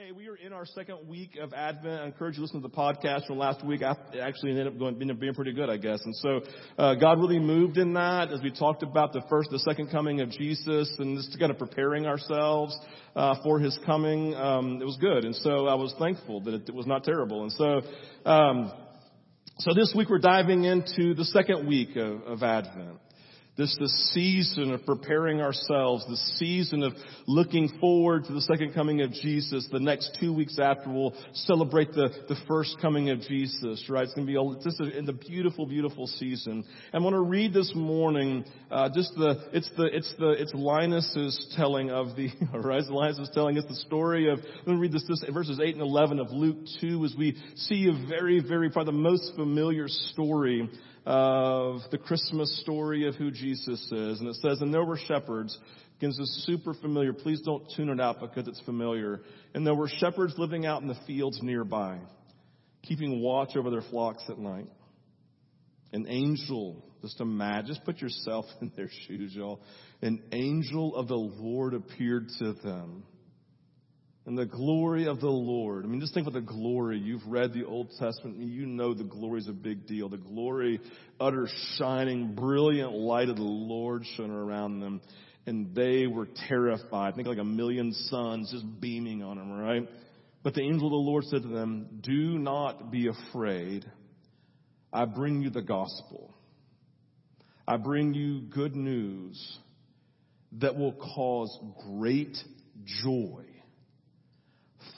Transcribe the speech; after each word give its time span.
Hey, 0.00 0.12
we 0.12 0.28
are 0.28 0.36
in 0.36 0.54
our 0.54 0.64
second 0.64 1.08
week 1.08 1.36
of 1.38 1.52
Advent. 1.52 2.00
I 2.00 2.06
encourage 2.06 2.32
you 2.32 2.38
to 2.38 2.42
listen 2.42 2.62
to 2.62 2.66
the 2.66 2.74
podcast 2.74 3.26
from 3.26 3.36
last 3.36 3.62
week. 3.62 3.82
I 3.82 3.94
actually 4.22 4.52
ended 4.52 4.68
up 4.68 4.78
going, 4.78 4.94
being, 4.94 5.34
pretty 5.34 5.52
good, 5.52 5.68
I 5.68 5.76
guess. 5.76 6.00
And 6.02 6.16
so, 6.16 6.40
uh, 6.78 6.94
God 6.94 7.18
really 7.18 7.38
moved 7.38 7.76
in 7.76 7.92
that 7.92 8.32
as 8.32 8.40
we 8.40 8.50
talked 8.50 8.82
about 8.82 9.12
the 9.12 9.20
first, 9.28 9.50
the 9.50 9.58
second 9.58 9.90
coming 9.90 10.22
of 10.22 10.30
Jesus 10.30 10.90
and 10.98 11.18
just 11.18 11.38
kind 11.38 11.50
of 11.50 11.58
preparing 11.58 12.06
ourselves, 12.06 12.78
uh, 13.14 13.42
for 13.42 13.58
His 13.58 13.78
coming. 13.84 14.34
Um, 14.34 14.80
it 14.80 14.86
was 14.86 14.96
good. 14.98 15.26
And 15.26 15.36
so 15.36 15.66
I 15.66 15.74
was 15.74 15.94
thankful 15.98 16.40
that 16.44 16.54
it, 16.54 16.68
it 16.70 16.74
was 16.74 16.86
not 16.86 17.04
terrible. 17.04 17.42
And 17.42 17.52
so, 17.52 17.82
um, 18.24 18.72
so 19.58 19.74
this 19.74 19.92
week 19.94 20.08
we're 20.08 20.18
diving 20.18 20.64
into 20.64 21.12
the 21.12 21.26
second 21.26 21.68
week 21.68 21.96
of, 21.96 22.22
of 22.22 22.42
Advent. 22.42 23.00
This 23.56 23.76
the 23.78 23.88
season 24.12 24.72
of 24.72 24.86
preparing 24.86 25.40
ourselves, 25.40 26.06
the 26.06 26.16
season 26.38 26.82
of 26.82 26.92
looking 27.26 27.68
forward 27.80 28.24
to 28.24 28.32
the 28.32 28.40
second 28.40 28.74
coming 28.74 29.02
of 29.02 29.12
Jesus. 29.12 29.68
The 29.70 29.80
next 29.80 30.16
two 30.20 30.32
weeks 30.32 30.58
after 30.58 30.88
we'll 30.88 31.14
celebrate 31.32 31.92
the, 31.92 32.10
the 32.28 32.36
first 32.46 32.76
coming 32.80 33.10
of 33.10 33.20
Jesus, 33.22 33.84
right? 33.90 34.04
It's 34.04 34.14
going 34.14 34.26
to 34.26 34.32
be 34.32 34.38
a, 34.38 34.64
just 34.64 34.80
a, 34.80 34.96
in 34.96 35.04
the 35.04 35.12
beautiful, 35.12 35.66
beautiful 35.66 36.06
season. 36.06 36.64
I 36.94 36.98
want 37.00 37.14
to 37.14 37.20
read 37.20 37.52
this 37.52 37.72
morning, 37.74 38.44
uh, 38.70 38.88
just 38.94 39.14
the, 39.16 39.48
it's 39.52 39.70
the, 39.76 39.84
it's 39.84 40.14
the, 40.18 40.30
it's 40.30 40.54
Linus's 40.54 41.52
telling 41.56 41.90
of 41.90 42.14
the, 42.16 42.28
right? 42.54 42.82
Linus 42.84 43.18
is 43.18 43.30
telling 43.34 43.58
us 43.58 43.64
the 43.68 43.76
story 43.76 44.30
of, 44.30 44.38
let 44.38 44.68
me 44.68 44.76
read 44.76 44.92
this, 44.92 45.04
this, 45.08 45.24
verses 45.32 45.60
8 45.62 45.74
and 45.74 45.82
11 45.82 46.20
of 46.20 46.30
Luke 46.30 46.58
2 46.80 47.04
as 47.04 47.14
we 47.18 47.36
see 47.56 47.88
a 47.88 48.08
very, 48.08 48.40
very, 48.40 48.70
probably 48.70 48.92
the 48.92 48.98
most 48.98 49.32
familiar 49.34 49.86
story 49.88 50.70
of 51.06 51.80
the 51.90 51.98
Christmas 51.98 52.60
story 52.60 53.06
of 53.06 53.14
who 53.14 53.30
Jesus 53.30 53.80
is. 53.90 54.20
And 54.20 54.28
it 54.28 54.36
says, 54.36 54.60
and 54.60 54.72
there 54.72 54.84
were 54.84 54.98
shepherds. 54.98 55.58
Again, 55.98 56.10
this 56.10 56.18
is 56.18 56.44
super 56.46 56.74
familiar. 56.74 57.12
Please 57.12 57.40
don't 57.42 57.64
tune 57.76 57.90
it 57.90 58.00
out 58.00 58.20
because 58.20 58.48
it's 58.48 58.60
familiar. 58.62 59.20
And 59.54 59.66
there 59.66 59.74
were 59.74 59.88
shepherds 59.88 60.34
living 60.38 60.66
out 60.66 60.82
in 60.82 60.88
the 60.88 60.98
fields 61.06 61.40
nearby, 61.42 61.98
keeping 62.82 63.20
watch 63.20 63.56
over 63.56 63.70
their 63.70 63.84
flocks 63.90 64.22
at 64.28 64.38
night. 64.38 64.68
An 65.92 66.06
angel, 66.08 66.84
just 67.02 67.20
imagine, 67.20 67.66
just 67.66 67.84
put 67.84 68.00
yourself 68.00 68.44
in 68.60 68.70
their 68.76 68.90
shoes, 69.06 69.34
y'all. 69.34 69.60
An 70.02 70.22
angel 70.32 70.94
of 70.96 71.08
the 71.08 71.16
Lord 71.16 71.74
appeared 71.74 72.28
to 72.38 72.52
them 72.52 73.04
and 74.30 74.38
the 74.38 74.46
glory 74.46 75.08
of 75.08 75.18
the 75.18 75.26
Lord. 75.26 75.84
I 75.84 75.88
mean, 75.88 76.00
just 76.00 76.14
think 76.14 76.28
about 76.28 76.38
the 76.38 76.46
glory. 76.46 77.00
You've 77.00 77.26
read 77.26 77.52
the 77.52 77.64
Old 77.64 77.90
Testament. 77.98 78.36
And 78.36 78.48
you 78.48 78.64
know 78.64 78.94
the 78.94 79.02
glory 79.02 79.40
is 79.40 79.48
a 79.48 79.52
big 79.52 79.88
deal. 79.88 80.08
The 80.08 80.18
glory, 80.18 80.80
utter 81.18 81.48
shining, 81.76 82.36
brilliant 82.36 82.92
light 82.92 83.28
of 83.28 83.34
the 83.34 83.42
Lord 83.42 84.04
shone 84.14 84.30
around 84.30 84.78
them. 84.78 85.00
And 85.46 85.74
they 85.74 86.06
were 86.06 86.28
terrified. 86.48 87.12
I 87.12 87.16
Think 87.16 87.26
like 87.26 87.38
a 87.38 87.44
million 87.44 87.92
suns 87.92 88.52
just 88.52 88.80
beaming 88.80 89.20
on 89.24 89.36
them, 89.36 89.50
right? 89.50 89.88
But 90.44 90.54
the 90.54 90.62
angel 90.62 90.86
of 90.86 90.92
the 90.92 91.10
Lord 91.10 91.24
said 91.24 91.42
to 91.42 91.48
them, 91.48 91.98
Do 92.00 92.38
not 92.38 92.92
be 92.92 93.08
afraid. 93.08 93.84
I 94.92 95.06
bring 95.06 95.42
you 95.42 95.50
the 95.50 95.60
gospel. 95.60 96.32
I 97.66 97.78
bring 97.78 98.14
you 98.14 98.42
good 98.42 98.76
news 98.76 99.58
that 100.60 100.76
will 100.76 100.92
cause 100.92 101.58
great 101.84 102.36
joy 103.02 103.44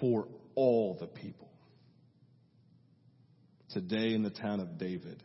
for 0.03 0.27
all 0.57 0.97
the 0.99 1.07
people. 1.07 1.49
Today 3.71 4.15
in 4.15 4.25
the 4.25 4.31
town 4.31 4.59
of 4.59 4.77
David, 4.77 5.23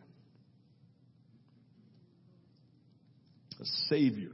a 3.60 3.64
Savior 3.88 4.30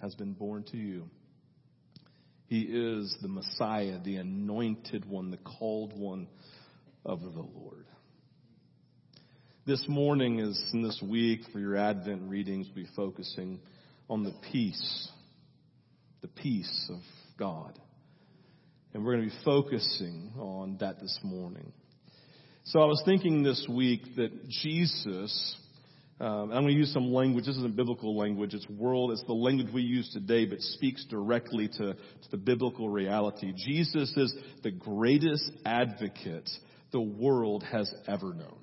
has 0.00 0.14
been 0.14 0.32
born 0.32 0.64
to 0.70 0.78
you. 0.78 1.04
He 2.46 2.62
is 2.62 3.14
the 3.20 3.28
Messiah, 3.28 3.98
the 4.02 4.16
anointed 4.16 5.04
one, 5.04 5.30
the 5.30 5.36
called 5.36 5.92
one 5.96 6.26
of 7.04 7.20
the 7.20 7.28
Lord. 7.28 7.84
This 9.66 9.84
morning 9.88 10.38
is 10.38 10.58
in 10.72 10.82
this 10.82 11.02
week 11.06 11.40
for 11.52 11.58
your 11.58 11.76
Advent 11.76 12.30
readings, 12.30 12.66
we'll 12.74 12.86
be 12.86 12.90
focusing 12.96 13.60
on 14.08 14.24
the 14.24 14.32
peace, 14.50 15.10
the 16.22 16.28
peace 16.28 16.90
of 16.90 17.00
God. 17.38 17.78
And 18.92 19.04
we're 19.04 19.16
going 19.16 19.30
to 19.30 19.36
be 19.36 19.44
focusing 19.44 20.32
on 20.36 20.78
that 20.80 21.00
this 21.00 21.16
morning. 21.22 21.72
So 22.64 22.80
I 22.80 22.86
was 22.86 23.00
thinking 23.04 23.44
this 23.44 23.64
week 23.70 24.02
that 24.16 24.48
Jesus, 24.48 25.56
um, 26.18 26.50
I'm 26.50 26.62
going 26.62 26.68
to 26.68 26.72
use 26.72 26.92
some 26.92 27.12
language. 27.12 27.46
This 27.46 27.56
isn't 27.56 27.76
biblical 27.76 28.16
language. 28.18 28.52
It's 28.52 28.68
world. 28.68 29.12
It's 29.12 29.22
the 29.24 29.32
language 29.32 29.68
we 29.72 29.82
use 29.82 30.10
today, 30.12 30.44
but 30.44 30.60
speaks 30.60 31.04
directly 31.04 31.68
to, 31.68 31.94
to 31.94 32.30
the 32.32 32.36
biblical 32.36 32.90
reality. 32.90 33.52
Jesus 33.56 34.12
is 34.16 34.34
the 34.64 34.72
greatest 34.72 35.52
advocate 35.64 36.50
the 36.90 37.00
world 37.00 37.62
has 37.70 37.92
ever 38.08 38.34
known. 38.34 38.58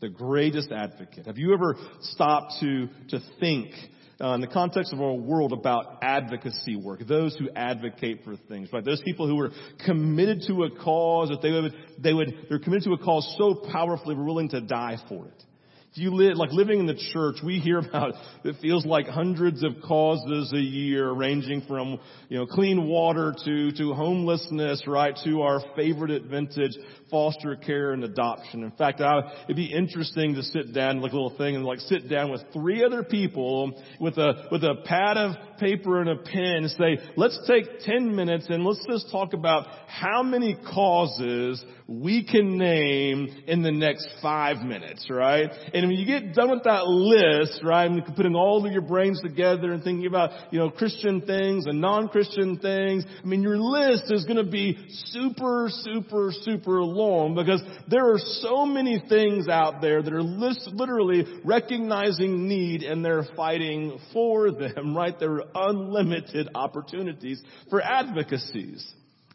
The 0.00 0.08
greatest 0.08 0.70
advocate. 0.70 1.26
Have 1.26 1.38
you 1.38 1.52
ever 1.52 1.74
stopped 2.02 2.54
to, 2.60 2.88
to 3.08 3.20
think 3.40 3.72
uh, 4.20 4.34
in 4.34 4.40
the 4.40 4.48
context 4.48 4.92
of 4.92 5.00
our 5.00 5.14
world 5.14 5.52
about 5.52 5.98
advocacy 6.02 6.76
work, 6.76 7.00
those 7.06 7.36
who 7.36 7.48
advocate 7.54 8.24
for 8.24 8.36
things, 8.48 8.68
right? 8.72 8.84
Those 8.84 9.00
people 9.02 9.28
who 9.28 9.38
are 9.40 9.50
committed 9.84 10.42
to 10.48 10.64
a 10.64 10.70
cause 10.70 11.28
that 11.28 11.40
they 11.40 11.52
would, 11.52 11.72
they 11.98 12.12
would, 12.12 12.46
they're 12.48 12.58
committed 12.58 12.84
to 12.84 12.92
a 12.94 12.98
cause 12.98 13.34
so 13.38 13.54
powerfully, 13.70 14.16
we're 14.16 14.24
willing 14.24 14.48
to 14.50 14.60
die 14.60 14.96
for 15.08 15.26
it. 15.26 15.44
If 15.92 15.98
you 15.98 16.14
live, 16.14 16.36
like 16.36 16.52
living 16.52 16.80
in 16.80 16.86
the 16.86 17.00
church, 17.12 17.36
we 17.42 17.60
hear 17.60 17.78
about, 17.78 18.12
it 18.44 18.56
feels 18.60 18.84
like 18.84 19.06
hundreds 19.06 19.64
of 19.64 19.72
causes 19.82 20.52
a 20.52 20.60
year 20.60 21.10
ranging 21.10 21.62
from, 21.62 21.98
you 22.28 22.38
know, 22.38 22.46
clean 22.46 22.86
water 22.86 23.34
to, 23.44 23.72
to 23.72 23.94
homelessness, 23.94 24.82
right, 24.86 25.18
to 25.24 25.40
our 25.40 25.62
favorite 25.76 26.24
vintage 26.24 26.76
foster 27.10 27.56
care 27.56 27.92
and 27.92 28.04
adoption. 28.04 28.64
In 28.64 28.70
fact, 28.72 29.00
I, 29.00 29.20
it'd 29.44 29.56
be 29.56 29.72
interesting 29.72 30.34
to 30.34 30.42
sit 30.42 30.74
down, 30.74 31.00
like 31.00 31.12
a 31.12 31.16
little 31.16 31.36
thing, 31.38 31.56
and 31.56 31.64
like 31.64 31.80
sit 31.80 32.08
down 32.10 32.30
with 32.30 32.42
three 32.52 32.84
other 32.84 33.02
people 33.02 33.72
with 33.98 34.18
a 34.18 34.46
with 34.52 34.64
a 34.64 34.74
pad 34.84 35.16
of 35.16 35.36
paper 35.58 36.02
and 36.02 36.10
a 36.10 36.16
pen 36.16 36.64
and 36.64 36.70
say, 36.72 36.98
let's 37.16 37.38
take 37.48 37.80
ten 37.80 38.14
minutes 38.14 38.46
and 38.50 38.62
let's 38.62 38.84
just 38.90 39.10
talk 39.10 39.32
about 39.32 39.66
how 39.86 40.22
many 40.22 40.54
causes 40.70 41.64
we 41.90 42.22
can 42.22 42.58
name 42.58 43.44
in 43.46 43.62
the 43.62 43.72
next 43.72 44.06
five 44.20 44.58
minutes, 44.58 45.06
right? 45.08 45.50
And 45.72 45.88
when 45.88 45.96
you 45.96 46.04
get 46.04 46.34
done 46.34 46.50
with 46.50 46.64
that 46.64 46.86
list, 46.86 47.62
right, 47.64 47.90
and 47.90 48.04
putting 48.14 48.34
all 48.34 48.64
of 48.66 48.70
your 48.70 48.82
brains 48.82 49.22
together 49.22 49.72
and 49.72 49.82
thinking 49.82 50.04
about, 50.04 50.52
you 50.52 50.58
know, 50.58 50.68
Christian 50.68 51.22
things 51.22 51.64
and 51.64 51.80
non-Christian 51.80 52.58
things, 52.58 53.06
I 53.06 53.26
mean, 53.26 53.40
your 53.40 53.56
list 53.56 54.12
is 54.12 54.26
going 54.26 54.36
to 54.36 54.50
be 54.50 54.76
super, 55.06 55.70
super, 55.70 56.30
super 56.42 56.82
long 56.82 57.34
because 57.34 57.62
there 57.88 58.12
are 58.12 58.18
so 58.18 58.66
many 58.66 59.02
things 59.08 59.48
out 59.48 59.80
there 59.80 60.02
that 60.02 60.12
are 60.12 60.22
literally 60.22 61.24
recognizing 61.42 62.46
need 62.46 62.82
and 62.82 63.02
they're 63.02 63.26
fighting 63.34 63.98
for 64.12 64.50
them, 64.50 64.94
right? 64.94 65.18
There 65.18 65.36
are 65.36 65.70
unlimited 65.70 66.50
opportunities 66.54 67.42
for 67.70 67.80
advocacies. 67.80 68.86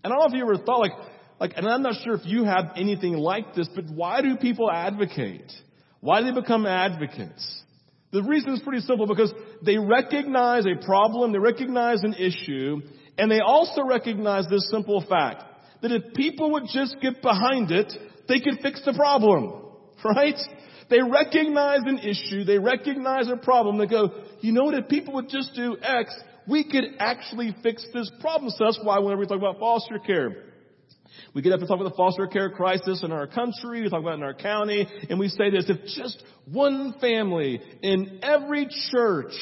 And 0.03 0.11
I 0.11 0.17
don't 0.17 0.19
know 0.19 0.35
if 0.35 0.37
you 0.37 0.43
ever 0.43 0.63
thought 0.63 0.81
like, 0.81 0.91
like, 1.43 1.57
and 1.57 1.67
I'm 1.67 1.81
not 1.81 1.95
sure 2.05 2.13
if 2.13 2.21
you 2.23 2.45
have 2.45 2.71
anything 2.77 3.17
like 3.17 3.53
this, 3.53 3.67
but 3.75 3.83
why 3.93 4.21
do 4.21 4.37
people 4.37 4.71
advocate? 4.71 5.51
Why 5.99 6.21
do 6.21 6.31
they 6.31 6.39
become 6.39 6.65
advocates? 6.65 7.63
The 8.13 8.23
reason 8.23 8.53
is 8.53 8.61
pretty 8.61 8.79
simple 8.79 9.07
because 9.07 9.33
they 9.61 9.77
recognize 9.77 10.63
a 10.65 10.81
problem, 10.85 11.33
they 11.33 11.39
recognize 11.39 12.01
an 12.03 12.13
issue, 12.13 12.79
and 13.17 13.29
they 13.29 13.41
also 13.41 13.83
recognize 13.83 14.47
this 14.49 14.69
simple 14.71 15.03
fact 15.09 15.43
that 15.81 15.91
if 15.91 16.13
people 16.13 16.49
would 16.53 16.63
just 16.73 16.95
get 17.01 17.21
behind 17.21 17.71
it, 17.71 17.91
they 18.29 18.39
could 18.39 18.59
fix 18.61 18.81
the 18.85 18.93
problem. 18.93 19.59
Right? 20.05 20.39
They 20.89 20.99
recognize 21.01 21.79
an 21.85 21.99
issue, 21.99 22.43
they 22.43 22.57
recognize 22.57 23.29
a 23.29 23.37
problem, 23.37 23.77
they 23.77 23.87
go, 23.87 24.11
you 24.41 24.51
know 24.51 24.63
what, 24.63 24.73
if 24.73 24.89
people 24.89 25.13
would 25.15 25.29
just 25.29 25.55
do 25.55 25.77
X, 25.81 26.13
we 26.47 26.63
could 26.69 26.83
actually 26.99 27.55
fix 27.63 27.85
this 27.93 28.11
problem. 28.19 28.49
So 28.49 28.65
that's 28.65 28.79
why 28.83 28.99
whenever 28.99 29.21
we 29.21 29.27
talk 29.27 29.37
about 29.37 29.59
foster 29.59 29.99
care, 29.99 30.52
we 31.33 31.41
get 31.41 31.53
up 31.53 31.59
and 31.59 31.67
talk 31.67 31.79
about 31.79 31.89
the 31.89 31.95
foster 31.97 32.27
care 32.27 32.49
crisis 32.49 33.03
in 33.03 33.11
our 33.11 33.27
country, 33.27 33.81
we 33.81 33.89
talk 33.89 34.01
about 34.01 34.13
it 34.13 34.17
in 34.17 34.23
our 34.23 34.33
county, 34.33 34.87
and 35.09 35.19
we 35.19 35.27
say 35.29 35.49
this, 35.49 35.65
if 35.69 35.81
just 35.95 36.23
one 36.51 36.95
family 36.99 37.61
in 37.81 38.19
every 38.21 38.67
church 38.91 39.33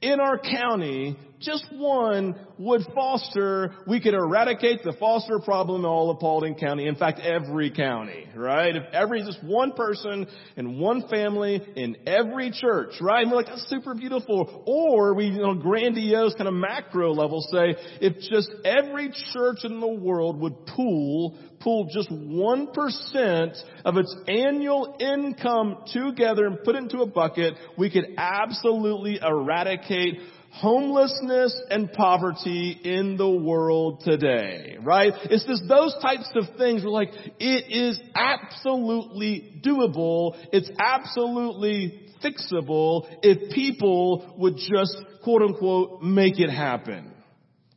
in 0.00 0.20
our 0.20 0.38
county 0.38 1.16
just 1.40 1.66
one 1.72 2.34
would 2.58 2.82
foster, 2.94 3.72
we 3.86 4.00
could 4.00 4.14
eradicate 4.14 4.82
the 4.82 4.92
foster 4.98 5.38
problem 5.38 5.82
in 5.82 5.86
all 5.86 6.10
of 6.10 6.18
Paulding 6.18 6.56
County. 6.56 6.86
In 6.86 6.96
fact, 6.96 7.20
every 7.20 7.70
county, 7.70 8.26
right? 8.34 8.74
If 8.74 8.82
every, 8.92 9.22
just 9.22 9.42
one 9.44 9.72
person 9.72 10.26
and 10.56 10.80
one 10.80 11.06
family 11.08 11.62
in 11.76 11.96
every 12.06 12.50
church, 12.50 12.94
right? 13.00 13.22
And 13.22 13.30
we're 13.30 13.36
like, 13.36 13.46
that's 13.46 13.68
super 13.68 13.94
beautiful. 13.94 14.64
Or 14.66 15.14
we, 15.14 15.26
you 15.26 15.38
know, 15.38 15.54
grandiose 15.54 16.34
kind 16.34 16.48
of 16.48 16.54
macro 16.54 17.12
level 17.12 17.40
say, 17.42 17.76
if 18.00 18.18
just 18.30 18.50
every 18.64 19.12
church 19.32 19.58
in 19.64 19.78
the 19.80 19.86
world 19.86 20.40
would 20.40 20.66
pool, 20.66 21.38
pool 21.60 21.88
just 21.92 22.10
1% 22.10 23.62
of 23.84 23.96
its 23.96 24.16
annual 24.26 24.96
income 24.98 25.84
together 25.92 26.46
and 26.46 26.62
put 26.64 26.74
into 26.74 26.98
a 26.98 27.06
bucket, 27.06 27.54
we 27.76 27.90
could 27.90 28.14
absolutely 28.16 29.20
eradicate 29.22 30.20
homelessness 30.50 31.56
and 31.70 31.92
poverty 31.92 32.78
in 32.82 33.16
the 33.16 33.28
world 33.28 34.02
today, 34.04 34.76
right? 34.82 35.12
It's 35.24 35.44
just 35.44 35.64
those 35.68 35.94
types 36.02 36.30
of 36.34 36.56
things 36.56 36.82
where 36.82 36.90
like, 36.90 37.10
it 37.38 37.70
is 37.70 38.00
absolutely 38.14 39.60
doable. 39.64 40.36
It's 40.52 40.70
absolutely 40.80 42.08
fixable 42.24 43.06
if 43.22 43.52
people 43.52 44.34
would 44.38 44.56
just 44.56 44.96
quote 45.22 45.42
unquote 45.42 46.02
make 46.02 46.40
it 46.40 46.50
happen. 46.50 47.12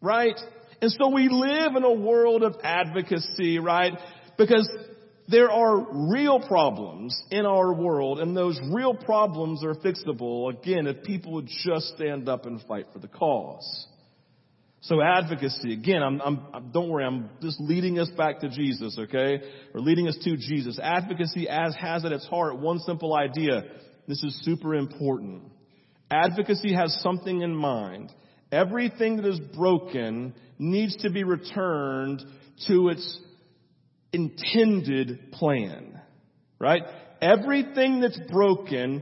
Right? 0.01 0.39
And 0.81 0.91
so 0.91 1.09
we 1.09 1.29
live 1.29 1.75
in 1.75 1.83
a 1.83 1.93
world 1.93 2.41
of 2.41 2.55
advocacy, 2.63 3.59
right? 3.59 3.93
Because 4.37 4.67
there 5.31 5.49
are 5.49 6.11
real 6.13 6.39
problems 6.39 7.19
in 7.31 7.45
our 7.45 7.73
world 7.73 8.19
and 8.19 8.35
those 8.35 8.59
real 8.71 8.93
problems 8.93 9.63
are 9.63 9.73
fixable 9.75 10.53
again 10.53 10.87
if 10.87 11.03
people 11.03 11.33
would 11.33 11.47
just 11.63 11.87
stand 11.95 12.27
up 12.27 12.45
and 12.45 12.61
fight 12.67 12.87
for 12.93 12.99
the 12.99 13.07
cause. 13.07 13.87
So 14.81 14.99
advocacy, 15.01 15.73
again, 15.73 16.01
I'm, 16.01 16.19
I'm, 16.21 16.71
don't 16.73 16.89
worry, 16.89 17.05
I'm 17.05 17.29
just 17.41 17.61
leading 17.61 17.99
us 17.99 18.09
back 18.17 18.39
to 18.39 18.49
Jesus, 18.49 18.97
okay? 18.97 19.39
Or 19.75 19.79
leading 19.79 20.07
us 20.07 20.17
to 20.23 20.35
Jesus. 20.35 20.79
Advocacy 20.81 21.47
as 21.47 21.75
has 21.75 22.03
at 22.03 22.11
its 22.11 22.25
heart 22.25 22.57
one 22.57 22.79
simple 22.79 23.15
idea. 23.15 23.63
This 24.07 24.23
is 24.23 24.41
super 24.43 24.73
important. 24.73 25.43
Advocacy 26.09 26.73
has 26.73 26.99
something 27.01 27.41
in 27.41 27.55
mind. 27.55 28.11
Everything 28.51 29.17
that 29.17 29.25
is 29.25 29.39
broken 29.55 30.33
needs 30.57 30.97
to 30.97 31.11
be 31.11 31.23
returned 31.23 32.21
to 32.67 32.89
its 32.89 33.19
intended 34.13 35.31
plan. 35.31 35.99
Right? 36.59 36.83
Everything 37.21 38.01
that's 38.01 38.19
broken 38.31 39.01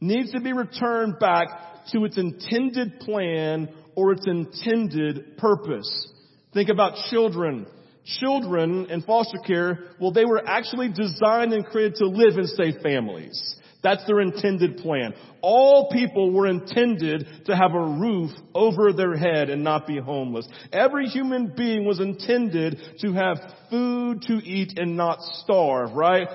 needs 0.00 0.32
to 0.32 0.40
be 0.40 0.52
returned 0.52 1.18
back 1.18 1.48
to 1.92 2.04
its 2.04 2.18
intended 2.18 3.00
plan 3.00 3.68
or 3.94 4.12
its 4.12 4.26
intended 4.26 5.36
purpose. 5.36 6.12
Think 6.54 6.68
about 6.68 6.96
children. 7.10 7.66
Children 8.04 8.86
in 8.90 9.02
foster 9.02 9.38
care, 9.38 9.78
well, 10.00 10.12
they 10.12 10.24
were 10.24 10.42
actually 10.44 10.88
designed 10.88 11.52
and 11.52 11.64
created 11.64 11.96
to 11.96 12.06
live 12.06 12.36
in 12.36 12.46
safe 12.46 12.82
families. 12.82 13.56
That's 13.82 14.04
their 14.06 14.20
intended 14.20 14.76
plan. 14.78 15.14
All 15.40 15.90
people 15.90 16.32
were 16.32 16.46
intended 16.46 17.26
to 17.46 17.56
have 17.56 17.74
a 17.74 17.80
roof 17.80 18.30
over 18.54 18.92
their 18.92 19.16
head 19.16 19.50
and 19.50 19.64
not 19.64 19.88
be 19.88 19.98
homeless. 19.98 20.46
Every 20.72 21.06
human 21.06 21.52
being 21.56 21.84
was 21.84 21.98
intended 21.98 22.78
to 23.00 23.12
have 23.12 23.38
food 23.68 24.22
to 24.22 24.34
eat 24.34 24.78
and 24.78 24.96
not 24.96 25.18
starve, 25.42 25.94
right? 25.94 26.28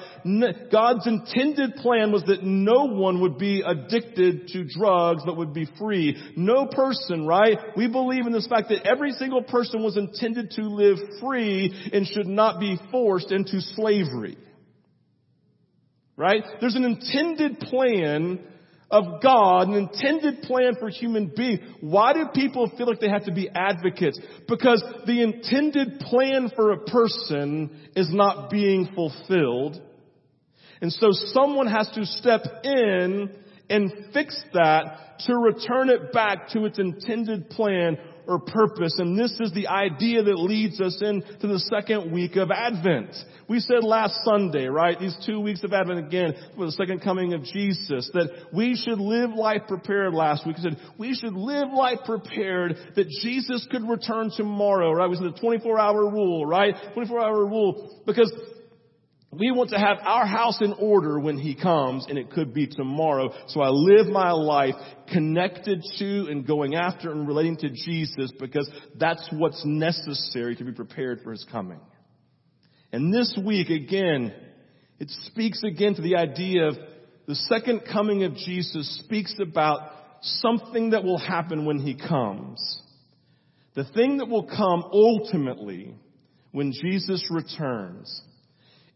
God's 0.69 1.07
intended 1.07 1.75
plan 1.75 2.11
was 2.11 2.23
that 2.23 2.43
no 2.43 2.85
one 2.85 3.21
would 3.21 3.37
be 3.37 3.63
addicted 3.65 4.49
to 4.49 4.65
drugs 4.65 5.23
but 5.25 5.37
would 5.37 5.53
be 5.53 5.69
free. 5.79 6.17
No 6.35 6.65
person, 6.65 7.25
right? 7.25 7.57
We 7.77 7.87
believe 7.87 8.25
in 8.25 8.33
this 8.33 8.47
fact 8.47 8.67
that 8.69 8.85
every 8.85 9.13
single 9.13 9.43
person 9.43 9.83
was 9.83 9.95
intended 9.95 10.51
to 10.51 10.63
live 10.63 10.97
free 11.21 11.73
and 11.93 12.05
should 12.05 12.27
not 12.27 12.59
be 12.59 12.77
forced 12.91 13.31
into 13.31 13.61
slavery. 13.61 14.37
Right? 16.17 16.43
There's 16.59 16.75
an 16.75 16.83
intended 16.83 17.59
plan 17.59 18.39
of 18.89 19.21
God, 19.21 19.67
an 19.67 19.75
intended 19.75 20.41
plan 20.41 20.73
for 20.79 20.89
human 20.89 21.31
beings. 21.35 21.59
Why 21.81 22.13
do 22.13 22.25
people 22.33 22.71
feel 22.75 22.87
like 22.87 22.99
they 22.99 23.09
have 23.09 23.25
to 23.25 23.33
be 23.33 23.49
advocates? 23.53 24.19
Because 24.47 24.83
the 25.05 25.21
intended 25.21 25.99
plan 25.99 26.49
for 26.55 26.71
a 26.71 26.79
person 26.85 27.89
is 27.95 28.11
not 28.11 28.49
being 28.49 28.89
fulfilled. 28.95 29.81
And 30.81 30.91
so 30.91 31.09
someone 31.11 31.67
has 31.67 31.89
to 31.95 32.05
step 32.05 32.41
in 32.63 33.29
and 33.69 33.91
fix 34.13 34.41
that 34.53 35.19
to 35.27 35.35
return 35.35 35.89
it 35.89 36.13
back 36.13 36.49
to 36.49 36.65
its 36.65 36.79
intended 36.79 37.49
plan 37.49 37.97
or 38.27 38.39
purpose. 38.39 38.95
And 38.99 39.17
this 39.17 39.31
is 39.39 39.51
the 39.53 39.67
idea 39.67 40.23
that 40.23 40.37
leads 40.37 40.81
us 40.81 41.01
into 41.01 41.47
the 41.47 41.59
second 41.59 42.11
week 42.11 42.35
of 42.35 42.51
Advent. 42.51 43.15
We 43.47 43.61
said 43.61 43.83
last 43.83 44.19
Sunday, 44.25 44.65
right? 44.65 44.99
These 44.99 45.17
two 45.25 45.39
weeks 45.39 45.63
of 45.63 45.71
Advent 45.71 46.05
again 46.05 46.33
for 46.55 46.65
the 46.65 46.71
second 46.73 47.01
coming 47.01 47.33
of 47.33 47.43
Jesus 47.43 48.09
that 48.13 48.29
we 48.53 48.75
should 48.75 48.99
live 48.99 49.31
life 49.31 49.61
prepared 49.67 50.13
last 50.13 50.45
week. 50.45 50.57
We 50.57 50.63
said 50.63 50.77
we 50.97 51.13
should 51.15 51.33
live 51.33 51.69
life 51.69 51.99
prepared 52.05 52.75
that 52.95 53.07
Jesus 53.21 53.65
could 53.71 53.87
return 53.87 54.31
tomorrow, 54.35 54.91
right? 54.91 55.09
We 55.09 55.15
said 55.15 55.33
the 55.33 55.39
24 55.39 55.79
hour 55.79 56.09
rule, 56.09 56.45
right? 56.45 56.75
24 56.93 57.19
hour 57.21 57.45
rule 57.45 58.01
because 58.05 58.31
we 59.31 59.51
want 59.51 59.71
to 59.71 59.77
have 59.77 59.97
our 60.05 60.25
house 60.25 60.59
in 60.61 60.73
order 60.73 61.19
when 61.19 61.37
He 61.37 61.53
comes, 61.53 62.05
and 62.07 62.17
it 62.17 62.31
could 62.31 62.53
be 62.53 62.65
tomorrow. 62.65 63.33
So 63.47 63.61
I 63.61 63.69
live 63.69 64.07
my 64.07 64.31
life 64.31 64.75
connected 65.11 65.83
to 65.99 66.27
and 66.29 66.47
going 66.47 66.75
after 66.75 67.11
and 67.11 67.27
relating 67.27 67.57
to 67.57 67.69
Jesus 67.69 68.31
because 68.39 68.69
that's 68.97 69.27
what's 69.31 69.61
necessary 69.65 70.55
to 70.55 70.63
be 70.63 70.71
prepared 70.71 71.21
for 71.23 71.31
His 71.31 71.45
coming. 71.51 71.79
And 72.93 73.13
this 73.13 73.37
week, 73.45 73.69
again, 73.69 74.33
it 74.97 75.09
speaks 75.25 75.61
again 75.63 75.95
to 75.95 76.01
the 76.01 76.15
idea 76.15 76.67
of 76.67 76.77
the 77.27 77.35
second 77.35 77.81
coming 77.91 78.23
of 78.23 78.33
Jesus 78.35 79.01
speaks 79.03 79.35
about 79.41 79.91
something 80.21 80.91
that 80.91 81.03
will 81.03 81.19
happen 81.19 81.65
when 81.65 81.79
He 81.79 81.95
comes. 81.95 82.81
The 83.75 83.83
thing 83.83 84.17
that 84.17 84.29
will 84.29 84.47
come 84.47 84.85
ultimately 84.91 85.95
when 86.51 86.71
Jesus 86.71 87.29
returns 87.29 88.23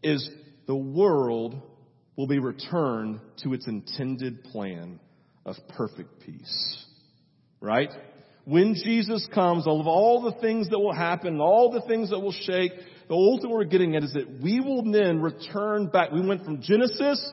is 0.02 0.28
the 0.66 0.76
world 0.76 1.60
will 2.16 2.26
be 2.26 2.38
returned 2.38 3.20
to 3.42 3.54
its 3.54 3.66
intended 3.66 4.44
plan 4.44 5.00
of 5.44 5.56
perfect 5.76 6.20
peace. 6.20 6.84
Right? 7.60 7.90
When 8.44 8.74
Jesus 8.74 9.26
comes, 9.32 9.66
all 9.66 9.80
of 9.80 9.86
all 9.86 10.22
the 10.22 10.40
things 10.40 10.68
that 10.70 10.78
will 10.78 10.94
happen, 10.94 11.40
all 11.40 11.70
the 11.70 11.86
things 11.86 12.10
that 12.10 12.18
will 12.18 12.32
shake, 12.32 12.72
the 13.08 13.14
ultimate 13.14 13.52
we're 13.52 13.64
getting 13.64 13.94
at 13.94 14.02
is 14.02 14.12
that 14.14 14.40
we 14.42 14.60
will 14.60 14.90
then 14.90 15.22
return 15.22 15.86
back. 15.86 16.10
We 16.10 16.26
went 16.26 16.44
from 16.44 16.60
Genesis, 16.60 17.32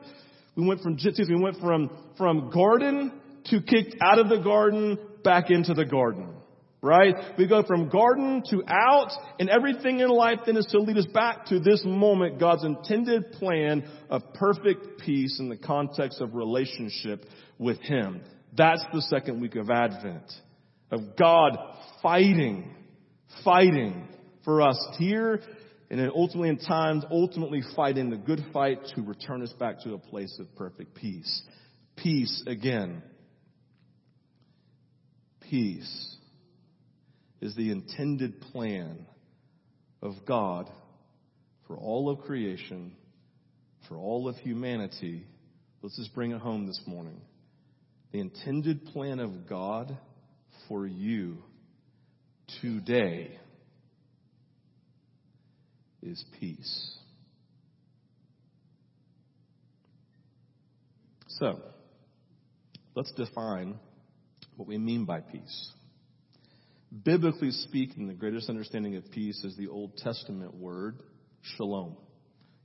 we 0.54 0.66
went 0.66 0.82
from, 0.82 0.96
we 0.96 1.42
went 1.42 1.56
from, 1.58 1.90
from 2.16 2.50
garden 2.50 3.12
to 3.46 3.60
kicked 3.60 3.96
out 4.00 4.18
of 4.18 4.28
the 4.28 4.38
garden 4.38 4.98
back 5.24 5.50
into 5.50 5.74
the 5.74 5.84
garden. 5.84 6.34
Right? 6.82 7.14
We 7.36 7.46
go 7.46 7.62
from 7.62 7.90
garden 7.90 8.42
to 8.50 8.62
out, 8.66 9.10
and 9.38 9.50
everything 9.50 10.00
in 10.00 10.08
life 10.08 10.40
then 10.46 10.56
is 10.56 10.64
to 10.66 10.78
lead 10.78 10.96
us 10.96 11.06
back 11.06 11.46
to 11.46 11.60
this 11.60 11.82
moment, 11.84 12.40
God's 12.40 12.64
intended 12.64 13.32
plan 13.32 13.84
of 14.08 14.22
perfect 14.32 15.00
peace 15.00 15.38
in 15.40 15.50
the 15.50 15.58
context 15.58 16.22
of 16.22 16.34
relationship 16.34 17.26
with 17.58 17.78
Him. 17.80 18.22
That's 18.56 18.82
the 18.94 19.02
second 19.02 19.42
week 19.42 19.56
of 19.56 19.68
Advent. 19.68 20.32
Of 20.90 21.16
God 21.18 21.58
fighting, 22.02 22.74
fighting 23.44 24.08
for 24.44 24.62
us 24.62 24.78
here, 24.98 25.42
and 25.90 26.00
then 26.00 26.10
ultimately 26.14 26.48
in 26.48 26.58
times, 26.58 27.04
ultimately 27.10 27.60
fighting 27.76 28.08
the 28.08 28.16
good 28.16 28.42
fight 28.54 28.78
to 28.94 29.02
return 29.02 29.42
us 29.42 29.52
back 29.52 29.82
to 29.82 29.92
a 29.92 29.98
place 29.98 30.34
of 30.40 30.56
perfect 30.56 30.94
peace. 30.94 31.42
Peace 31.96 32.42
again. 32.46 33.02
Peace 35.42 36.16
is 37.40 37.54
the 37.56 37.70
intended 37.70 38.40
plan 38.40 39.06
of 40.02 40.14
God 40.26 40.70
for 41.66 41.76
all 41.76 42.10
of 42.10 42.20
creation, 42.20 42.92
for 43.88 43.96
all 43.96 44.28
of 44.28 44.36
humanity. 44.36 45.24
Let's 45.82 45.96
just 45.96 46.14
bring 46.14 46.32
it 46.32 46.40
home 46.40 46.66
this 46.66 46.80
morning. 46.86 47.20
The 48.12 48.20
intended 48.20 48.86
plan 48.86 49.20
of 49.20 49.48
God 49.48 49.96
for 50.68 50.86
you 50.86 51.38
today 52.60 53.38
is 56.02 56.24
peace. 56.38 56.96
So, 61.28 61.60
let's 62.94 63.12
define 63.12 63.78
what 64.56 64.68
we 64.68 64.76
mean 64.76 65.04
by 65.04 65.20
peace. 65.20 65.72
Biblically 66.92 67.52
speaking, 67.52 68.08
the 68.08 68.14
greatest 68.14 68.48
understanding 68.50 68.96
of 68.96 69.08
peace 69.12 69.44
is 69.44 69.56
the 69.56 69.68
Old 69.68 69.96
Testament 69.96 70.54
word, 70.54 70.98
shalom. 71.56 71.96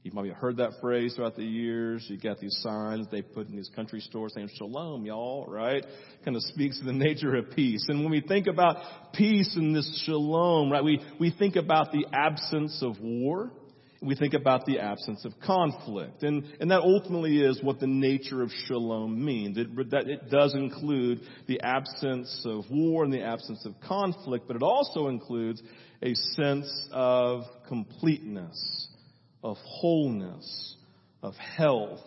You've 0.02 0.16
maybe 0.16 0.30
heard 0.30 0.58
that 0.58 0.72
phrase 0.82 1.14
throughout 1.14 1.36
the 1.36 1.44
years. 1.44 2.06
You 2.10 2.18
got 2.20 2.40
these 2.40 2.58
signs 2.62 3.08
they 3.12 3.22
put 3.22 3.48
in 3.50 3.56
these 3.56 3.70
country 3.76 4.00
stores 4.00 4.34
saying 4.34 4.50
shalom, 4.56 5.06
y'all, 5.06 5.46
right? 5.48 5.86
Kind 6.24 6.36
of 6.36 6.42
speaks 6.44 6.80
to 6.80 6.86
the 6.86 6.94
nature 6.94 7.36
of 7.36 7.52
peace. 7.52 7.86
And 7.88 8.02
when 8.02 8.10
we 8.10 8.22
think 8.22 8.48
about 8.48 8.78
peace 9.14 9.56
and 9.56 9.76
this 9.76 10.04
shalom, 10.06 10.72
right, 10.72 10.84
we, 10.84 11.00
we 11.20 11.30
think 11.30 11.56
about 11.56 11.92
the 11.92 12.06
absence 12.12 12.82
of 12.82 13.00
war 13.00 13.52
we 14.06 14.16
think 14.16 14.34
about 14.34 14.66
the 14.66 14.80
absence 14.80 15.26
of 15.26 15.34
conflict. 15.44 16.24
And, 16.24 16.46
and 16.60 16.72
that 16.72 16.82
ultimately 16.82 17.42
is 17.42 17.62
what 17.64 17.80
the 17.80 17.88
nature 17.88 18.42
of 18.42 18.52
shalom 18.66 19.24
means. 19.24 19.58
It, 19.58 19.92
that 19.92 20.08
it 20.08 20.30
does 20.30 20.54
include 20.54 21.22
the 21.48 21.62
absence 21.62 22.44
of 22.46 22.66
war 22.70 23.04
and 23.04 23.12
the 23.12 23.24
absence 23.24 23.66
of 23.66 23.74
conflict, 23.82 24.46
but 24.48 24.56
it 24.56 24.64
also 24.64 25.08
includes 25.08 25.62
a 26.02 26.14
sense 26.36 26.88
of 26.92 27.44
completeness, 27.68 28.88
of 29.44 29.58
wholeness, 29.64 30.76
of 31.24 31.34
health, 31.36 32.02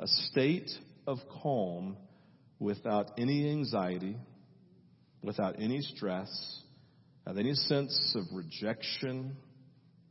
a 0.00 0.08
state 0.08 0.70
of 1.06 1.18
calm 1.42 1.96
without 2.58 3.12
any 3.18 3.50
anxiety, 3.50 4.16
without 5.22 5.56
any 5.60 5.80
stress, 5.80 6.60
without 7.24 7.38
any 7.38 7.54
sense 7.54 8.16
of 8.16 8.24
rejection 8.32 9.36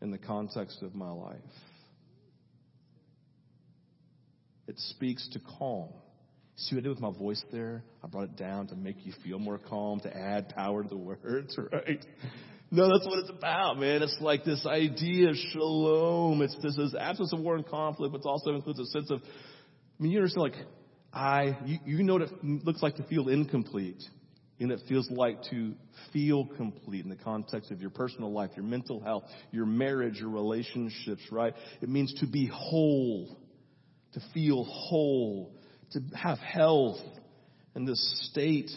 in 0.04 0.12
the 0.12 0.18
context 0.18 0.84
of 0.84 0.94
my 0.94 1.10
life. 1.10 1.38
It 4.68 4.78
speaks 4.78 5.28
to 5.32 5.40
calm. 5.58 5.90
See 6.58 6.76
what 6.76 6.82
I 6.82 6.84
did 6.84 6.90
with 6.90 7.00
my 7.00 7.18
voice 7.18 7.44
there? 7.52 7.84
I 8.04 8.08
brought 8.08 8.26
it 8.26 8.36
down 8.36 8.68
to 8.68 8.76
make 8.76 9.06
you 9.06 9.14
feel 9.24 9.40
more 9.40 9.58
calm, 9.58 10.02
to 10.02 10.16
add 10.16 10.50
power 10.50 10.84
to 10.84 10.90
the 10.90 10.98
words, 10.98 11.58
right? 11.72 12.06
No, 12.70 12.90
that's 12.90 13.08
what 13.08 13.20
it's 13.20 13.30
about, 13.30 13.80
man. 13.80 14.04
It's 14.04 14.18
like 14.20 14.44
this 14.44 14.66
idea 14.66 15.30
of 15.30 15.36
shalom. 15.36 16.42
It's 16.42 16.56
this, 16.62 16.94
absence 17.00 17.32
of 17.32 17.40
war 17.40 17.56
and 17.56 17.66
conflict, 17.66 18.12
but 18.12 18.22
it 18.22 18.28
also 18.28 18.52
includes 18.52 18.80
a 18.80 18.86
sense 18.88 19.10
of, 19.10 19.22
I 19.24 20.04
mean, 20.04 20.12
you 20.12 20.20
understand, 20.20 20.44
like, 20.44 20.66
I, 21.14 21.58
you, 21.66 21.80
you 21.86 22.04
know 22.04 22.14
what 22.14 22.24
it 22.24 22.44
looks 22.44 22.84
like 22.84 22.98
to 22.98 23.04
feel 23.04 23.30
incomplete. 23.30 24.04
And 24.64 24.72
it 24.72 24.82
feels 24.88 25.12
like 25.12 25.44
to 25.50 25.74
feel 26.14 26.46
complete 26.46 27.04
in 27.04 27.10
the 27.10 27.18
context 27.18 27.70
of 27.70 27.82
your 27.82 27.90
personal 27.90 28.32
life, 28.32 28.52
your 28.56 28.66
mental 28.66 29.02
health, 29.02 29.24
your 29.52 29.66
marriage, 29.66 30.20
your 30.20 30.30
relationships, 30.30 31.22
right? 31.32 31.54
It 31.82 31.90
means 31.90 32.14
to 32.22 32.28
be 32.28 32.48
whole, 32.48 33.38
to 34.14 34.22
feel 34.34 34.64
whole, 34.64 35.52
to 35.92 36.02
have 36.16 36.38
health 36.40 37.00
in 37.76 37.84
this 37.84 38.30
state 38.32 38.72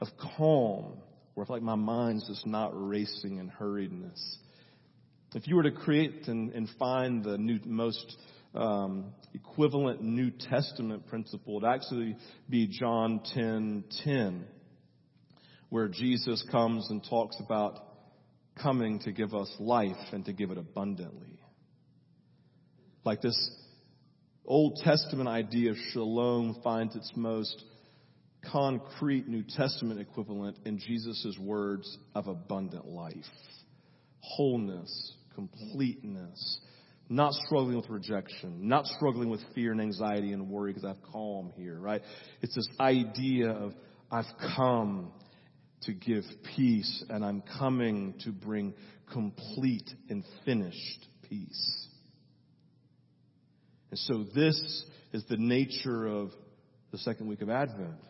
of 0.00 0.08
calm 0.36 0.98
where 1.34 1.44
I 1.44 1.46
feel 1.46 1.56
like 1.56 1.62
my 1.62 1.74
mind's 1.74 2.28
just 2.28 2.46
not 2.46 2.70
racing 2.74 3.40
and 3.40 3.50
hurriedness. 3.50 4.20
If 5.34 5.48
you 5.48 5.56
were 5.56 5.64
to 5.64 5.72
create 5.72 6.28
and, 6.28 6.52
and 6.52 6.68
find 6.78 7.24
the 7.24 7.38
new, 7.38 7.58
most 7.64 8.16
um, 8.54 9.14
equivalent 9.32 10.02
New 10.02 10.30
Testament 10.30 11.06
principle, 11.08 11.56
it'd 11.56 11.68
actually 11.68 12.16
be 12.48 12.68
John 12.68 13.20
10 13.34 13.84
10, 14.04 14.44
where 15.74 15.88
Jesus 15.88 16.40
comes 16.52 16.88
and 16.88 17.04
talks 17.10 17.34
about 17.40 17.80
coming 18.62 19.00
to 19.00 19.10
give 19.10 19.34
us 19.34 19.52
life 19.58 19.96
and 20.12 20.24
to 20.24 20.32
give 20.32 20.52
it 20.52 20.56
abundantly. 20.56 21.40
Like 23.02 23.20
this 23.20 23.36
Old 24.46 24.78
Testament 24.84 25.28
idea 25.28 25.72
of 25.72 25.76
shalom 25.90 26.60
finds 26.62 26.94
its 26.94 27.10
most 27.16 27.60
concrete 28.52 29.26
New 29.26 29.42
Testament 29.42 29.98
equivalent 29.98 30.58
in 30.64 30.78
Jesus' 30.78 31.36
words 31.40 31.98
of 32.14 32.28
abundant 32.28 32.86
life. 32.86 33.12
Wholeness, 34.20 35.14
completeness, 35.34 36.60
not 37.08 37.32
struggling 37.32 37.74
with 37.74 37.90
rejection, 37.90 38.68
not 38.68 38.86
struggling 38.86 39.28
with 39.28 39.40
fear 39.56 39.72
and 39.72 39.80
anxiety 39.80 40.34
and 40.34 40.48
worry 40.48 40.72
because 40.72 40.84
I 40.84 40.94
have 40.94 41.02
calm 41.12 41.52
here, 41.56 41.80
right? 41.80 42.02
It's 42.42 42.54
this 42.54 42.68
idea 42.78 43.50
of 43.50 43.72
I've 44.12 44.32
come 44.54 45.10
to 45.86 45.92
give 45.92 46.24
peace 46.56 47.04
and 47.08 47.24
I'm 47.24 47.42
coming 47.58 48.14
to 48.24 48.32
bring 48.32 48.74
complete 49.12 49.90
and 50.08 50.24
finished 50.44 51.06
peace. 51.28 51.88
And 53.90 53.98
so 53.98 54.24
this 54.34 54.84
is 55.12 55.24
the 55.28 55.36
nature 55.36 56.06
of 56.06 56.30
the 56.90 56.98
second 56.98 57.28
week 57.28 57.42
of 57.42 57.50
Advent. 57.50 58.00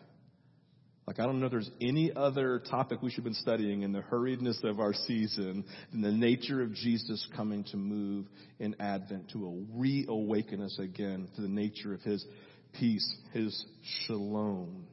Like, 1.07 1.19
I 1.19 1.25
don't 1.25 1.39
know 1.39 1.45
if 1.45 1.51
there's 1.51 1.69
any 1.79 2.11
other 2.15 2.63
topic 2.67 3.03
we 3.03 3.11
should 3.11 3.17
have 3.17 3.25
been 3.25 3.33
studying 3.35 3.83
in 3.83 3.91
the 3.91 4.01
hurriedness 4.01 4.63
of 4.63 4.79
our 4.79 4.93
season 4.93 5.63
than 5.91 6.01
the 6.01 6.11
nature 6.11 6.63
of 6.63 6.73
Jesus 6.73 7.27
coming 7.35 7.63
to 7.65 7.77
move 7.77 8.25
in 8.57 8.75
Advent 8.79 9.29
to 9.33 9.67
reawaken 9.75 10.61
us 10.61 10.79
again 10.79 11.29
to 11.35 11.41
the 11.41 11.47
nature 11.47 11.93
of 11.93 12.01
His 12.01 12.25
peace, 12.73 13.15
His 13.33 13.65
shalom. 14.05 14.87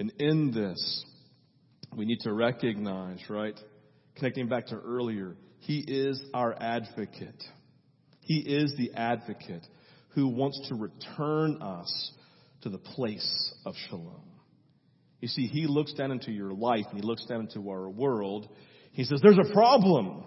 And 0.00 0.12
in 0.18 0.50
this, 0.50 1.04
we 1.96 2.04
need 2.04 2.20
to 2.20 2.32
recognize, 2.32 3.18
right? 3.28 3.58
Connecting 4.16 4.48
back 4.48 4.66
to 4.66 4.76
earlier, 4.76 5.36
He 5.58 5.78
is 5.80 6.22
our 6.34 6.54
advocate. 6.60 7.42
He 8.20 8.38
is 8.38 8.74
the 8.76 8.92
advocate 8.94 9.66
who 10.14 10.28
wants 10.28 10.68
to 10.68 10.74
return 10.74 11.60
us 11.60 12.12
to 12.62 12.68
the 12.68 12.78
place 12.78 13.54
of 13.66 13.74
shalom. 13.88 14.22
You 15.20 15.28
see, 15.28 15.46
he 15.46 15.66
looks 15.66 15.92
down 15.94 16.10
into 16.10 16.32
your 16.32 16.52
life 16.52 16.84
and 16.90 17.00
he 17.00 17.06
looks 17.06 17.24
down 17.26 17.40
into 17.40 17.68
our 17.70 17.88
world. 17.88 18.48
He 18.92 19.04
says, 19.04 19.20
There's 19.22 19.38
a 19.38 19.52
problem. 19.52 20.24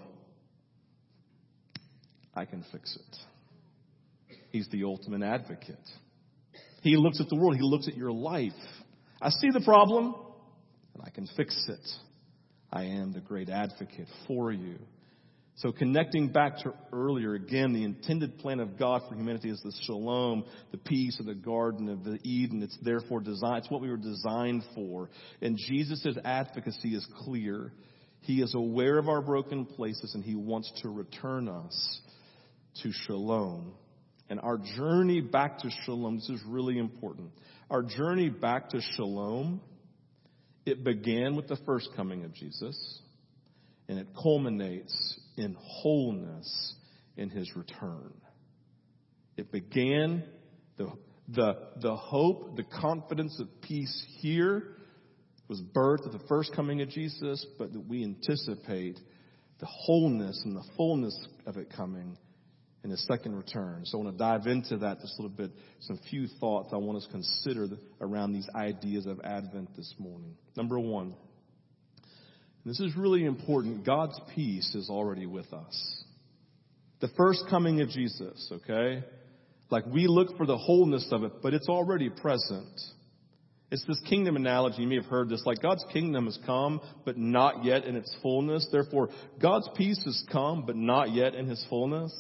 I 2.34 2.45
can 2.45 2.63
fix 2.72 2.98
it. 2.98 4.36
He's 4.51 4.67
the 4.69 4.84
ultimate 4.84 5.22
advocate. 5.22 5.79
He 6.81 6.95
looks 6.98 7.19
at 7.19 7.29
the 7.29 7.36
world, 7.36 7.55
he 7.55 7.62
looks 7.63 7.88
at 7.88 7.98
your 7.98 8.12
life. 8.12 8.51
I 9.22 9.29
see 9.29 9.50
the 9.51 9.62
problem, 9.62 10.15
I 11.05 11.09
can 11.09 11.27
fix 11.38 11.65
it. 11.69 11.88
I 12.71 12.85
am 12.85 13.13
the 13.13 13.21
great 13.21 13.50
advocate 13.50 14.07
for 14.27 14.51
you. 14.51 14.77
So 15.57 15.71
connecting 15.71 16.29
back 16.29 16.57
to 16.59 16.74
earlier, 16.91 17.33
again, 17.33 17.71
the 17.71 17.85
intended 17.85 18.39
plan 18.39 18.59
of 18.59 18.77
God 18.77 19.03
for 19.07 19.15
humanity 19.15 19.50
is 19.50 19.62
the 19.63 19.71
shalom, 19.83 20.43
the 20.71 20.77
peace 20.77 21.17
of 21.21 21.27
the 21.27 21.35
Garden 21.35 21.88
of 21.88 22.03
the 22.03 22.19
Eden. 22.24 22.62
It's 22.62 22.77
therefore 22.81 23.21
designed, 23.21 23.59
it's 23.59 23.71
what 23.71 23.81
we 23.81 23.89
were 23.89 23.95
designed 23.95 24.63
for. 24.74 25.09
And 25.41 25.57
Jesus' 25.57 26.17
advocacy 26.25 26.93
is 26.93 27.07
clear. 27.24 27.71
He 28.19 28.41
is 28.41 28.53
aware 28.53 28.97
of 28.97 29.07
our 29.07 29.21
broken 29.21 29.65
places 29.65 30.13
and 30.13 30.25
he 30.25 30.35
wants 30.35 30.69
to 30.81 30.89
return 30.89 31.47
us 31.47 32.01
to 32.81 32.91
shalom. 32.91 33.75
And 34.29 34.41
our 34.41 34.57
journey 34.57 35.21
back 35.21 35.59
to 35.59 35.69
shalom, 35.85 36.15
this 36.15 36.29
is 36.29 36.41
really 36.45 36.79
important. 36.79 37.29
Our 37.69 37.83
journey 37.83 38.27
back 38.27 38.71
to 38.71 38.81
shalom, 38.97 39.62
it 40.65 40.84
began 40.84 41.36
with 41.36 41.48
the 41.48 41.57
first 41.65 41.89
coming 41.95 42.24
of 42.24 42.34
Jesus 42.34 43.01
and 43.88 44.00
it 44.00 44.07
culminates 44.22 45.19
in 45.38 45.55
wholeness 45.60 46.74
in 47.17 47.29
his 47.29 47.55
return. 47.55 48.13
It 49.38 49.51
began 49.51 50.24
the, 50.77 50.91
the, 51.29 51.57
the 51.81 51.95
hope, 51.95 52.55
the 52.55 52.63
confidence 52.63 53.39
of 53.39 53.48
peace 53.62 54.05
here 54.19 54.75
was 55.48 55.62
birthed 55.62 56.07
at 56.07 56.12
the 56.12 56.27
first 56.27 56.53
coming 56.55 56.81
of 56.81 56.89
Jesus, 56.89 57.45
but 57.60 57.72
that 57.74 57.88
we 57.88 58.03
anticipate 58.03 59.00
the 59.60 59.67
wholeness 59.67 60.41
and 60.45 60.55
the 60.55 60.63
fullness 60.75 61.27
of 61.45 61.57
it 61.57 61.72
coming 61.75 62.17
in 62.86 62.92
his 62.92 63.04
second 63.08 63.36
return. 63.36 63.82
So 63.84 63.98
I 64.00 64.04
want 64.04 64.15
to 64.15 64.24
dive 64.24 64.46
into 64.46 64.77
that 64.77 65.00
just 65.01 65.18
a 65.18 65.24
little 65.24 65.36
bit, 65.36 65.50
some 65.82 66.00
few 66.12 66.27
thoughts 66.39 66.70
I 66.72 66.77
want 66.77 67.00
us 67.00 67.06
to 67.06 67.12
consider 67.12 67.68
around 68.00 68.34
these 68.34 68.48
ideas 68.54 69.08
of 69.08 69.20
Advent 69.24 69.75
this 69.75 69.92
morning. 69.98 70.36
Number 70.56 70.80
one, 70.80 71.15
this 72.63 72.80
is 72.80 72.96
really 72.96 73.25
important. 73.25 73.88
God's 73.88 74.20
peace 74.36 74.75
is 74.75 74.88
already 74.92 75.25
with 75.25 75.51
us. 75.51 76.04
The 77.01 77.10
first 77.18 77.46
coming 77.50 77.82
of 77.82 77.89
Jesus, 77.89 78.51
okay? 78.51 79.04
Like 79.72 79.88
we 79.88 80.06
look 80.06 80.38
for 80.38 80.46
the 80.46 80.58
wholeness 80.58 81.08
of 81.12 81.24
it, 81.24 81.42
but 81.42 81.56
it's 81.56 81.68
already 81.68 82.12
present. 82.12 82.80
It's 83.72 83.84
this 83.88 84.00
kingdom 84.08 84.36
analogy. 84.36 84.84
You 84.84 84.88
may 84.88 84.98
have 84.98 85.06
heard 85.06 85.27
this. 85.27 85.42
Like 85.44 85.60
God's 85.60 85.84
kingdom 85.92 86.25
has 86.25 86.38
come, 86.46 86.82
but 87.04 87.18
not 87.18 87.65
yet 87.65 87.86
in 87.86 87.96
its 87.96 88.15
fullness. 88.22 88.68
Therefore, 88.72 89.10
God's 89.42 89.68
peace 89.75 90.04
has 90.06 90.24
come, 90.32 90.68
but 90.68 90.75
not 90.75 91.15
yet 91.15 91.34
in 91.34 91.48
his 91.48 91.65
fullness. 91.68 92.13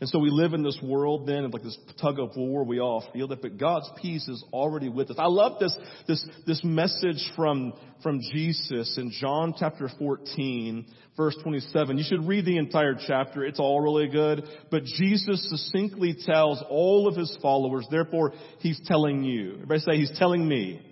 And 0.00 0.08
so 0.08 0.18
we 0.18 0.30
live 0.30 0.54
in 0.54 0.62
this 0.62 0.78
world 0.82 1.26
then 1.26 1.44
of 1.44 1.52
like 1.52 1.62
this 1.62 1.78
tug 2.00 2.18
of 2.18 2.36
war. 2.36 2.64
We 2.64 2.80
all 2.80 3.08
feel 3.12 3.28
that, 3.28 3.40
but 3.40 3.58
God's 3.58 3.88
peace 4.02 4.26
is 4.28 4.44
already 4.52 4.88
with 4.88 5.10
us. 5.10 5.16
I 5.18 5.28
love 5.28 5.60
this, 5.60 5.76
this, 6.08 6.26
this 6.46 6.62
message 6.64 7.30
from, 7.36 7.72
from 8.02 8.20
Jesus 8.32 8.98
in 8.98 9.12
John 9.20 9.54
chapter 9.56 9.88
14, 9.98 10.86
verse 11.16 11.36
27. 11.42 11.96
You 11.96 12.04
should 12.06 12.26
read 12.26 12.44
the 12.44 12.58
entire 12.58 12.96
chapter. 13.06 13.44
It's 13.44 13.60
all 13.60 13.80
really 13.80 14.08
good. 14.08 14.42
But 14.70 14.84
Jesus 14.84 15.48
succinctly 15.48 16.16
tells 16.26 16.62
all 16.68 17.06
of 17.06 17.16
his 17.16 17.36
followers, 17.40 17.86
therefore 17.88 18.32
he's 18.58 18.80
telling 18.86 19.22
you. 19.22 19.54
Everybody 19.54 19.80
say 19.80 19.96
he's 19.96 20.18
telling 20.18 20.46
me. 20.46 20.82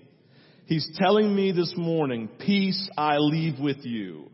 He's 0.67 0.89
telling 0.97 1.35
me 1.35 1.51
this 1.51 1.75
morning, 1.77 2.31
peace 2.39 2.89
I 2.97 3.19
leave 3.19 3.59
with 3.59 3.85
you. 3.85 4.32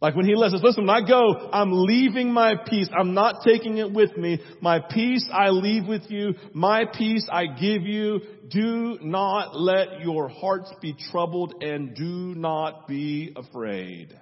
Like 0.00 0.14
when 0.14 0.26
he 0.26 0.36
lets 0.36 0.54
us, 0.54 0.60
listen, 0.62 0.86
when 0.86 0.96
I 1.04 1.06
go, 1.06 1.50
I'm 1.52 1.70
leaving 1.72 2.32
my 2.32 2.54
peace. 2.68 2.88
I'm 2.96 3.14
not 3.14 3.42
taking 3.44 3.78
it 3.78 3.92
with 3.92 4.16
me. 4.16 4.40
My 4.60 4.78
peace 4.78 5.28
I 5.32 5.48
leave 5.48 5.88
with 5.88 6.08
you. 6.08 6.34
My 6.52 6.84
peace 6.84 7.26
I 7.30 7.46
give 7.46 7.82
you. 7.82 8.20
Do 8.48 8.98
not 9.02 9.58
let 9.58 10.00
your 10.00 10.28
hearts 10.28 10.72
be 10.80 10.94
troubled 11.10 11.62
and 11.62 11.96
do 11.96 12.34
not 12.36 12.86
be 12.86 13.34
afraid. 13.34 14.16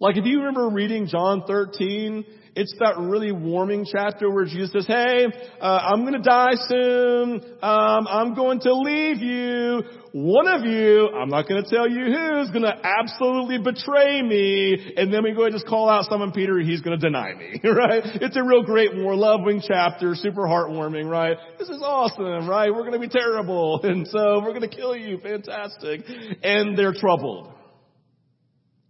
Like 0.00 0.16
if 0.16 0.24
you 0.24 0.38
remember 0.38 0.68
reading 0.68 1.06
John 1.06 1.44
13, 1.46 2.24
it's 2.58 2.74
that 2.80 2.98
really 2.98 3.30
warming 3.30 3.86
chapter 3.90 4.28
where 4.28 4.44
Jesus 4.44 4.72
says, 4.72 4.86
hey, 4.88 5.26
uh, 5.60 5.64
I'm 5.64 6.02
gonna 6.02 6.22
die 6.22 6.56
soon, 6.66 7.40
um, 7.62 8.06
I'm 8.08 8.34
going 8.34 8.58
to 8.60 8.74
leave 8.74 9.18
you, 9.18 9.82
one 10.10 10.48
of 10.48 10.64
you, 10.64 11.08
I'm 11.08 11.28
not 11.28 11.48
gonna 11.48 11.62
tell 11.70 11.88
you 11.88 12.06
who, 12.06 12.40
is 12.40 12.50
gonna 12.50 12.74
absolutely 12.82 13.58
betray 13.58 14.22
me, 14.22 14.92
and 14.96 15.14
then 15.14 15.22
we 15.22 15.34
go 15.34 15.44
and 15.44 15.52
just 15.52 15.68
call 15.68 15.88
out 15.88 16.06
Simon 16.10 16.32
Peter, 16.32 16.58
he's 16.58 16.80
gonna 16.80 16.96
deny 16.96 17.32
me, 17.32 17.60
right? 17.70 18.02
It's 18.04 18.36
a 18.36 18.42
real 18.42 18.64
great, 18.64 18.96
more 18.96 19.14
loving 19.14 19.62
chapter, 19.64 20.16
super 20.16 20.42
heartwarming, 20.42 21.08
right? 21.08 21.36
This 21.60 21.68
is 21.68 21.80
awesome, 21.80 22.48
right? 22.48 22.74
We're 22.74 22.84
gonna 22.84 22.98
be 22.98 23.08
terrible, 23.08 23.80
and 23.84 24.08
so 24.08 24.40
we're 24.42 24.52
gonna 24.52 24.66
kill 24.66 24.96
you, 24.96 25.18
fantastic. 25.18 26.00
And 26.42 26.76
they're 26.76 26.92
troubled. 26.92 27.54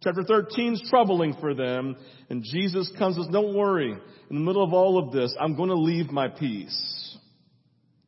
Chapter 0.02 0.22
13 0.22 0.74
is 0.74 0.86
troubling 0.88 1.34
for 1.40 1.54
them, 1.54 1.96
and 2.30 2.44
Jesus 2.44 2.90
comes 2.98 3.16
and 3.16 3.24
says, 3.24 3.32
don't 3.32 3.56
worry, 3.56 3.90
in 3.90 4.36
the 4.36 4.42
middle 4.42 4.62
of 4.62 4.72
all 4.72 4.98
of 4.98 5.12
this, 5.12 5.34
I'm 5.40 5.56
going 5.56 5.70
to 5.70 5.74
leave 5.74 6.10
my 6.10 6.28
peace. 6.28 7.16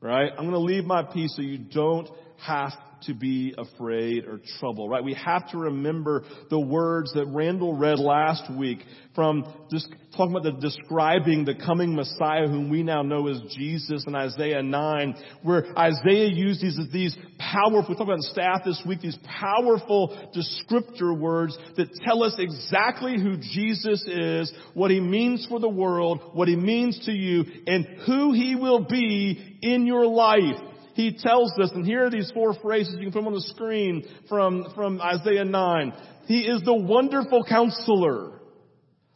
Right? 0.00 0.30
I'm 0.30 0.48
going 0.48 0.52
to 0.52 0.58
leave 0.58 0.84
my 0.84 1.02
peace 1.02 1.34
so 1.36 1.42
you 1.42 1.58
don't 1.58 2.08
have 2.38 2.72
to 3.02 3.14
be 3.14 3.54
afraid 3.56 4.24
or 4.24 4.40
troubled, 4.58 4.90
right? 4.90 5.02
We 5.02 5.14
have 5.14 5.50
to 5.50 5.58
remember 5.58 6.24
the 6.48 6.60
words 6.60 7.12
that 7.14 7.26
Randall 7.26 7.76
read 7.76 7.98
last 7.98 8.50
week 8.56 8.80
from 9.14 9.44
just 9.70 9.88
talking 10.16 10.34
about 10.36 10.42
the 10.42 10.60
describing 10.60 11.44
the 11.44 11.54
coming 11.54 11.94
Messiah 11.94 12.46
whom 12.46 12.70
we 12.70 12.82
now 12.82 13.02
know 13.02 13.28
as 13.28 13.40
Jesus 13.56 14.04
in 14.06 14.14
Isaiah 14.14 14.62
9, 14.62 15.14
where 15.42 15.66
Isaiah 15.78 16.28
used 16.28 16.62
these, 16.62 16.78
these 16.92 17.16
powerful, 17.38 17.90
we 17.90 17.94
talked 17.96 18.08
about 18.08 18.20
staff 18.20 18.60
this 18.64 18.82
week, 18.86 19.00
these 19.00 19.18
powerful 19.24 20.30
descriptor 20.34 21.18
words 21.18 21.56
that 21.76 21.88
tell 22.04 22.22
us 22.22 22.34
exactly 22.38 23.20
who 23.20 23.36
Jesus 23.36 24.04
is, 24.06 24.52
what 24.74 24.90
he 24.90 25.00
means 25.00 25.46
for 25.48 25.60
the 25.60 25.68
world, 25.68 26.20
what 26.32 26.48
he 26.48 26.56
means 26.56 26.98
to 27.06 27.12
you, 27.12 27.44
and 27.66 27.86
who 28.06 28.32
he 28.32 28.54
will 28.56 28.84
be 28.84 29.58
in 29.62 29.86
your 29.86 30.06
life 30.06 30.69
he 31.00 31.16
tells 31.18 31.52
us, 31.58 31.70
and 31.74 31.84
here 31.86 32.04
are 32.04 32.10
these 32.10 32.30
four 32.32 32.54
phrases, 32.54 32.94
you 32.98 33.04
can 33.04 33.12
put 33.12 33.20
them 33.20 33.28
on 33.28 33.34
the 33.34 33.40
screen 33.40 34.04
from, 34.28 34.66
from 34.74 35.00
Isaiah 35.00 35.44
9. 35.44 35.92
He 36.26 36.40
is 36.40 36.62
the 36.62 36.74
wonderful 36.74 37.44
counselor. 37.48 38.40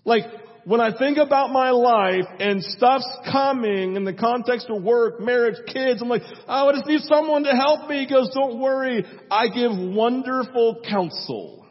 Like, 0.05 0.25
when 0.64 0.81
I 0.81 0.97
think 0.97 1.19
about 1.19 1.50
my 1.50 1.71
life 1.71 2.25
and 2.41 2.62
stuff's 2.62 3.09
coming 3.31 3.97
in 3.97 4.05
the 4.05 4.14
context 4.14 4.69
of 4.71 4.83
work, 4.83 5.21
marriage, 5.21 5.57
kids, 5.67 6.00
I'm 6.00 6.09
like, 6.09 6.23
oh, 6.49 6.69
I 6.69 6.73
just 6.73 6.87
need 6.87 7.03
someone 7.03 7.45
to 7.45 7.50
help 7.50 7.88
me. 7.88 8.00
He 8.00 8.07
goes, 8.07 8.31
don't 8.35 8.59
worry. 8.59 9.05
I 9.31 9.49
give 9.49 9.73
wonderful 9.73 10.83
counsel. 10.88 11.67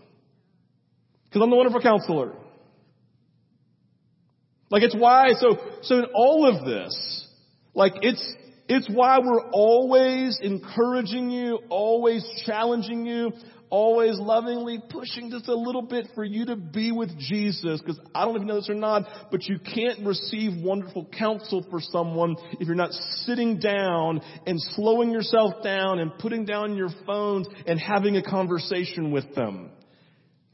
Cause 1.33 1.41
I'm 1.41 1.49
the 1.49 1.55
wonderful 1.55 1.81
counselor. 1.81 2.33
Like 4.69 4.83
it's 4.83 4.95
why, 4.95 5.33
so, 5.39 5.57
so 5.81 5.97
in 5.97 6.05
all 6.13 6.47
of 6.47 6.65
this, 6.65 7.27
like 7.73 7.93
it's, 8.01 8.23
it's 8.67 8.89
why 8.89 9.19
we're 9.19 9.49
always 9.51 10.39
encouraging 10.41 11.29
you, 11.29 11.59
always 11.69 12.25
challenging 12.45 13.05
you, 13.05 13.31
always 13.69 14.19
lovingly 14.19 14.79
pushing 14.89 15.31
just 15.31 15.47
a 15.47 15.55
little 15.55 15.81
bit 15.81 16.07
for 16.13 16.23
you 16.23 16.45
to 16.45 16.55
be 16.55 16.91
with 16.91 17.09
Jesus. 17.17 17.81
Because 17.81 17.99
I 18.13 18.23
don't 18.23 18.33
know 18.33 18.35
if 18.35 18.41
you 18.41 18.47
know 18.47 18.55
this 18.55 18.69
or 18.69 18.75
not, 18.75 19.03
but 19.31 19.43
you 19.45 19.57
can't 19.59 20.05
receive 20.05 20.63
wonderful 20.63 21.09
counsel 21.17 21.65
for 21.71 21.81
someone 21.81 22.35
if 22.59 22.67
you're 22.67 22.75
not 22.75 22.91
sitting 23.25 23.59
down 23.59 24.21
and 24.45 24.61
slowing 24.75 25.11
yourself 25.11 25.63
down 25.63 25.99
and 25.99 26.17
putting 26.19 26.45
down 26.45 26.75
your 26.75 26.89
phones 27.05 27.47
and 27.65 27.79
having 27.79 28.15
a 28.15 28.23
conversation 28.23 29.11
with 29.11 29.33
them. 29.35 29.71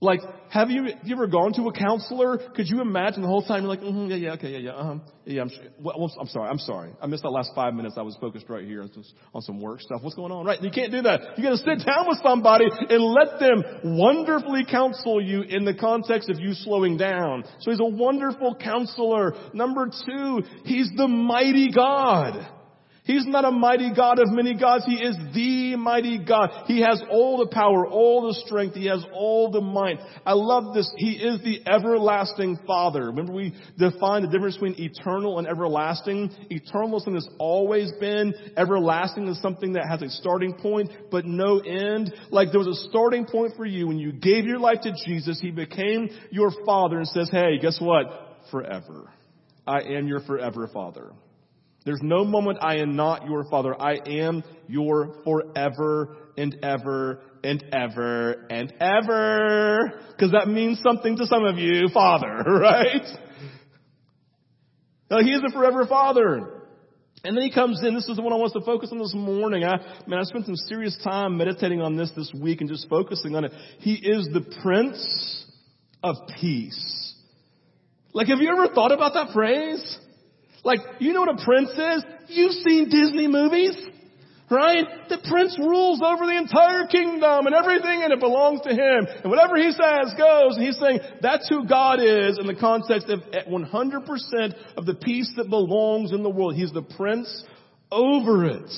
Like, 0.02 0.22
have 0.50 0.70
you, 0.70 0.88
you 1.04 1.16
ever 1.16 1.28
gone 1.28 1.52
to 1.54 1.68
a 1.68 1.74
counselor? 1.74 2.38
Could 2.56 2.68
you 2.70 2.80
imagine 2.80 3.22
the 3.22 3.28
whole 3.28 3.44
time 3.44 3.64
you're 3.64 3.70
like, 3.70 3.82
mm-hmm, 3.82 4.10
yeah, 4.10 4.16
yeah, 4.16 4.32
okay, 4.34 4.52
yeah, 4.52 4.58
yeah, 4.58 4.72
uh-huh, 4.72 4.96
yeah, 5.26 5.42
I'm, 5.42 5.52
well, 5.78 6.10
I'm 6.20 6.28
sorry, 6.28 6.50
I'm 6.50 6.58
sorry. 6.58 6.92
I 7.02 7.08
missed 7.08 7.24
that 7.24 7.32
last 7.32 7.52
five 7.54 7.74
minutes. 7.74 7.96
I 7.98 8.04
was 8.04 8.16
focused 8.22 8.46
right 8.48 8.64
here 8.64 8.86
on 9.34 9.42
some 9.42 9.60
work 9.60 9.82
stuff. 9.82 10.02
What's 10.02 10.16
going 10.16 10.32
on? 10.32 10.46
Right, 10.46 10.62
you 10.64 10.72
can't 10.72 10.94
do 10.94 11.02
that. 11.02 11.38
You 11.38 11.44
gotta 11.44 11.58
sit 11.58 11.86
down 11.86 12.08
with 12.08 12.20
somebody 12.24 12.66
and 12.90 13.04
let 13.04 13.42
them 13.42 13.98
wonderfully 13.98 14.66
counsel 14.72 15.22
you 15.22 15.42
in 15.42 15.66
the 15.66 15.74
context 15.74 16.30
of 16.30 16.40
you 16.40 16.54
slowing 16.54 16.96
down. 16.96 17.44
So 17.60 17.72
he's 17.72 17.82
a 17.82 17.86
wonderful 17.86 18.56
counselor. 18.56 19.34
Number 19.54 19.88
two, 19.88 20.44
he's 20.64 20.90
the 20.96 21.10
mighty 21.10 21.72
God. 21.72 22.48
He's 23.10 23.26
not 23.26 23.44
a 23.44 23.50
mighty 23.50 23.92
God 23.92 24.20
of 24.20 24.28
many 24.30 24.54
gods. 24.54 24.86
He 24.86 24.94
is 24.94 25.18
the 25.34 25.76
mighty 25.78 26.24
God. 26.24 26.52
He 26.68 26.82
has 26.82 27.02
all 27.10 27.40
the 27.40 27.48
power, 27.48 27.88
all 27.88 28.28
the 28.28 28.36
strength. 28.46 28.76
He 28.76 28.86
has 28.86 29.04
all 29.12 29.50
the 29.50 29.62
might. 29.62 29.98
I 30.28 30.34
love 30.34 30.76
this. 30.76 30.94
He 30.96 31.14
is 31.14 31.42
the 31.42 31.68
everlasting 31.68 32.60
Father. 32.68 33.06
Remember 33.06 33.34
we 33.34 33.56
defined 33.80 34.26
the 34.26 34.30
difference 34.30 34.58
between 34.58 34.76
eternal 34.78 35.40
and 35.40 35.48
everlasting? 35.48 36.30
Eternal 36.52 36.98
is 36.98 37.04
something 37.04 37.16
that's 37.16 37.36
always 37.40 37.92
been. 38.00 38.32
Everlasting 38.56 39.28
is 39.28 39.42
something 39.42 39.74
that 39.74 39.88
has 39.90 40.04
a 40.04 40.10
starting 40.12 40.54
point, 40.54 40.92
but 41.10 41.26
no 41.26 41.58
end. 41.58 42.14
Like 42.30 42.50
there 42.52 42.60
was 42.60 42.68
a 42.68 42.90
starting 42.92 43.26
point 43.26 43.54
for 43.58 43.66
you 43.66 43.88
when 43.88 43.98
you 43.98 44.12
gave 44.12 44.46
your 44.46 44.60
life 44.60 44.82
to 44.84 44.94
Jesus. 45.08 45.42
He 45.42 45.50
became 45.50 46.12
your 46.30 46.52
Father 46.64 47.00
and 47.00 47.08
says, 47.08 47.28
hey, 47.32 47.58
guess 47.60 47.80
what? 47.82 48.06
Forever. 48.52 49.10
I 49.66 49.80
am 49.82 50.08
your 50.08 50.20
forever 50.20 50.70
Father. 50.72 51.10
There's 51.86 52.02
no 52.02 52.26
moment 52.26 52.60
I 52.62 52.78
am 52.78 52.96
not 52.96 53.26
your 53.26 53.46
father. 53.46 53.80
I 53.80 53.96
am 54.06 54.44
your 54.68 55.16
forever 55.24 56.18
and 56.38 56.58
ever 56.62 57.22
and 57.44 57.64
ever 57.72 58.48
and 58.50 58.74
ever. 58.80 60.02
Cause 60.20 60.32
that 60.32 60.48
means 60.48 60.82
something 60.82 61.16
to 61.18 61.26
some 61.26 61.46
of 61.46 61.58
you, 61.58 61.88
father, 61.94 62.44
right? 62.46 63.06
Now, 65.10 65.22
he 65.22 65.32
is 65.32 65.42
a 65.48 65.52
forever 65.52 65.86
father. 65.88 66.60
And 67.24 67.36
then 67.36 67.44
he 67.44 67.52
comes 67.52 67.84
in. 67.84 67.96
This 67.96 68.08
is 68.08 68.16
the 68.16 68.22
one 68.22 68.32
I 68.32 68.38
want 68.38 68.56
us 68.56 68.62
to 68.62 68.66
focus 68.66 68.90
on 68.92 69.00
this 69.00 69.14
morning. 69.14 69.66
I 69.66 69.78
man, 70.08 70.20
I 70.20 70.24
spent 70.24 70.46
some 70.46 70.56
serious 70.56 70.98
time 71.04 71.36
meditating 71.36 71.82
on 71.82 71.98
this 71.98 72.12
this 72.16 72.32
week 72.34 72.62
and 72.62 72.70
just 72.70 72.88
focusing 72.88 73.36
on 73.36 73.44
it. 73.44 73.52
He 73.80 73.96
is 73.96 74.30
the 74.32 74.42
Prince 74.62 75.46
of 76.02 76.16
Peace. 76.40 77.16
Like, 78.14 78.28
have 78.28 78.40
you 78.40 78.50
ever 78.50 78.74
thought 78.74 78.94
about 78.94 79.14
that 79.16 79.34
phrase? 79.34 79.98
Like, 80.64 80.80
you 81.00 81.14
know 81.14 81.22
what 81.22 81.40
a 81.40 81.44
prince 81.44 81.70
is? 81.70 82.04
You've 82.28 82.52
seen 82.52 82.90
Disney 82.90 83.28
movies, 83.28 83.76
right? 84.52 84.86
The 85.08 85.20
prince 85.30 85.58
rules 85.58 86.02
over 86.04 86.26
the 86.26 86.38
entire 86.38 86.88
kingdom 86.88 87.46
and 87.46 87.56
everything 87.56 88.04
and 88.04 88.12
it 88.12 88.20
belongs 88.20 88.62
to 88.62 88.70
him. 88.70 89.08
And 89.24 89.30
whatever 89.30 89.56
he 89.56 89.72
says 89.72 90.14
goes. 90.18 90.58
And 90.58 90.66
he's 90.66 90.80
saying 90.80 91.00
that's 91.22 91.48
who 91.50 91.68
God 91.68 92.02
is 92.02 92.38
in 92.40 92.48
the 92.48 92.56
context 92.56 93.10
of 93.10 93.22
100% 93.22 94.78
of 94.78 94.86
the 94.86 94.96
peace 94.96 95.32
that 95.38 95.50
belongs 95.50 96.12
in 96.12 96.24
the 96.24 96.30
world. 96.30 96.56
He's 96.56 96.74
the 96.74 96.82
prince 96.82 97.44
over 97.92 98.46
it. 98.46 98.72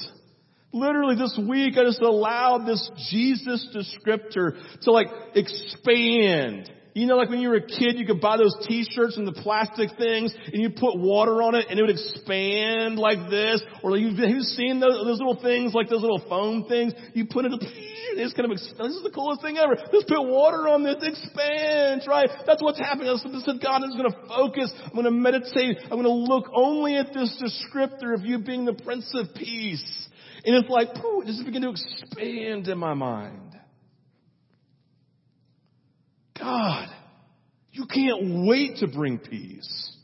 Literally 0.73 1.15
this 1.15 1.37
week 1.49 1.77
I 1.77 1.83
just 1.83 2.01
allowed 2.01 2.65
this 2.65 2.89
Jesus 3.09 3.67
descriptor 3.75 4.57
to 4.83 4.91
like 4.91 5.07
expand 5.35 6.71
you 6.93 7.07
know, 7.07 7.15
like 7.15 7.29
when 7.29 7.39
you 7.39 7.49
were 7.49 7.55
a 7.55 7.65
kid, 7.65 7.95
you 7.95 8.05
could 8.05 8.19
buy 8.19 8.35
those 8.35 8.55
t-shirts 8.67 9.15
and 9.15 9.25
the 9.25 9.31
plastic 9.31 9.91
things 9.97 10.33
and 10.51 10.61
you 10.61 10.69
put 10.69 10.99
water 10.99 11.41
on 11.41 11.55
it 11.55 11.67
and 11.69 11.79
it 11.79 11.81
would 11.81 11.91
expand 11.91 12.99
like 12.99 13.29
this. 13.29 13.63
Or 13.81 13.95
you've, 13.97 14.19
you've 14.19 14.43
seen 14.43 14.79
those, 14.79 14.99
those 15.05 15.19
little 15.19 15.39
things, 15.41 15.73
like 15.73 15.87
those 15.87 16.01
little 16.01 16.21
foam 16.27 16.65
things. 16.67 16.93
You 17.13 17.25
put 17.31 17.45
it, 17.45 17.51
it's 18.19 18.33
kind 18.33 18.51
of, 18.51 18.57
this 18.57 18.95
is 18.95 19.03
the 19.03 19.11
coolest 19.13 19.41
thing 19.41 19.57
ever. 19.57 19.75
Just 19.75 20.07
put 20.07 20.21
water 20.21 20.67
on 20.67 20.83
this, 20.83 20.99
expands, 20.99 22.07
right? 22.07 22.29
That's 22.45 22.61
what's 22.61 22.79
happening. 22.79 23.07
I 23.07 23.15
said, 23.15 23.63
God 23.63 23.83
is 23.87 23.95
going 23.95 24.11
to 24.11 24.17
focus. 24.27 24.73
I'm 24.83 24.93
going 24.93 25.05
to 25.05 25.11
meditate. 25.11 25.79
I'm 25.83 26.01
going 26.01 26.03
to 26.03 26.11
look 26.11 26.51
only 26.53 26.97
at 26.97 27.13
this 27.13 27.31
descriptor 27.39 28.13
of 28.13 28.25
you 28.25 28.39
being 28.39 28.65
the 28.65 28.73
Prince 28.73 29.11
of 29.15 29.33
Peace. 29.33 29.83
And 30.43 30.55
it's 30.55 30.69
like, 30.69 30.93
pooh, 30.95 31.21
it 31.21 31.27
just 31.27 31.45
begin 31.45 31.61
to 31.61 31.69
expand 31.69 32.67
in 32.67 32.77
my 32.77 32.93
mind. 32.93 33.50
God, 36.41 36.89
you 37.71 37.85
can't 37.85 38.47
wait 38.47 38.77
to 38.77 38.87
bring 38.87 39.19
peace. 39.19 39.95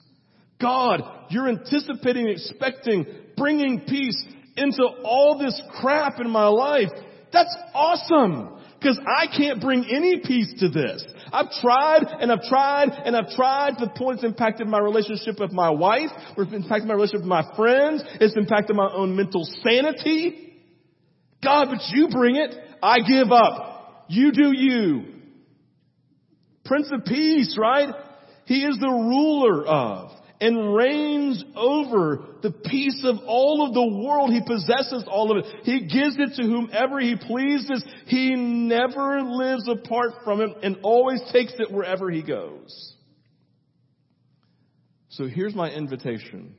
God, 0.62 1.02
you're 1.30 1.50
anticipating, 1.50 2.30
expecting, 2.30 3.06
bringing 3.36 3.82
peace 3.82 4.24
into 4.56 4.84
all 5.04 5.38
this 5.38 5.60
crap 5.80 6.20
in 6.20 6.30
my 6.30 6.48
life. 6.48 6.90
That's 7.34 7.56
awesome. 7.74 8.54
Cause 8.82 9.00
I 9.08 9.26
can't 9.36 9.60
bring 9.60 9.86
any 9.92 10.22
peace 10.24 10.54
to 10.60 10.70
this. 10.70 11.04
I've 11.34 11.50
tried 11.62 12.04
and 12.20 12.32
I've 12.32 12.44
tried 12.44 12.90
and 12.90 13.16
I've 13.16 13.32
tried 13.32 13.74
the 13.80 13.90
point 13.90 14.18
it's 14.18 14.24
impacted 14.24 14.68
my 14.68 14.80
relationship 14.80 15.40
with 15.40 15.52
my 15.52 15.72
wife, 15.72 16.12
or 16.38 16.44
it's 16.44 16.54
impacted 16.54 16.88
my 16.88 16.94
relationship 16.94 17.22
with 17.22 17.30
my 17.30 17.56
friends, 17.56 18.04
it's 18.22 18.38
impacted 18.38 18.76
my 18.76 18.90
own 18.94 19.16
mental 19.16 19.44
sanity. 19.64 20.54
God, 21.44 21.70
but 21.72 21.82
you 21.90 22.08
bring 22.10 22.36
it. 22.36 22.56
I 22.82 23.00
give 23.00 23.32
up. 23.32 24.06
You 24.10 24.32
do 24.32 24.52
you. 24.56 25.17
Prince 26.68 26.90
of 26.92 27.06
Peace, 27.06 27.58
right? 27.60 27.94
He 28.46 28.64
is 28.64 28.78
the 28.80 28.88
ruler 28.88 29.66
of 29.66 30.12
and 30.40 30.76
reigns 30.76 31.44
over 31.56 32.26
the 32.44 32.52
peace 32.52 33.02
of 33.04 33.18
all 33.26 33.66
of 33.68 33.74
the 33.74 34.06
world. 34.06 34.32
He 34.32 34.42
possesses 34.46 35.04
all 35.08 35.32
of 35.32 35.38
it. 35.38 35.46
He 35.64 35.82
gives 35.82 36.16
it 36.20 36.36
to 36.36 36.44
whomever 36.44 37.00
he 37.00 37.16
pleases. 37.16 37.84
He 38.06 38.36
never 38.36 39.22
lives 39.22 39.68
apart 39.68 40.12
from 40.24 40.42
it 40.42 40.50
and 40.62 40.78
always 40.84 41.22
takes 41.32 41.54
it 41.58 41.72
wherever 41.72 42.12
he 42.12 42.22
goes. 42.22 42.94
So 45.10 45.26
here's 45.26 45.56
my 45.56 45.72
invitation. 45.72 46.56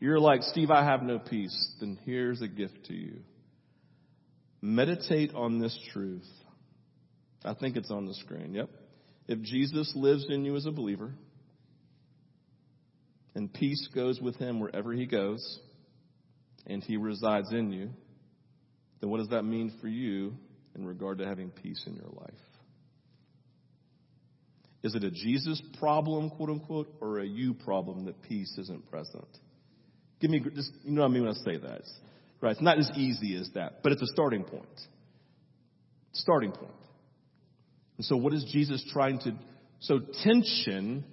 You're 0.00 0.18
like, 0.18 0.42
Steve, 0.42 0.70
I 0.70 0.84
have 0.84 1.02
no 1.02 1.18
peace. 1.18 1.74
Then 1.78 1.98
here's 2.04 2.42
a 2.42 2.48
gift 2.48 2.86
to 2.86 2.94
you. 2.94 3.18
Meditate 4.60 5.34
on 5.34 5.60
this 5.60 5.78
truth. 5.92 6.26
I 7.44 7.54
think 7.54 7.76
it's 7.76 7.90
on 7.90 8.06
the 8.06 8.14
screen. 8.14 8.54
Yep. 8.54 8.70
If 9.28 9.42
Jesus 9.42 9.92
lives 9.94 10.26
in 10.28 10.44
you 10.44 10.56
as 10.56 10.66
a 10.66 10.70
believer, 10.70 11.12
and 13.34 13.52
peace 13.52 13.88
goes 13.94 14.20
with 14.20 14.36
him 14.36 14.58
wherever 14.58 14.92
he 14.92 15.06
goes, 15.06 15.60
and 16.66 16.82
he 16.82 16.96
resides 16.96 17.52
in 17.52 17.70
you, 17.72 17.90
then 19.00 19.10
what 19.10 19.18
does 19.18 19.28
that 19.28 19.44
mean 19.44 19.72
for 19.80 19.88
you 19.88 20.34
in 20.74 20.84
regard 20.84 21.18
to 21.18 21.26
having 21.26 21.50
peace 21.50 21.82
in 21.86 21.94
your 21.94 22.10
life? 22.20 22.34
Is 24.82 24.94
it 24.94 25.04
a 25.04 25.10
Jesus 25.10 25.60
problem, 25.78 26.30
quote 26.30 26.50
unquote, 26.50 26.88
or 27.00 27.18
a 27.18 27.26
you 27.26 27.54
problem 27.54 28.04
that 28.06 28.22
peace 28.22 28.56
isn't 28.58 28.88
present? 28.90 29.26
Give 30.20 30.30
me 30.30 30.40
just, 30.54 30.72
you 30.84 30.92
know 30.92 31.02
what 31.02 31.10
I 31.10 31.12
mean 31.12 31.22
when 31.24 31.32
I 31.32 31.38
say 31.44 31.58
that. 31.58 31.82
Right? 32.40 32.52
It's 32.52 32.62
not 32.62 32.78
as 32.78 32.90
easy 32.96 33.36
as 33.36 33.50
that, 33.54 33.82
but 33.82 33.92
it's 33.92 34.02
a 34.02 34.06
starting 34.06 34.44
point. 34.44 34.66
Starting 36.12 36.52
point. 36.52 36.72
And 37.98 38.06
so 38.06 38.16
what 38.16 38.32
is 38.32 38.44
Jesus 38.50 38.84
trying 38.92 39.18
to, 39.20 39.34
so 39.80 40.00
tension 40.24 41.04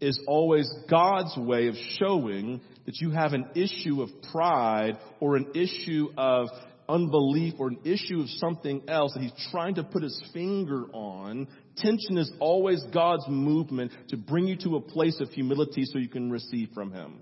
is 0.00 0.18
always 0.26 0.70
God's 0.88 1.36
way 1.36 1.66
of 1.68 1.74
showing 1.98 2.60
that 2.86 2.96
you 3.00 3.10
have 3.10 3.34
an 3.34 3.46
issue 3.54 4.00
of 4.00 4.08
pride 4.32 4.96
or 5.20 5.36
an 5.36 5.52
issue 5.54 6.08
of 6.16 6.48
unbelief 6.88 7.54
or 7.58 7.68
an 7.68 7.78
issue 7.84 8.20
of 8.20 8.28
something 8.30 8.82
else 8.88 9.12
that 9.14 9.22
he's 9.22 9.48
trying 9.50 9.74
to 9.74 9.84
put 9.84 10.02
his 10.02 10.22
finger 10.32 10.86
on. 10.92 11.46
Tension 11.76 12.16
is 12.18 12.30
always 12.40 12.82
God's 12.92 13.26
movement 13.28 13.92
to 14.08 14.16
bring 14.16 14.46
you 14.46 14.56
to 14.64 14.76
a 14.76 14.80
place 14.80 15.20
of 15.20 15.28
humility 15.30 15.84
so 15.84 15.98
you 15.98 16.08
can 16.08 16.30
receive 16.30 16.70
from 16.74 16.92
him. 16.92 17.20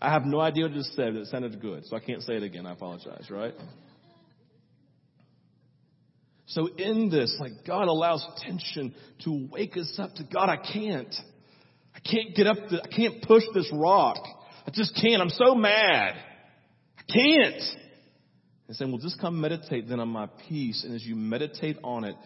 I 0.00 0.10
have 0.10 0.24
no 0.24 0.40
idea 0.40 0.64
what 0.64 0.72
I 0.72 0.76
just 0.76 0.94
said, 0.94 1.14
it 1.14 1.26
sounded 1.28 1.60
good, 1.60 1.86
so 1.86 1.96
I 1.96 2.00
can't 2.00 2.22
say 2.22 2.34
it 2.34 2.42
again. 2.42 2.66
I 2.66 2.72
apologize, 2.72 3.30
right? 3.30 3.54
So 6.52 6.66
in 6.66 7.08
this, 7.08 7.34
like 7.40 7.64
God 7.66 7.88
allows 7.88 8.26
tension 8.38 8.94
to 9.24 9.48
wake 9.50 9.76
us 9.78 9.98
up 9.98 10.14
to 10.16 10.24
God, 10.24 10.50
I 10.50 10.58
can't. 10.58 11.14
I 11.94 12.00
can't 12.00 12.34
get 12.34 12.46
up, 12.46 12.56
the, 12.68 12.82
I 12.82 12.94
can't 12.94 13.22
push 13.22 13.42
this 13.54 13.70
rock. 13.72 14.18
I 14.66 14.70
just 14.70 14.94
can't. 15.00 15.22
I'm 15.22 15.30
so 15.30 15.54
mad. 15.54 16.14
I 16.98 17.02
can't. 17.10 17.62
And 18.68 18.76
saying, 18.76 18.90
well, 18.90 19.00
just 19.00 19.18
come 19.18 19.40
meditate 19.40 19.88
then 19.88 19.98
on 19.98 20.08
my 20.08 20.28
peace. 20.48 20.84
And 20.84 20.94
as 20.94 21.02
you 21.02 21.16
meditate 21.16 21.78
on 21.82 22.04
it, 22.04 22.16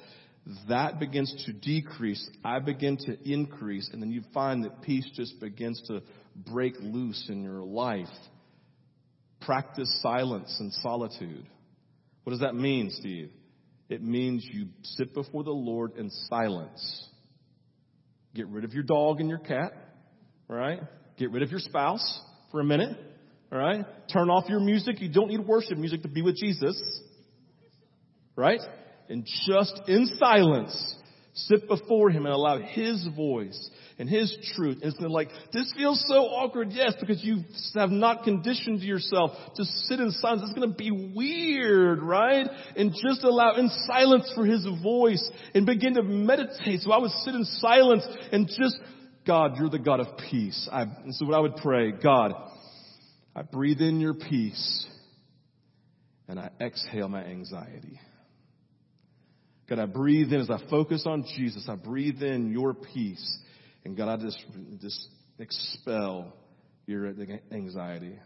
that 0.69 0.99
begins 0.99 1.45
to 1.47 1.53
decrease. 1.53 2.29
I 2.45 2.59
begin 2.59 2.97
to 2.99 3.17
increase. 3.31 3.91
And 3.93 4.03
then 4.03 4.11
you 4.11 4.23
find 4.35 4.65
that 4.65 4.83
peace 4.83 5.09
just 5.15 5.39
begins 5.41 5.81
to 5.87 6.03
break 6.35 6.75
loose 6.81 7.27
in 7.29 7.45
your 7.45 7.63
life. 7.63 8.09
Practice 9.41 10.01
silence 10.03 10.57
and 10.59 10.73
solitude. 10.73 11.47
What 12.25 12.33
does 12.33 12.41
that 12.41 12.57
mean, 12.57 12.91
Steve? 12.91 13.31
It 13.89 14.03
means 14.03 14.47
you 14.51 14.69
sit 14.83 15.15
before 15.15 15.45
the 15.45 15.53
Lord 15.53 15.97
in 15.97 16.11
silence. 16.29 17.09
Get 18.35 18.49
rid 18.49 18.65
of 18.65 18.75
your 18.75 18.83
dog 18.83 19.21
and 19.21 19.29
your 19.29 19.39
cat, 19.39 19.73
right? 20.49 20.81
Get 21.19 21.31
rid 21.31 21.43
of 21.43 21.51
your 21.51 21.61
spouse 21.61 22.21
for 22.51 22.61
a 22.61 22.65
minute, 22.65 22.97
all 23.53 23.59
right? 23.59 23.85
Turn 24.13 24.29
off 24.29 24.49
your 24.49 24.61
music. 24.61 25.01
You 25.01 25.09
don't 25.09 25.29
need 25.29 25.41
worship 25.41 25.79
music 25.79 26.03
to 26.03 26.09
be 26.09 26.21
with 26.21 26.37
Jesus, 26.37 26.77
right? 28.35 28.61
And 29.09 29.25
just 29.47 29.81
in 29.87 30.07
silence, 30.19 30.97
sit 31.35 31.69
before 31.69 32.11
Him 32.11 32.27
and 32.27 32.35
allow 32.35 32.59
His 32.59 33.07
voice 33.17 33.71
and 33.99 34.09
His 34.09 34.37
truth. 34.55 34.79
And 34.83 34.93
it's 34.93 35.01
like, 35.01 35.31
this 35.53 35.73
feels 35.77 36.03
so 36.07 36.15
awkward. 36.15 36.69
Yes, 36.73 36.95
because 37.01 37.23
you 37.25 37.45
have 37.75 37.91
not 37.91 38.25
conditioned 38.25 38.83
yourself 38.83 39.33
to 39.55 39.65
sit 39.65 40.01
in 40.01 40.11
silence. 40.11 40.43
It's 40.45 40.59
going 40.59 40.71
to 40.71 40.77
be 40.77 40.91
weird, 40.91 42.03
right? 42.03 42.47
And 42.77 42.93
just 42.93 43.25
allow 43.25 43.55
in 43.57 43.71
silence 43.87 44.31
for 44.35 44.45
His 44.45 44.67
voice 44.83 45.31
and 45.55 45.65
begin 45.65 45.95
to 45.95 46.03
meditate. 46.03 46.81
So 46.81 46.93
I 46.93 46.99
would 46.99 47.11
sit 47.11 47.35
in 47.35 47.45
silence 47.45 48.07
and 48.33 48.49
just, 48.49 48.79
God, 49.27 49.57
you're 49.59 49.71
the 49.71 49.79
God 49.79 50.01
of 50.01 50.19
peace. 50.31 50.69
I, 50.71 50.83
and 50.83 51.15
so 51.15 51.27
what 51.27 51.35
I 51.35 51.41
would 51.41 51.57
pray, 51.57 51.93
God, 51.93 52.33
I 53.35 53.43
breathe 53.43 53.81
in 53.81 54.01
your 54.01 54.15
peace 54.15 54.87
and 56.29 56.39
I 56.39 56.51
exhale 56.61 57.09
my 57.09 57.25
anxiety. 57.25 58.01
God, 59.69 59.79
I 59.79 59.87
breathe 59.87 60.33
in 60.33 60.41
as 60.41 60.51
I 60.51 60.59
focus 60.71 61.05
on 61.07 61.25
Jesus. 61.37 61.67
I 61.69 61.75
breathe 61.75 62.23
in 62.23 62.53
your 62.53 62.73
peace 62.75 63.39
and 63.87 63.97
God, 63.97 64.09
I 64.09 64.17
just, 64.17 64.45
just 64.83 65.09
expel 65.39 66.33
your 66.87 67.15
anxiety. 67.53 68.19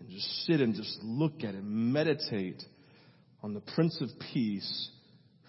And 0.00 0.10
just 0.10 0.46
sit 0.46 0.60
and 0.60 0.74
just 0.74 0.98
look 1.04 1.44
at 1.44 1.54
it, 1.54 1.62
meditate 1.62 2.60
on 3.40 3.54
the 3.54 3.60
Prince 3.60 4.00
of 4.00 4.08
Peace 4.32 4.90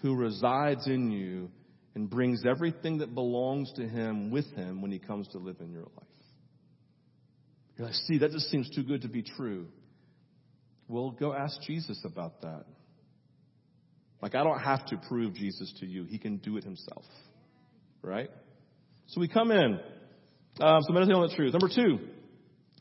who 0.00 0.14
resides 0.14 0.86
in 0.86 1.10
you 1.10 1.50
and 1.96 2.08
brings 2.08 2.44
everything 2.48 2.98
that 2.98 3.16
belongs 3.16 3.72
to 3.76 3.88
him 3.88 4.30
with 4.30 4.46
him 4.54 4.80
when 4.80 4.92
he 4.92 5.00
comes 5.00 5.26
to 5.28 5.38
live 5.38 5.56
in 5.58 5.72
your 5.72 5.82
life. 5.82 6.06
You're 7.76 7.88
like, 7.88 7.96
see, 8.06 8.18
that 8.18 8.30
just 8.30 8.48
seems 8.48 8.70
too 8.70 8.84
good 8.84 9.02
to 9.02 9.08
be 9.08 9.22
true. 9.22 9.66
Well, 10.86 11.10
go 11.10 11.32
ask 11.32 11.60
Jesus 11.62 12.00
about 12.04 12.42
that. 12.42 12.64
Like, 14.22 14.36
I 14.36 14.44
don't 14.44 14.60
have 14.60 14.86
to 14.86 15.00
prove 15.08 15.34
Jesus 15.34 15.74
to 15.80 15.86
you. 15.86 16.04
He 16.04 16.18
can 16.18 16.36
do 16.36 16.56
it 16.58 16.62
himself 16.62 17.04
right? 18.06 18.30
So 19.08 19.20
we 19.20 19.28
come 19.28 19.50
in. 19.50 19.80
Um, 20.60 20.80
so 20.82 20.92
meditate 20.92 21.14
on 21.14 21.28
the 21.28 21.34
truth. 21.34 21.52
Number 21.52 21.68
two, 21.68 21.98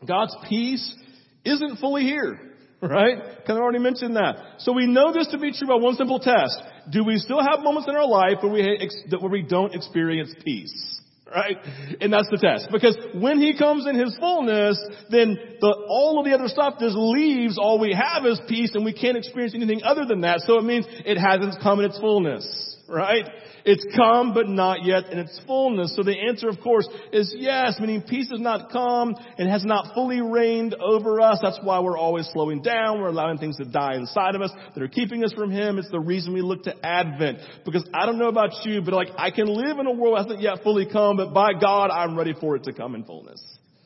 God's 0.07 0.35
peace 0.47 0.95
isn't 1.43 1.77
fully 1.79 2.03
here, 2.03 2.39
right? 2.81 3.17
Kind 3.17 3.57
of 3.57 3.57
already 3.57 3.79
mentioned 3.79 4.15
that. 4.15 4.59
So 4.59 4.71
we 4.71 4.87
know 4.87 5.11
this 5.11 5.27
to 5.27 5.37
be 5.37 5.51
true 5.51 5.67
by 5.67 5.75
one 5.75 5.95
simple 5.95 6.19
test. 6.19 6.61
Do 6.91 7.03
we 7.03 7.17
still 7.17 7.41
have 7.41 7.61
moments 7.61 7.89
in 7.89 7.95
our 7.95 8.07
life 8.07 8.37
where 8.41 8.51
we, 8.51 8.89
where 9.19 9.31
we 9.31 9.41
don't 9.41 9.73
experience 9.73 10.33
peace? 10.45 10.91
Right? 11.27 11.57
And 11.99 12.13
that's 12.13 12.29
the 12.29 12.37
test. 12.37 12.69
Because 12.71 12.95
when 13.15 13.41
He 13.41 13.57
comes 13.57 13.87
in 13.87 13.99
His 13.99 14.15
fullness, 14.19 14.79
then 15.09 15.37
the, 15.59 15.85
all 15.89 16.19
of 16.19 16.25
the 16.25 16.33
other 16.33 16.47
stuff 16.47 16.75
just 16.79 16.95
leaves. 16.95 17.57
All 17.57 17.79
we 17.79 17.93
have 17.93 18.25
is 18.25 18.39
peace 18.47 18.71
and 18.75 18.85
we 18.85 18.93
can't 18.93 19.17
experience 19.17 19.55
anything 19.55 19.81
other 19.83 20.05
than 20.05 20.21
that. 20.21 20.41
So 20.41 20.59
it 20.59 20.63
means 20.63 20.85
it 20.87 21.17
hasn't 21.17 21.61
come 21.61 21.79
in 21.79 21.85
its 21.85 21.99
fullness. 21.99 22.74
Right? 22.87 23.25
It's 23.65 23.83
come, 23.95 24.35
but 24.35 24.47
not 24.47 24.85
yet 24.85 25.11
in 25.11 25.17
its 25.17 25.41
fullness. 25.47 25.95
So 25.95 26.03
the 26.03 26.15
answer, 26.15 26.47
of 26.47 26.59
course, 26.61 26.87
is 27.11 27.33
yes, 27.35 27.79
meaning 27.79 28.03
peace 28.03 28.29
has 28.29 28.39
not 28.39 28.71
come 28.71 29.15
and 29.39 29.49
has 29.49 29.65
not 29.65 29.95
fully 29.95 30.21
reigned 30.21 30.75
over 30.75 31.19
us. 31.19 31.39
That's 31.41 31.57
why 31.63 31.79
we're 31.79 31.97
always 31.97 32.29
slowing 32.31 32.61
down. 32.61 33.01
We're 33.01 33.07
allowing 33.07 33.39
things 33.39 33.57
to 33.57 33.65
die 33.65 33.95
inside 33.95 34.35
of 34.35 34.43
us 34.43 34.51
that 34.75 34.83
are 34.83 34.87
keeping 34.87 35.23
us 35.23 35.33
from 35.33 35.49
Him. 35.49 35.79
It's 35.79 35.89
the 35.89 35.99
reason 35.99 36.31
we 36.31 36.41
look 36.41 36.63
to 36.63 36.85
Advent. 36.85 37.39
Because 37.65 37.87
I 37.91 38.05
don't 38.05 38.19
know 38.19 38.27
about 38.27 38.51
you, 38.65 38.81
but 38.81 38.93
like 38.93 39.09
I 39.17 39.31
can 39.31 39.47
live 39.47 39.79
in 39.79 39.87
a 39.87 39.91
world 39.91 40.17
that 40.17 40.25
hasn't 40.25 40.41
yet 40.41 40.61
fully 40.61 40.85
come, 40.85 41.17
but 41.17 41.33
by 41.33 41.53
God, 41.59 41.89
I'm 41.89 42.15
ready 42.15 42.35
for 42.39 42.55
it 42.55 42.65
to 42.65 42.73
come 42.73 42.93
in 42.93 43.03
fullness. 43.03 43.41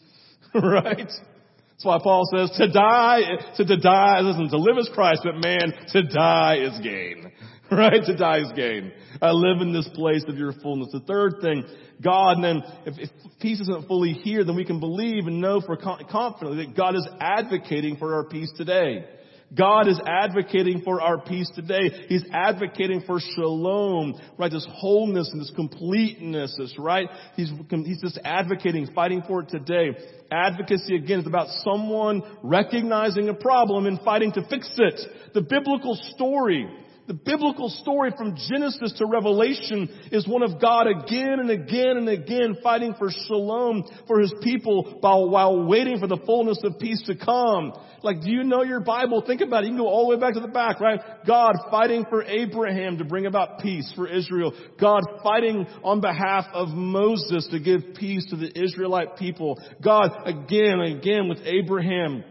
right? 0.53 0.97
That's 1.79 1.85
why 1.85 1.99
Paul 2.03 2.23
says 2.35 2.51
to 2.57 2.69
die, 2.69 3.21
to, 3.55 3.65
to 3.65 3.77
die, 3.77 4.19
listen, 4.19 4.49
to 4.49 4.57
live 4.57 4.77
is 4.77 4.89
Christ, 4.93 5.21
but 5.23 5.35
man, 5.35 5.71
to 5.93 6.03
die 6.03 6.57
is 6.57 6.77
gain. 6.81 7.31
right? 7.77 8.03
To 8.03 8.15
die 8.15 8.39
is 8.39 8.51
gain. 8.55 8.91
I 9.21 9.31
live 9.31 9.61
in 9.61 9.73
this 9.73 9.87
place 9.93 10.23
of 10.27 10.37
your 10.37 10.53
fullness. 10.53 10.89
The 10.91 11.01
third 11.01 11.35
thing, 11.41 11.65
God, 12.01 12.37
and 12.37 12.43
then 12.43 12.63
if, 12.85 12.97
if 12.97 13.09
peace 13.39 13.59
isn't 13.59 13.87
fully 13.87 14.13
here, 14.13 14.43
then 14.43 14.55
we 14.55 14.65
can 14.65 14.79
believe 14.79 15.27
and 15.27 15.39
know 15.39 15.61
for 15.61 15.77
confidently 15.77 16.65
that 16.65 16.75
God 16.75 16.95
is 16.95 17.07
advocating 17.19 17.97
for 17.97 18.15
our 18.15 18.23
peace 18.23 18.51
today. 18.57 19.05
God 19.55 19.87
is 19.87 19.99
advocating 20.05 20.81
for 20.83 21.01
our 21.01 21.19
peace 21.19 21.49
today. 21.55 22.05
He's 22.07 22.23
advocating 22.31 23.01
for 23.01 23.19
shalom, 23.19 24.19
right? 24.37 24.51
This 24.51 24.67
wholeness 24.69 25.31
and 25.31 25.41
this 25.41 25.51
completeness, 25.55 26.55
this, 26.57 26.75
right? 26.77 27.07
He's, 27.35 27.51
he's 27.69 28.01
just 28.01 28.19
advocating, 28.23 28.87
fighting 28.93 29.23
for 29.27 29.41
it 29.41 29.49
today. 29.49 29.97
Advocacy 30.31 30.95
again 30.95 31.21
is 31.21 31.27
about 31.27 31.47
someone 31.63 32.21
recognizing 32.43 33.29
a 33.29 33.33
problem 33.33 33.87
and 33.87 33.99
fighting 34.01 34.31
to 34.33 34.47
fix 34.49 34.69
it. 34.77 35.01
The 35.33 35.41
biblical 35.41 35.97
story 36.15 36.69
The 37.09 37.15
biblical 37.15 37.69
story 37.69 38.11
from 38.15 38.35
Genesis 38.35 38.93
to 38.99 39.07
Revelation 39.07 39.89
is 40.11 40.27
one 40.27 40.43
of 40.43 40.61
God 40.61 40.85
again 40.85 41.39
and 41.39 41.49
again 41.49 41.97
and 41.97 42.07
again 42.07 42.57
fighting 42.61 42.93
for 42.99 43.09
shalom 43.09 43.83
for 44.05 44.19
his 44.19 44.31
people 44.43 44.99
while, 45.01 45.65
waiting 45.65 45.97
for 45.99 46.05
the 46.05 46.19
fullness 46.23 46.59
of 46.63 46.77
peace 46.77 47.01
to 47.07 47.15
come. 47.15 47.73
Like, 48.03 48.21
do 48.21 48.29
you 48.29 48.43
know 48.43 48.61
your 48.61 48.81
Bible? 48.81 49.23
Think 49.25 49.41
about 49.41 49.63
it. 49.63 49.67
You 49.67 49.71
can 49.71 49.79
go 49.79 49.87
all 49.87 50.07
the 50.07 50.15
way 50.15 50.21
back 50.21 50.35
to 50.35 50.39
the 50.39 50.49
back, 50.49 50.79
right? 50.79 50.99
God 51.25 51.55
fighting 51.71 52.05
for 52.11 52.21
Abraham 52.21 52.99
to 52.99 53.05
bring 53.05 53.25
about 53.25 53.57
peace 53.57 53.91
for 53.95 54.07
Israel. 54.07 54.53
God 54.79 55.01
fighting 55.23 55.65
on 55.83 56.01
behalf 56.01 56.45
of 56.53 56.69
Moses 56.69 57.47
to 57.49 57.59
give 57.59 57.95
peace 57.95 58.27
to 58.29 58.35
the 58.35 58.51
Israelite 58.55 59.17
people. 59.17 59.59
God 59.83 60.11
again 60.25 60.79
and 60.79 60.99
again 60.99 61.27
with 61.27 61.39
Abraham 61.43 62.23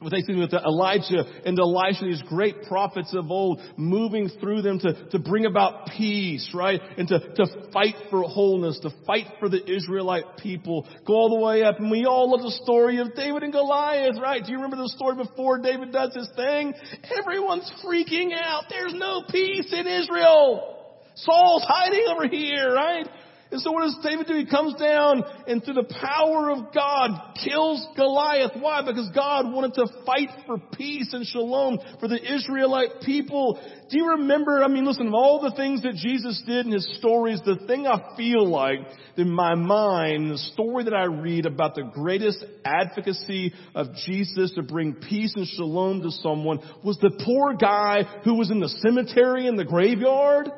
with, 0.00 0.12
with 0.12 0.52
Elijah 0.52 1.24
and 1.44 1.58
Elisha, 1.58 2.04
these 2.04 2.22
great 2.28 2.62
prophets 2.68 3.12
of 3.14 3.30
old, 3.30 3.60
moving 3.76 4.30
through 4.40 4.62
them 4.62 4.78
to, 4.78 5.08
to 5.10 5.18
bring 5.18 5.44
about 5.44 5.88
peace, 5.96 6.50
right? 6.54 6.80
And 6.96 7.08
to, 7.08 7.18
to 7.18 7.70
fight 7.72 7.96
for 8.08 8.22
wholeness, 8.22 8.78
to 8.80 8.90
fight 9.06 9.26
for 9.40 9.48
the 9.48 9.60
Israelite 9.68 10.36
people. 10.38 10.86
Go 11.04 11.14
all 11.14 11.30
the 11.30 11.44
way 11.44 11.64
up. 11.64 11.80
And 11.80 11.90
we 11.90 12.04
all 12.04 12.30
love 12.30 12.42
the 12.42 12.58
story 12.62 12.98
of 12.98 13.14
David 13.14 13.42
and 13.42 13.52
Goliath, 13.52 14.18
right? 14.22 14.44
Do 14.44 14.52
you 14.52 14.58
remember 14.58 14.76
the 14.76 14.88
story 14.88 15.16
before 15.16 15.58
David 15.58 15.92
does 15.92 16.14
his 16.14 16.28
thing? 16.36 16.74
Everyone's 17.18 17.70
freaking 17.84 18.30
out. 18.40 18.64
There's 18.70 18.94
no 18.94 19.24
peace 19.28 19.72
in 19.72 19.86
Israel. 19.86 20.76
Saul's 21.16 21.64
hiding 21.66 22.04
over 22.08 22.28
here, 22.28 22.72
right? 22.72 23.08
And 23.50 23.62
so 23.62 23.72
what 23.72 23.84
does 23.84 23.98
David 24.02 24.26
do? 24.26 24.34
He 24.34 24.44
comes 24.44 24.74
down 24.74 25.24
and 25.46 25.64
through 25.64 25.74
the 25.74 25.94
power 26.00 26.50
of 26.50 26.72
God 26.74 27.34
kills 27.42 27.86
Goliath. 27.96 28.52
Why? 28.60 28.82
Because 28.82 29.08
God 29.14 29.50
wanted 29.50 29.72
to 29.74 29.86
fight 30.04 30.28
for 30.46 30.58
peace 30.76 31.14
and 31.14 31.24
shalom 31.24 31.78
for 31.98 32.08
the 32.08 32.20
Israelite 32.20 33.00
people. 33.06 33.58
Do 33.90 33.96
you 33.96 34.10
remember, 34.10 34.62
I 34.62 34.68
mean 34.68 34.84
listen, 34.84 35.08
of 35.08 35.14
all 35.14 35.40
the 35.40 35.56
things 35.56 35.82
that 35.82 35.94
Jesus 35.94 36.42
did 36.46 36.66
in 36.66 36.72
his 36.72 36.86
stories, 36.98 37.40
the 37.46 37.56
thing 37.66 37.86
I 37.86 38.14
feel 38.18 38.46
like 38.46 38.80
in 39.16 39.30
my 39.30 39.54
mind, 39.54 40.30
the 40.30 40.38
story 40.38 40.84
that 40.84 40.94
I 40.94 41.04
read 41.04 41.46
about 41.46 41.74
the 41.74 41.82
greatest 41.82 42.44
advocacy 42.66 43.54
of 43.74 43.94
Jesus 44.06 44.52
to 44.56 44.62
bring 44.62 44.92
peace 44.92 45.32
and 45.36 45.46
shalom 45.46 46.02
to 46.02 46.10
someone 46.10 46.60
was 46.84 46.98
the 46.98 47.18
poor 47.24 47.54
guy 47.54 48.02
who 48.24 48.34
was 48.34 48.50
in 48.50 48.60
the 48.60 48.68
cemetery 48.68 49.46
in 49.46 49.56
the 49.56 49.64
graveyard. 49.64 50.50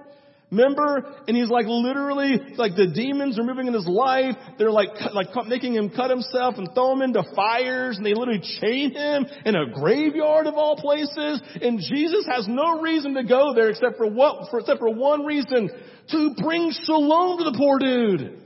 Remember? 0.51 1.15
And 1.29 1.37
he's 1.37 1.49
like 1.49 1.67
literally, 1.67 2.55
like 2.57 2.75
the 2.75 2.89
demons 2.89 3.39
are 3.39 3.45
moving 3.45 3.69
in 3.69 3.75
his 3.75 3.87
life. 3.87 4.35
They're 4.59 4.73
like, 4.73 4.89
like 5.13 5.29
making 5.47 5.75
him 5.75 5.91
cut 5.91 6.11
himself 6.11 6.57
and 6.59 6.69
throw 6.75 6.93
him 6.93 7.03
into 7.03 7.23
fires 7.37 7.97
and 7.97 8.05
they 8.05 8.15
literally 8.15 8.43
chain 8.61 8.93
him 8.93 9.27
in 9.45 9.55
a 9.55 9.71
graveyard 9.71 10.49
of 10.49 10.55
all 10.55 10.77
places. 10.77 11.41
And 11.63 11.79
Jesus 11.79 12.27
has 12.27 12.49
no 12.49 12.81
reason 12.81 13.15
to 13.15 13.23
go 13.23 13.55
there 13.55 13.71
except 13.71 13.97
for 13.97 14.11
what, 14.11 14.51
for, 14.51 14.59
except 14.59 14.81
for 14.81 14.93
one 14.93 15.25
reason. 15.25 15.71
To 16.09 16.35
bring 16.43 16.73
shalom 16.85 17.39
to 17.39 17.45
the 17.45 17.57
poor 17.57 17.79
dude. 17.79 18.43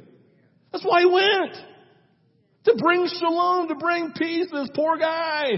That's 0.73 0.85
why 0.85 1.01
he 1.01 1.07
went. 1.07 1.57
To 2.65 2.75
bring 2.77 3.09
shalom, 3.19 3.69
to 3.69 3.77
bring 3.77 4.13
peace 4.13 4.51
to 4.51 4.61
this 4.61 4.71
poor 4.75 4.99
guy. 4.99 5.53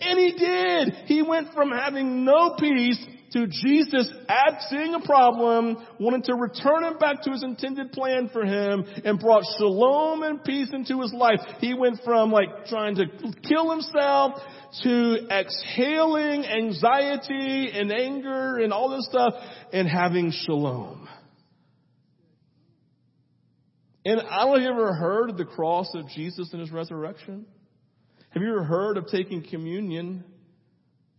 And 0.00 0.18
he 0.18 0.32
did. 0.32 0.94
He 1.06 1.22
went 1.22 1.54
from 1.54 1.70
having 1.70 2.24
no 2.24 2.56
peace 2.58 2.98
to 3.32 3.46
Jesus 3.46 4.12
at 4.28 4.62
seeing 4.68 4.94
a 4.94 5.00
problem, 5.00 5.76
wanted 5.98 6.24
to 6.24 6.34
return 6.34 6.84
him 6.84 6.98
back 6.98 7.22
to 7.22 7.30
his 7.30 7.42
intended 7.42 7.92
plan 7.92 8.28
for 8.32 8.44
him, 8.44 8.84
and 9.04 9.18
brought 9.18 9.42
shalom 9.58 10.22
and 10.22 10.44
peace 10.44 10.70
into 10.72 11.00
his 11.00 11.12
life. 11.12 11.40
He 11.60 11.74
went 11.74 12.00
from 12.04 12.30
like 12.30 12.66
trying 12.66 12.96
to 12.96 13.06
kill 13.48 13.70
himself 13.70 14.40
to 14.82 15.28
exhaling 15.30 16.44
anxiety 16.46 17.70
and 17.72 17.92
anger 17.92 18.58
and 18.58 18.72
all 18.72 18.90
this 18.90 19.06
stuff 19.06 19.34
and 19.72 19.88
having 19.88 20.32
shalom. 20.44 21.08
And 24.04 24.20
I 24.20 24.40
don't 24.40 24.48
know 24.48 24.56
if 24.56 24.62
you 24.62 24.70
ever 24.70 24.94
heard 24.94 25.30
of 25.30 25.36
the 25.36 25.44
cross 25.44 25.94
of 25.94 26.08
Jesus 26.08 26.50
and 26.52 26.60
his 26.60 26.72
resurrection. 26.72 27.46
Have 28.30 28.42
you 28.42 28.48
ever 28.48 28.64
heard 28.64 28.96
of 28.96 29.06
taking 29.08 29.44
communion 29.48 30.24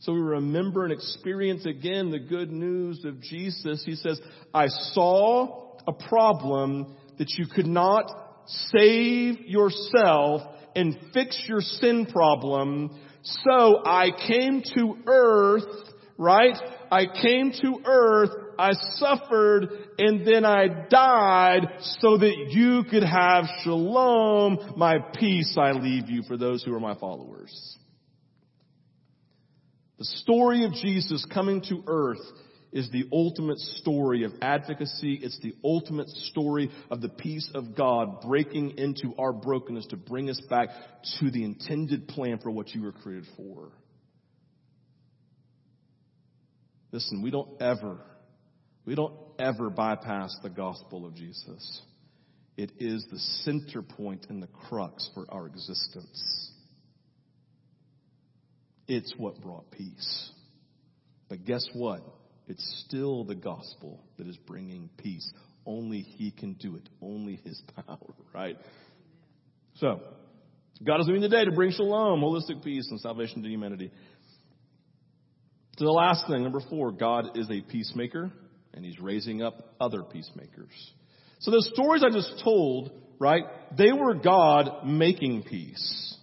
so 0.04 0.12
we 0.12 0.20
remember 0.20 0.84
and 0.84 0.92
experience 0.92 1.66
again 1.66 2.12
the 2.12 2.20
good 2.20 2.52
news 2.52 3.06
of 3.06 3.22
Jesus. 3.22 3.84
He 3.86 3.96
says, 3.96 4.20
I 4.54 4.68
saw 4.68 5.78
a 5.88 5.94
problem 5.94 6.98
that 7.18 7.30
you 7.38 7.46
could 7.48 7.68
not 7.68 8.12
save 8.76 9.40
yourself 9.46 10.42
and 10.76 10.98
fix 11.14 11.42
your 11.48 11.62
sin 11.62 12.06
problem. 12.06 13.00
So 13.46 13.82
I 13.86 14.10
came 14.28 14.62
to 14.76 14.98
earth, 15.08 15.94
right? 16.18 16.58
I 16.92 17.06
came 17.06 17.54
to 17.62 17.80
earth, 17.86 18.32
I 18.60 18.74
suffered, 18.96 19.70
and 20.00 20.28
then 20.28 20.44
I 20.44 20.68
died 20.90 21.62
so 22.00 22.18
that 22.18 22.48
you 22.50 22.84
could 22.92 23.04
have 23.04 23.46
shalom. 23.64 24.74
My 24.76 24.98
peace 25.00 25.58
I 25.58 25.72
leave 25.72 26.10
you 26.10 26.24
for 26.24 26.36
those 26.36 26.62
who 26.62 26.76
are 26.76 26.82
my 26.82 26.96
followers. 26.96 27.78
The 30.00 30.06
story 30.06 30.66
of 30.66 30.74
Jesus 30.74 31.26
coming 31.32 31.62
to 31.70 31.84
earth 31.88 32.22
is 32.72 32.90
the 32.90 33.06
ultimate 33.12 33.60
story 33.60 34.24
of 34.24 34.32
advocacy. 34.42 35.20
It's 35.22 35.40
the 35.42 35.54
ultimate 35.64 36.10
story 36.10 36.72
of 36.90 37.02
the 37.02 37.10
peace 37.10 37.50
of 37.54 37.76
God 37.76 38.22
breaking 38.22 38.80
into 38.80 39.14
our 39.20 39.32
brokenness 39.32 39.88
to 39.88 39.98
bring 39.98 40.30
us 40.30 40.42
back 40.50 40.70
to 41.20 41.30
the 41.30 41.44
intended 41.44 42.08
plan 42.08 42.40
for 42.40 42.50
what 42.50 42.70
you 42.70 42.82
were 42.82 42.92
created 42.92 43.28
for. 43.38 43.72
Listen, 46.92 47.22
we 47.22 47.32
don't 47.32 47.62
ever, 47.62 47.98
we 48.86 48.96
don't 48.96 49.16
ever 49.40 49.70
bypass 49.70 50.36
the 50.42 50.50
gospel 50.50 51.06
of 51.06 51.16
Jesus. 51.16 51.82
It 52.58 52.72
is 52.80 53.06
the 53.12 53.20
center 53.20 53.82
point 53.82 54.28
and 54.30 54.42
the 54.42 54.48
crux 54.48 55.10
for 55.14 55.26
our 55.30 55.48
existence. 55.48 56.52
It's 58.88 59.14
what 59.18 59.42
brought 59.42 59.72
peace. 59.72 60.32
But 61.30 61.46
guess 61.46 61.66
what? 61.74 62.02
It's 62.48 62.86
still 62.88 63.24
the 63.24 63.36
gospel 63.36 64.04
that 64.18 64.28
is 64.28 64.38
bringing 64.38 64.90
peace. 64.98 65.32
Only 65.66 66.02
He 66.02 66.32
can 66.32 66.54
do 66.54 66.76
it. 66.76 66.90
Only 67.02 67.40
His 67.44 67.62
power, 67.88 68.14
right? 68.34 68.58
So, 69.76 70.02
God 70.86 71.00
is 71.00 71.08
doing 71.08 71.22
today 71.22 71.46
to 71.46 71.52
bring 71.52 71.72
shalom, 71.72 72.22
holistic 72.22 72.64
peace, 72.64 72.88
and 72.90 73.00
salvation 73.00 73.42
to 73.44 73.50
humanity. 73.50 73.92
So 75.78 75.86
the 75.86 75.92
last 75.92 76.28
thing, 76.28 76.44
number 76.44 76.62
four, 76.70 76.92
God 76.92 77.38
is 77.38 77.50
a 77.50 77.62
peacemaker, 77.62 78.32
and 78.74 78.86
He's 78.86 79.00
raising 79.00 79.42
up 79.42 79.76
other 79.80 80.04
peacemakers. 80.04 80.72
So 81.40 81.52
the 81.52 81.68
stories 81.74 82.04
I 82.04 82.10
just 82.10 82.42
told, 82.44 82.92
right, 83.20 83.44
they 83.78 83.92
were 83.92 84.14
God 84.14 84.86
making 84.86 85.44
peace. 85.44 86.18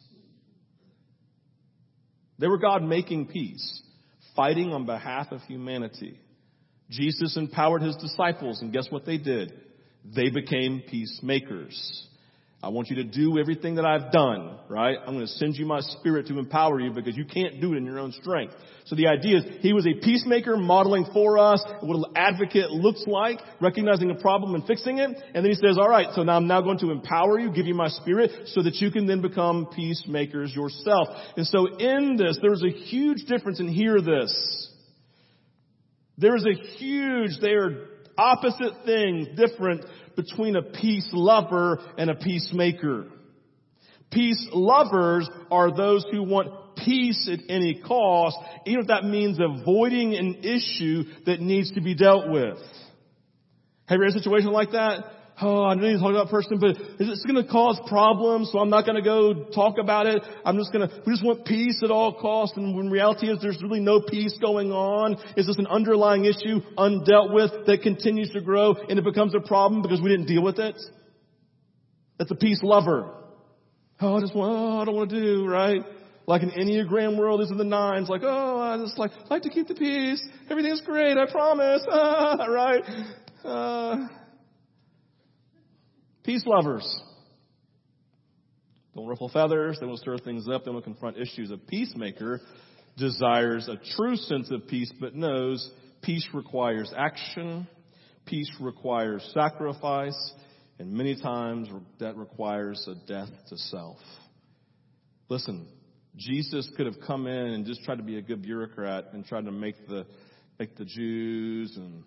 They 2.40 2.48
were 2.48 2.59
God 2.59 2.83
making 2.83 3.26
peace, 3.26 3.83
fighting 4.35 4.72
on 4.72 4.87
behalf 4.87 5.31
of 5.31 5.42
humanity. 5.42 6.18
Jesus 6.88 7.37
empowered 7.37 7.83
his 7.83 7.96
disciples, 7.96 8.62
and 8.62 8.72
guess 8.72 8.87
what 8.90 9.05
they 9.05 9.18
did? 9.18 9.53
They 10.05 10.31
became 10.31 10.83
peacemakers. 10.90 12.07
I 12.62 12.68
want 12.68 12.90
you 12.90 12.96
to 12.96 13.05
do 13.05 13.38
everything 13.38 13.77
that 13.77 13.87
I've 13.87 14.12
done, 14.12 14.59
right? 14.68 14.99
I'm 15.01 15.14
going 15.14 15.27
to 15.27 15.33
send 15.33 15.57
you 15.57 15.64
my 15.64 15.81
spirit 15.81 16.27
to 16.27 16.38
empower 16.38 16.79
you 16.79 16.90
because 16.90 17.16
you 17.16 17.25
can't 17.25 17.59
do 17.59 17.73
it 17.73 17.79
in 17.79 17.87
your 17.87 17.99
own 17.99 18.12
strength. 18.12 18.53
So 18.85 18.96
the 18.96 19.07
idea 19.07 19.38
is 19.38 19.44
he 19.61 19.73
was 19.73 19.87
a 19.87 19.94
peacemaker 19.94 20.59
modeling 20.59 21.07
for 21.14 21.38
us 21.38 21.64
what 21.81 21.96
an 21.96 22.05
advocate 22.14 22.70
looks 22.70 23.03
like, 23.07 23.38
recognizing 23.62 24.11
a 24.11 24.14
problem 24.14 24.55
and 24.55 24.66
fixing 24.66 24.99
it. 24.99 25.09
And 25.09 25.42
then 25.42 25.46
he 25.46 25.55
says, 25.55 25.79
all 25.79 25.88
right, 25.88 26.09
so 26.14 26.23
now 26.23 26.37
I'm 26.37 26.46
now 26.46 26.61
going 26.61 26.79
to 26.81 26.90
empower 26.90 27.38
you, 27.38 27.51
give 27.51 27.64
you 27.64 27.75
my 27.75 27.88
spirit 27.88 28.31
so 28.49 28.62
that 28.62 28.75
you 28.75 28.90
can 28.90 29.07
then 29.07 29.23
become 29.23 29.68
peacemakers 29.75 30.55
yourself. 30.55 31.09
And 31.38 31.46
so 31.46 31.79
in 31.79 32.16
this, 32.16 32.38
there's 32.42 32.62
a 32.62 32.70
huge 32.70 33.25
difference 33.25 33.61
and 33.61 33.70
hear 33.70 34.03
this. 34.03 34.68
There 36.18 36.37
is 36.37 36.44
a 36.44 36.62
huge, 36.77 37.40
they 37.40 37.53
are 37.53 37.87
opposite 38.18 38.85
things, 38.85 39.29
different 39.35 39.87
between 40.22 40.56
a 40.56 40.62
peace 40.62 41.09
lover 41.12 41.78
and 41.96 42.11
a 42.11 42.14
peacemaker. 42.14 43.06
Peace 44.11 44.46
lovers 44.52 45.28
are 45.50 45.74
those 45.74 46.04
who 46.11 46.22
want 46.22 46.76
peace 46.76 47.28
at 47.33 47.38
any 47.48 47.80
cost, 47.87 48.37
even 48.66 48.80
if 48.80 48.87
that 48.88 49.04
means 49.04 49.38
avoiding 49.38 50.14
an 50.16 50.42
issue 50.42 51.04
that 51.26 51.40
needs 51.40 51.72
to 51.72 51.80
be 51.80 51.94
dealt 51.94 52.28
with. 52.28 52.59
Have 53.87 53.98
you 53.98 54.04
ever 54.04 54.04
had 54.04 54.16
a 54.16 54.18
situation 54.18 54.50
like 54.50 54.72
that? 54.72 55.04
Oh, 55.42 55.64
I 55.64 55.74
need 55.74 55.92
to 55.92 55.98
talk 55.98 56.12
that 56.14 56.31
person, 56.31 56.59
but 56.59 56.76
is 57.00 57.09
this 57.09 57.24
going 57.24 57.42
to 57.42 57.50
cause 57.50 57.81
problems? 57.88 58.50
So 58.53 58.59
I'm 58.59 58.70
not 58.70 58.85
going 58.85 58.96
to 58.96 59.03
go 59.03 59.44
talk 59.55 59.76
about 59.79 60.07
it. 60.07 60.22
I'm 60.44 60.57
just 60.57 60.72
going 60.72 60.88
to, 60.88 61.03
we 61.07 61.12
just 61.12 61.24
want 61.24 61.44
peace 61.44 61.81
at 61.83 61.90
all 61.90 62.20
costs. 62.20 62.57
And 62.57 62.76
when 62.76 62.90
reality 62.90 63.29
is 63.29 63.38
there's 63.40 63.62
really 63.62 63.81
no 63.81 64.00
peace 64.00 64.37
going 64.40 64.72
on. 64.72 65.16
Is 65.37 65.46
this 65.46 65.59
an 65.59 65.66
underlying 65.66 66.24
issue 66.24 66.61
undealt 66.76 67.33
with 67.33 67.66
that 67.66 67.81
continues 67.83 68.31
to 68.31 68.40
grow 68.40 68.74
and 68.74 68.98
it 68.98 69.05
becomes 69.05 69.35
a 69.35 69.40
problem 69.40 69.83
because 69.83 70.00
we 70.00 70.11
didn't 70.11 70.26
deal 70.26 70.42
with 70.42 70.59
it? 70.59 70.81
That's 72.18 72.31
a 72.31 72.37
peace 72.37 72.61
lover. 72.62 73.14
Oh, 74.00 74.16
I 74.16 74.20
just 74.20 74.35
want, 74.35 74.53
oh, 74.53 74.81
I 74.81 74.85
don't 74.85 74.94
want 74.94 75.11
to 75.11 75.20
do, 75.20 75.46
right? 75.46 75.81
Like 76.26 76.42
an 76.42 76.50
Enneagram 76.50 77.18
world, 77.18 77.40
these 77.40 77.50
are 77.50 77.57
the 77.57 77.64
nines, 77.64 78.09
like, 78.09 78.22
oh, 78.24 78.61
I 78.61 78.79
just 78.79 78.98
like, 78.98 79.11
like 79.29 79.42
to 79.42 79.50
keep 79.50 79.68
the 79.68 79.74
peace. 79.74 80.22
Everything's 80.48 80.81
great, 80.83 81.16
I 81.16 81.31
promise. 81.31 81.83
Ah, 81.90 82.46
right? 82.46 82.83
Uh, 83.44 84.07
peace 86.24 86.44
lovers. 86.46 87.00
Don't 88.94 89.06
ruffle 89.06 89.28
feathers. 89.28 89.78
They 89.80 89.87
will 89.87 89.96
stir 89.96 90.18
things 90.18 90.48
up. 90.48 90.64
They 90.64 90.70
will 90.70 90.83
confront 90.83 91.16
issues. 91.16 91.50
A 91.50 91.56
peacemaker 91.56 92.40
desires 92.96 93.68
a 93.68 93.76
true 93.96 94.16
sense 94.16 94.50
of 94.50 94.66
peace, 94.66 94.92
but 95.00 95.14
knows 95.14 95.70
peace 96.02 96.26
requires 96.35 96.92
action. 96.96 97.68
Peace 98.26 98.50
requires 98.61 99.28
sacrifice. 99.33 100.33
And 100.78 100.92
many 100.92 101.20
times 101.20 101.68
that 101.98 102.16
requires 102.16 102.88
a 102.88 102.94
death 103.06 103.28
to 103.48 103.56
self. 103.56 103.98
Listen, 105.28 105.68
Jesus 106.16 106.68
could 106.76 106.87
have 106.87 106.96
come 107.06 107.26
in 107.26 107.52
and 107.52 107.66
just 107.66 107.85
tried 107.85 107.98
to 107.98 108.02
be 108.02 108.18
a 108.18 108.22
good 108.22 108.42
bureaucrat 108.42 109.12
and 109.12 109.24
tried 109.24 109.44
to 109.44 109.52
make 109.52 109.76
the 109.88 110.06
make 110.59 110.76
the 110.76 110.85
Jews 110.85 111.76
and 111.76 112.02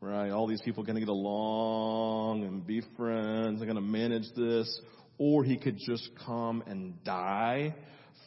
right 0.00 0.30
all 0.30 0.46
these 0.46 0.62
people 0.62 0.84
going 0.84 0.96
to 0.96 1.00
get 1.00 1.08
along 1.08 2.44
and 2.44 2.66
be 2.66 2.82
friends. 2.96 3.58
They're 3.58 3.66
going 3.66 3.76
to 3.76 3.80
manage 3.80 4.26
this, 4.36 4.80
or 5.18 5.44
he 5.44 5.58
could 5.58 5.78
just 5.78 6.08
come 6.24 6.62
and 6.66 7.02
die 7.04 7.74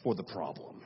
for 0.02 0.14
the 0.14 0.24
problem. 0.24 0.82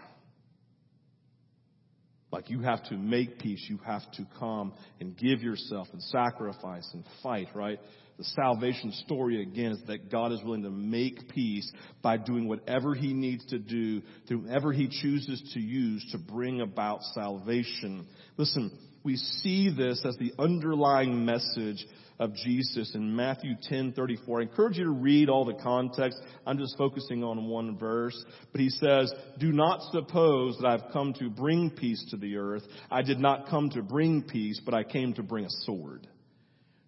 Like 2.32 2.50
you 2.50 2.60
have 2.60 2.82
to 2.90 2.94
make 2.96 3.38
peace, 3.38 3.64
you 3.68 3.78
have 3.86 4.02
to 4.12 4.26
come 4.38 4.74
and 5.00 5.16
give 5.16 5.42
yourself 5.42 5.88
and 5.92 6.02
sacrifice 6.02 6.88
and 6.92 7.04
fight, 7.22 7.48
right? 7.54 7.78
The 8.18 8.24
salvation 8.24 8.92
story 9.04 9.42
again 9.42 9.72
is 9.72 9.82
that 9.86 10.10
God 10.10 10.32
is 10.32 10.42
willing 10.42 10.62
to 10.62 10.70
make 10.70 11.28
peace 11.28 11.70
by 12.02 12.16
doing 12.16 12.48
whatever 12.48 12.94
He 12.94 13.12
needs 13.12 13.44
to 13.46 13.58
do, 13.58 14.02
whatever 14.28 14.72
He 14.72 14.88
chooses 14.88 15.50
to 15.54 15.60
use 15.60 16.04
to 16.12 16.18
bring 16.18 16.62
about 16.62 17.02
salvation. 17.14 18.06
Listen, 18.36 18.76
we 19.06 19.16
see 19.16 19.70
this 19.70 20.04
as 20.04 20.16
the 20.16 20.32
underlying 20.36 21.24
message 21.24 21.86
of 22.18 22.34
Jesus 22.34 22.92
in 22.96 23.14
Matthew 23.14 23.54
10:34. 23.70 24.40
I 24.40 24.42
encourage 24.42 24.78
you 24.78 24.84
to 24.84 24.90
read 24.90 25.28
all 25.28 25.44
the 25.44 25.54
context. 25.54 26.18
I'm 26.44 26.58
just 26.58 26.76
focusing 26.76 27.22
on 27.22 27.46
one 27.46 27.78
verse, 27.78 28.20
but 28.50 28.60
he 28.60 28.68
says, 28.68 29.14
"Do 29.38 29.52
not 29.52 29.80
suppose 29.92 30.58
that 30.58 30.66
I've 30.66 30.92
come 30.92 31.12
to 31.20 31.30
bring 31.30 31.70
peace 31.70 32.04
to 32.10 32.16
the 32.16 32.36
earth. 32.36 32.66
I 32.90 33.02
did 33.02 33.20
not 33.20 33.48
come 33.48 33.70
to 33.70 33.82
bring 33.82 34.22
peace, 34.22 34.60
but 34.64 34.74
I 34.74 34.82
came 34.82 35.12
to 35.14 35.22
bring 35.22 35.44
a 35.44 35.50
sword." 35.50 36.08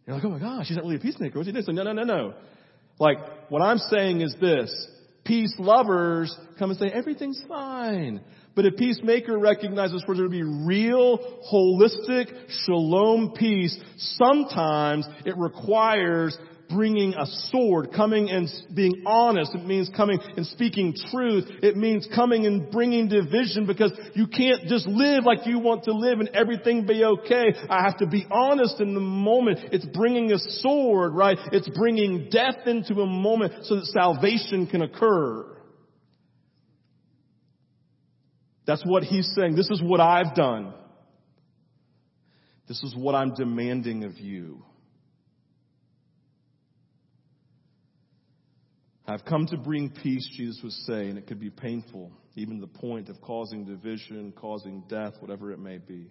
You're 0.04 0.16
like, 0.16 0.24
"Oh 0.24 0.30
my 0.30 0.40
gosh, 0.40 0.66
he's 0.66 0.76
not 0.76 0.86
really 0.86 0.96
a 0.96 1.00
peacemaker." 1.00 1.38
What's 1.38 1.46
he 1.46 1.52
doing? 1.52 1.64
So, 1.64 1.72
no, 1.72 1.84
no, 1.84 1.92
no, 1.92 2.02
no. 2.02 2.34
Like 2.98 3.18
what 3.48 3.62
I'm 3.62 3.78
saying 3.78 4.22
is 4.22 4.34
this: 4.40 4.70
peace 5.28 5.54
lovers 5.58 6.34
come 6.58 6.70
and 6.70 6.78
say 6.78 6.88
everything's 6.88 7.40
fine. 7.46 8.20
But 8.56 8.66
a 8.66 8.72
peacemaker 8.72 9.38
recognizes 9.38 10.02
for 10.04 10.16
there 10.16 10.24
to 10.24 10.30
be 10.30 10.42
real, 10.42 11.18
holistic, 11.52 12.26
shalom 12.64 13.34
peace, 13.36 13.78
sometimes 13.96 15.06
it 15.24 15.36
requires 15.36 16.36
bringing 16.68 17.14
a 17.14 17.26
sword, 17.50 17.90
coming 17.94 18.30
and 18.30 18.48
being 18.74 19.02
honest. 19.06 19.54
It 19.54 19.64
means 19.64 19.90
coming 19.96 20.18
and 20.36 20.46
speaking 20.46 20.94
truth. 21.10 21.46
It 21.62 21.76
means 21.76 22.08
coming 22.14 22.46
and 22.46 22.70
bringing 22.70 23.08
division 23.08 23.66
because 23.66 23.92
you 24.14 24.26
can't 24.26 24.66
just 24.66 24.86
live 24.86 25.24
like 25.24 25.46
you 25.46 25.58
want 25.58 25.84
to 25.84 25.92
live 25.92 26.20
and 26.20 26.28
everything 26.30 26.86
be 26.86 27.04
okay. 27.04 27.54
I 27.68 27.82
have 27.82 27.98
to 27.98 28.06
be 28.06 28.26
honest 28.30 28.80
in 28.80 28.94
the 28.94 29.00
moment. 29.00 29.60
It's 29.72 29.86
bringing 29.86 30.32
a 30.32 30.38
sword, 30.38 31.14
right? 31.14 31.38
It's 31.52 31.68
bringing 31.68 32.28
death 32.30 32.66
into 32.66 33.00
a 33.00 33.06
moment 33.06 33.64
so 33.64 33.76
that 33.76 33.86
salvation 33.86 34.66
can 34.66 34.82
occur. 34.82 35.56
That's 38.66 38.84
what 38.84 39.02
he's 39.02 39.32
saying. 39.34 39.56
This 39.56 39.70
is 39.70 39.80
what 39.82 40.00
I've 40.00 40.34
done. 40.34 40.74
This 42.68 42.82
is 42.82 42.94
what 42.94 43.14
I'm 43.14 43.32
demanding 43.32 44.04
of 44.04 44.18
you. 44.18 44.62
I've 49.10 49.24
come 49.24 49.46
to 49.46 49.56
bring 49.56 49.88
peace, 49.88 50.28
Jesus 50.36 50.62
was 50.62 50.84
saying. 50.86 51.16
It 51.16 51.26
could 51.26 51.40
be 51.40 51.48
painful, 51.48 52.12
even 52.36 52.60
to 52.60 52.66
the 52.66 52.78
point 52.78 53.08
of 53.08 53.18
causing 53.22 53.64
division, 53.64 54.34
causing 54.36 54.84
death, 54.86 55.14
whatever 55.20 55.50
it 55.50 55.58
may 55.58 55.78
be. 55.78 56.10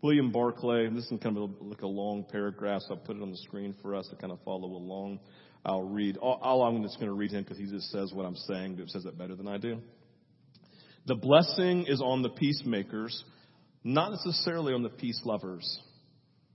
William 0.00 0.32
Barclay, 0.32 0.88
this 0.88 1.04
is 1.04 1.20
kind 1.22 1.36
of 1.36 1.50
like 1.60 1.82
a 1.82 1.86
long 1.86 2.24
paragraph, 2.32 2.80
so 2.88 2.94
I'll 2.94 3.00
put 3.00 3.16
it 3.16 3.22
on 3.22 3.30
the 3.30 3.36
screen 3.36 3.74
for 3.82 3.94
us 3.94 4.08
to 4.08 4.16
kind 4.16 4.32
of 4.32 4.38
follow 4.42 4.68
along. 4.68 5.20
I'll 5.66 5.82
read. 5.82 6.16
All, 6.16 6.40
all 6.40 6.62
I'm 6.62 6.82
just 6.82 6.94
going 6.94 7.10
to 7.10 7.14
read 7.14 7.30
him 7.30 7.42
because 7.42 7.58
he 7.58 7.66
just 7.66 7.90
says 7.90 8.10
what 8.14 8.24
I'm 8.24 8.36
saying, 8.36 8.76
but 8.76 8.88
says 8.88 9.04
it 9.04 9.18
better 9.18 9.36
than 9.36 9.46
I 9.46 9.58
do. 9.58 9.82
The 11.04 11.16
blessing 11.16 11.84
is 11.88 12.00
on 12.00 12.22
the 12.22 12.30
peacemakers, 12.30 13.22
not 13.84 14.12
necessarily 14.12 14.72
on 14.72 14.82
the 14.82 14.88
peace 14.88 15.20
lovers. 15.26 15.78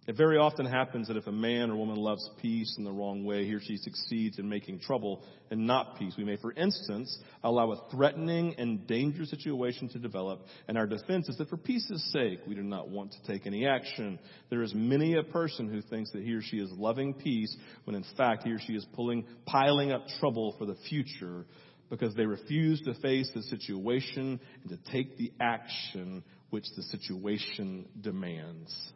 It 0.07 0.15
very 0.15 0.37
often 0.37 0.67
happens 0.67 1.07
that 1.07 1.17
if 1.17 1.25
a 1.25 1.31
man 1.31 1.71
or 1.71 1.77
woman 1.77 1.95
loves 1.95 2.29
peace 2.39 2.75
in 2.77 2.83
the 2.83 2.91
wrong 2.91 3.25
way, 3.25 3.45
he 3.45 3.53
or 3.55 3.59
she 3.59 3.77
succeeds 3.77 4.37
in 4.37 4.47
making 4.47 4.81
trouble 4.81 5.23
and 5.49 5.65
not 5.65 5.97
peace. 5.97 6.13
We 6.15 6.23
may, 6.23 6.37
for 6.37 6.51
instance, 6.53 7.17
allow 7.43 7.71
a 7.71 7.89
threatening 7.89 8.53
and 8.59 8.85
dangerous 8.85 9.31
situation 9.31 9.89
to 9.89 9.99
develop, 9.99 10.45
and 10.67 10.77
our 10.77 10.85
defense 10.85 11.27
is 11.27 11.37
that 11.37 11.49
for 11.49 11.57
peace's 11.57 12.03
sake, 12.11 12.39
we 12.47 12.53
do 12.53 12.61
not 12.61 12.87
want 12.89 13.13
to 13.13 13.31
take 13.31 13.47
any 13.47 13.65
action. 13.65 14.19
There 14.51 14.61
is 14.61 14.75
many 14.75 15.15
a 15.15 15.23
person 15.23 15.69
who 15.69 15.81
thinks 15.81 16.11
that 16.11 16.21
he 16.21 16.33
or 16.33 16.41
she 16.43 16.57
is 16.57 16.69
loving 16.73 17.15
peace 17.15 17.55
when 17.85 17.95
in 17.95 18.05
fact 18.15 18.43
he 18.43 18.51
or 18.51 18.59
she 18.59 18.73
is 18.73 18.85
pulling, 18.93 19.25
piling 19.47 19.91
up 19.91 20.05
trouble 20.19 20.53
for 20.59 20.65
the 20.65 20.77
future 20.87 21.45
because 21.89 22.13
they 22.13 22.27
refuse 22.27 22.79
to 22.81 22.93
face 22.95 23.31
the 23.33 23.41
situation 23.43 24.39
and 24.61 24.69
to 24.69 24.91
take 24.91 25.17
the 25.17 25.31
action 25.39 26.23
which 26.51 26.65
the 26.75 26.83
situation 26.83 27.87
demands. 27.99 28.93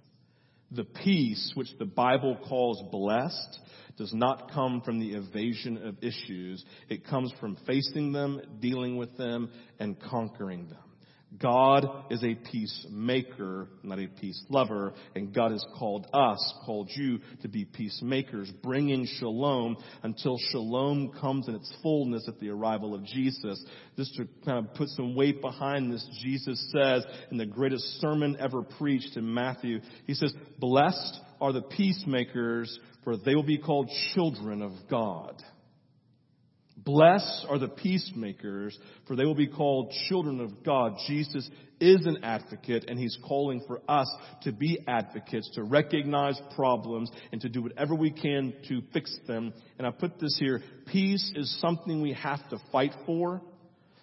The 0.72 0.84
peace 0.84 1.52
which 1.56 1.70
the 1.80 1.86
Bible 1.86 2.38
calls 2.48 2.84
blessed 2.92 3.60
does 3.98 4.14
not 4.14 4.52
come 4.52 4.82
from 4.82 5.00
the 5.00 5.14
evasion 5.14 5.78
of 5.86 5.98
issues. 6.04 6.64
It 6.90 7.06
comes 7.06 7.34
from 7.40 7.58
facing 7.68 8.12
them, 8.12 8.42
dealing 8.60 8.98
with 8.98 9.18
them, 9.18 9.52
and 9.80 10.00
conquering 10.00 10.70
them. 10.70 10.89
God 11.38 12.06
is 12.10 12.24
a 12.24 12.34
peacemaker, 12.34 13.68
not 13.84 14.00
a 14.00 14.08
peace 14.08 14.42
lover, 14.50 14.94
and 15.16 15.34
God 15.34 15.52
has 15.52 15.64
called 15.78 16.08
us, 16.12 16.54
called 16.66 16.90
you 16.96 17.20
to 17.44 17.48
be 17.48 17.66
peacemakers, 17.66 18.52
bringing 18.64 19.06
shalom 19.20 19.78
until 20.02 20.40
shalom 20.52 21.12
comes 21.22 21.48
in 21.48 21.54
its 21.54 21.72
fullness 21.84 22.28
at 22.28 22.40
the 22.40 22.50
arrival 22.50 22.96
of 22.96 23.06
Jesus. 23.06 23.64
Just 23.96 24.16
to 24.16 24.28
kind 24.44 24.66
of 24.66 24.74
put 24.74 24.90
some 24.90 25.14
weight 25.16 25.40
behind 25.40 25.94
this, 25.94 26.08
Jesus 26.20 26.72
says 26.72 27.06
in 27.30 27.38
the 27.38 27.46
greatest 27.46 27.84
sermon 28.02 28.36
ever 28.40 28.64
preached 28.64 29.16
in 29.16 29.32
Matthew, 29.32 29.82
He 30.08 30.16
says, 30.16 30.34
Blessed 30.58 31.20
are 31.40 31.54
the 31.54 31.62
peacemakers, 31.62 32.80
for 33.04 33.18
they 33.18 33.36
will 33.36 33.44
be 33.44 33.60
called 33.60 33.90
children 34.16 34.64
of 34.64 34.72
God. 34.90 35.42
Blessed 36.90 37.46
are 37.48 37.60
the 37.60 37.68
peacemakers, 37.68 38.76
for 39.06 39.16
they 39.16 39.24
will 39.24 39.36
be 39.36 39.46
called 39.46 39.94
children 40.08 40.40
of 40.40 40.64
God. 40.64 40.96
Jesus 41.06 41.48
is 41.80 42.04
an 42.08 42.24
advocate, 42.24 42.86
and 42.88 42.98
he's 42.98 43.16
calling 43.28 43.62
for 43.68 43.80
us 43.88 44.12
to 44.42 44.52
be 44.52 44.80
advocates, 44.88 45.52
to 45.54 45.62
recognize 45.62 46.42
problems, 46.56 47.12
and 47.32 47.40
to 47.42 47.50
do 47.50 47.62
whatever 47.62 47.94
we 47.94 48.10
can 48.10 48.56
to 48.70 48.82
fix 48.92 49.16
them. 49.28 49.54
And 49.78 49.86
I 49.86 49.92
put 49.92 50.20
this 50.20 50.36
here 50.40 50.64
peace 50.88 51.32
is 51.36 51.56
something 51.62 52.02
we 52.02 52.14
have 52.14 52.50
to 52.50 52.58
fight 52.72 52.96
for 53.06 53.40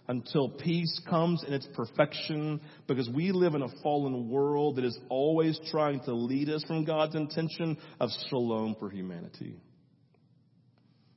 until 0.06 0.48
peace 0.48 1.00
comes 1.10 1.42
in 1.44 1.54
its 1.54 1.66
perfection, 1.74 2.60
because 2.86 3.10
we 3.10 3.32
live 3.32 3.56
in 3.56 3.62
a 3.62 3.82
fallen 3.82 4.28
world 4.28 4.76
that 4.76 4.84
is 4.84 4.96
always 5.08 5.58
trying 5.72 5.98
to 6.04 6.14
lead 6.14 6.48
us 6.48 6.62
from 6.68 6.84
God's 6.84 7.16
intention 7.16 7.78
of 7.98 8.10
shalom 8.30 8.76
for 8.78 8.88
humanity. 8.88 9.56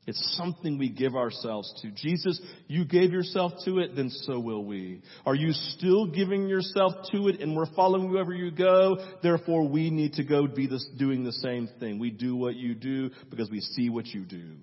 It's 0.07 0.38
something 0.38 0.77
we 0.77 0.89
give 0.89 1.15
ourselves 1.15 1.71
to. 1.81 1.91
Jesus, 1.91 2.41
you 2.67 2.85
gave 2.85 3.12
yourself 3.12 3.51
to 3.65 3.79
it, 3.79 3.95
then 3.95 4.09
so 4.09 4.39
will 4.39 4.63
we. 4.63 5.01
Are 5.25 5.35
you 5.35 5.51
still 5.51 6.07
giving 6.07 6.47
yourself 6.47 6.93
to 7.12 7.27
it 7.27 7.41
and 7.41 7.55
we're 7.55 7.71
following 7.75 8.09
wherever 8.09 8.33
you 8.33 8.49
go? 8.49 8.97
Therefore, 9.21 9.67
we 9.67 9.91
need 9.91 10.13
to 10.13 10.23
go 10.23 10.47
be 10.47 10.67
this, 10.67 10.88
doing 10.97 11.23
the 11.23 11.33
same 11.33 11.69
thing. 11.79 11.99
We 11.99 12.09
do 12.09 12.35
what 12.35 12.55
you 12.55 12.73
do 12.73 13.12
because 13.29 13.51
we 13.51 13.59
see 13.59 13.89
what 13.89 14.07
you 14.07 14.25
do. 14.25 14.55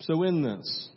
So 0.00 0.22
in 0.22 0.42
this, 0.42 0.88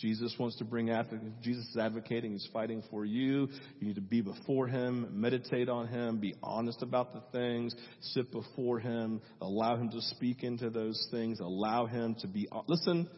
Jesus 0.00 0.34
wants 0.38 0.56
to 0.56 0.64
bring 0.64 0.90
advocate. 0.90 1.40
Jesus 1.42 1.66
is 1.68 1.76
advocating. 1.76 2.32
He's 2.32 2.48
fighting 2.52 2.82
for 2.90 3.04
you. 3.04 3.48
You 3.80 3.86
need 3.86 3.96
to 3.96 4.00
be 4.00 4.20
before 4.20 4.66
Him, 4.66 5.08
meditate 5.12 5.68
on 5.68 5.88
Him, 5.88 6.18
be 6.18 6.34
honest 6.42 6.82
about 6.82 7.12
the 7.12 7.22
things, 7.32 7.74
sit 8.00 8.30
before 8.32 8.78
Him, 8.78 9.20
allow 9.40 9.76
Him 9.76 9.90
to 9.90 10.00
speak 10.00 10.42
into 10.42 10.70
those 10.70 11.08
things, 11.10 11.40
allow 11.40 11.86
Him 11.86 12.16
to 12.20 12.26
be. 12.26 12.48
Listen, 12.66 13.08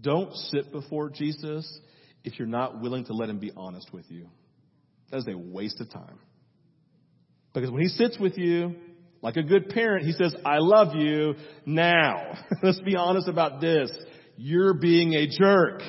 don't 0.00 0.34
sit 0.34 0.72
before 0.72 1.10
Jesus 1.10 1.80
if 2.24 2.38
you're 2.38 2.48
not 2.48 2.80
willing 2.80 3.04
to 3.06 3.12
let 3.12 3.28
Him 3.28 3.38
be 3.38 3.52
honest 3.56 3.92
with 3.92 4.04
you. 4.08 4.28
That 5.10 5.18
is 5.18 5.28
a 5.28 5.38
waste 5.38 5.80
of 5.80 5.90
time. 5.90 6.18
Because 7.54 7.70
when 7.70 7.82
He 7.82 7.88
sits 7.88 8.18
with 8.18 8.36
you, 8.36 8.74
like 9.22 9.36
a 9.36 9.42
good 9.42 9.70
parent, 9.70 10.04
He 10.04 10.12
says, 10.12 10.34
I 10.44 10.58
love 10.58 10.94
you 10.94 11.34
now. 11.64 12.34
Let's 12.62 12.80
be 12.80 12.96
honest 12.96 13.28
about 13.28 13.60
this. 13.60 13.90
You're 14.36 14.74
being 14.74 15.14
a 15.14 15.26
jerk. 15.26 15.82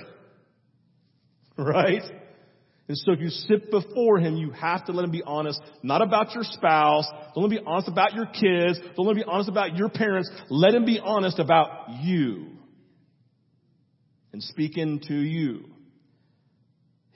Right? 1.58 2.04
And 2.88 2.98
so 2.98 3.12
if 3.12 3.20
you 3.20 3.30
sit 3.30 3.70
before 3.70 4.20
him, 4.20 4.38
you 4.38 4.52
have 4.52 4.86
to 4.86 4.94
let 4.94 5.04
him 5.04 5.12
be 5.12 5.24
honest, 5.24 5.62
not 5.84 6.02
about 6.02 6.34
your 6.34 6.44
spouse. 6.44 7.06
Don't 7.36 7.44
let 7.44 7.52
him 7.52 7.64
be 7.64 7.68
honest 7.68 7.90
about 7.90 8.14
your 8.14 8.28
kids. 8.28 8.80
Don't 8.96 9.06
let 9.06 9.18
him 9.18 9.24
be 9.24 9.30
honest 9.30 9.50
about 9.50 9.76
your 9.76 9.90
parents. 9.90 10.30
Let 10.50 10.74
him 10.74 10.86
be 10.86 11.00
honest 11.04 11.40
about 11.40 11.90
you. 12.02 12.48
And 14.32 14.42
speak 14.42 14.78
into 14.78 15.16
you. 15.16 15.66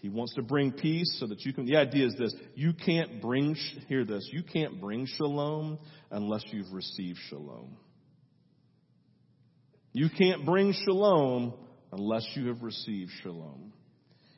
He 0.02 0.10
wants 0.10 0.34
to 0.34 0.42
bring 0.42 0.72
peace 0.72 1.16
so 1.20 1.28
that 1.28 1.46
you 1.46 1.54
can, 1.54 1.68
the 1.68 1.78
idea 1.78 2.08
is 2.08 2.16
this, 2.18 2.34
you 2.56 2.74
can't 2.74 3.22
bring, 3.22 3.56
hear 3.88 4.04
this, 4.04 4.28
you 4.34 4.42
can't 4.42 4.82
bring 4.82 5.06
shalom 5.06 5.78
unless 6.10 6.44
you've 6.52 6.74
received 6.74 7.20
shalom. 7.30 7.78
You 9.94 10.10
can't 10.10 10.46
bring 10.46 10.74
shalom 10.86 11.54
unless 11.92 12.26
you 12.36 12.48
have 12.48 12.62
received 12.62 13.12
shalom. 13.22 13.74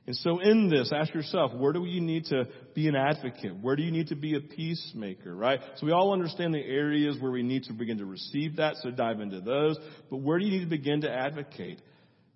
And 0.05 0.15
so 0.17 0.39
in 0.39 0.69
this, 0.69 0.91
ask 0.93 1.13
yourself, 1.13 1.53
where 1.53 1.71
do 1.71 1.85
you 1.85 2.01
need 2.01 2.25
to 2.25 2.45
be 2.75 2.89
an 2.89 2.95
advocate? 2.95 3.55
Where 3.61 3.77
do 3.77 3.83
you 3.83 3.91
need 3.91 4.07
to 4.07 4.15
be 4.15 4.35
a 4.35 4.41
peacemaker, 4.41 5.33
right? 5.33 5.61
So 5.77 5.85
we 5.85 5.93
all 5.93 6.11
understand 6.11 6.53
the 6.53 6.59
areas 6.59 7.15
where 7.21 7.31
we 7.31 7.41
need 7.41 7.63
to 7.65 7.73
begin 7.73 7.99
to 7.99 8.05
receive 8.05 8.57
that, 8.57 8.75
so 8.81 8.91
dive 8.91 9.21
into 9.21 9.39
those. 9.39 9.77
But 10.09 10.17
where 10.17 10.39
do 10.39 10.45
you 10.45 10.51
need 10.51 10.63
to 10.65 10.69
begin 10.69 11.01
to 11.01 11.09
advocate? 11.09 11.81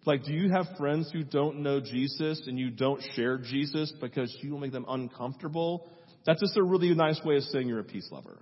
Like, 0.06 0.24
do 0.24 0.32
you 0.32 0.50
have 0.50 0.66
friends 0.78 1.10
who 1.12 1.24
don't 1.24 1.60
know 1.60 1.82
Jesus 1.82 2.42
and 2.48 2.58
you 2.58 2.70
don't 2.70 3.02
share 3.16 3.38
Jesus 3.38 3.92
because 4.00 4.34
you 4.42 4.52
will 4.52 4.60
make 4.60 4.72
them 4.72 4.86
uncomfortable? 4.88 5.90
That's 6.26 6.40
just 6.40 6.56
a 6.56 6.64
really 6.64 6.94
nice 6.96 7.20
way 7.26 7.36
of 7.36 7.44
saying 7.44 7.68
you're 7.68 7.80
a 7.80 7.84
peace 7.84 8.08
lover. 8.12 8.38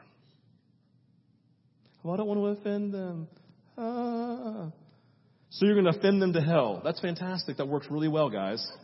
Well, 2.04 2.14
I 2.14 2.18
don't 2.18 2.28
want 2.28 2.40
to 2.42 2.62
offend 2.62 2.94
them. 2.94 3.28
So 3.78 5.66
you're 5.66 5.74
going 5.74 5.92
to 5.92 5.98
offend 5.98 6.22
them 6.22 6.34
to 6.34 6.42
hell. 6.42 6.82
That's 6.84 7.00
fantastic. 7.00 7.58
That 7.58 7.68
works 7.68 7.88
really 7.90 8.08
well, 8.08 8.30
guys. 8.30 8.66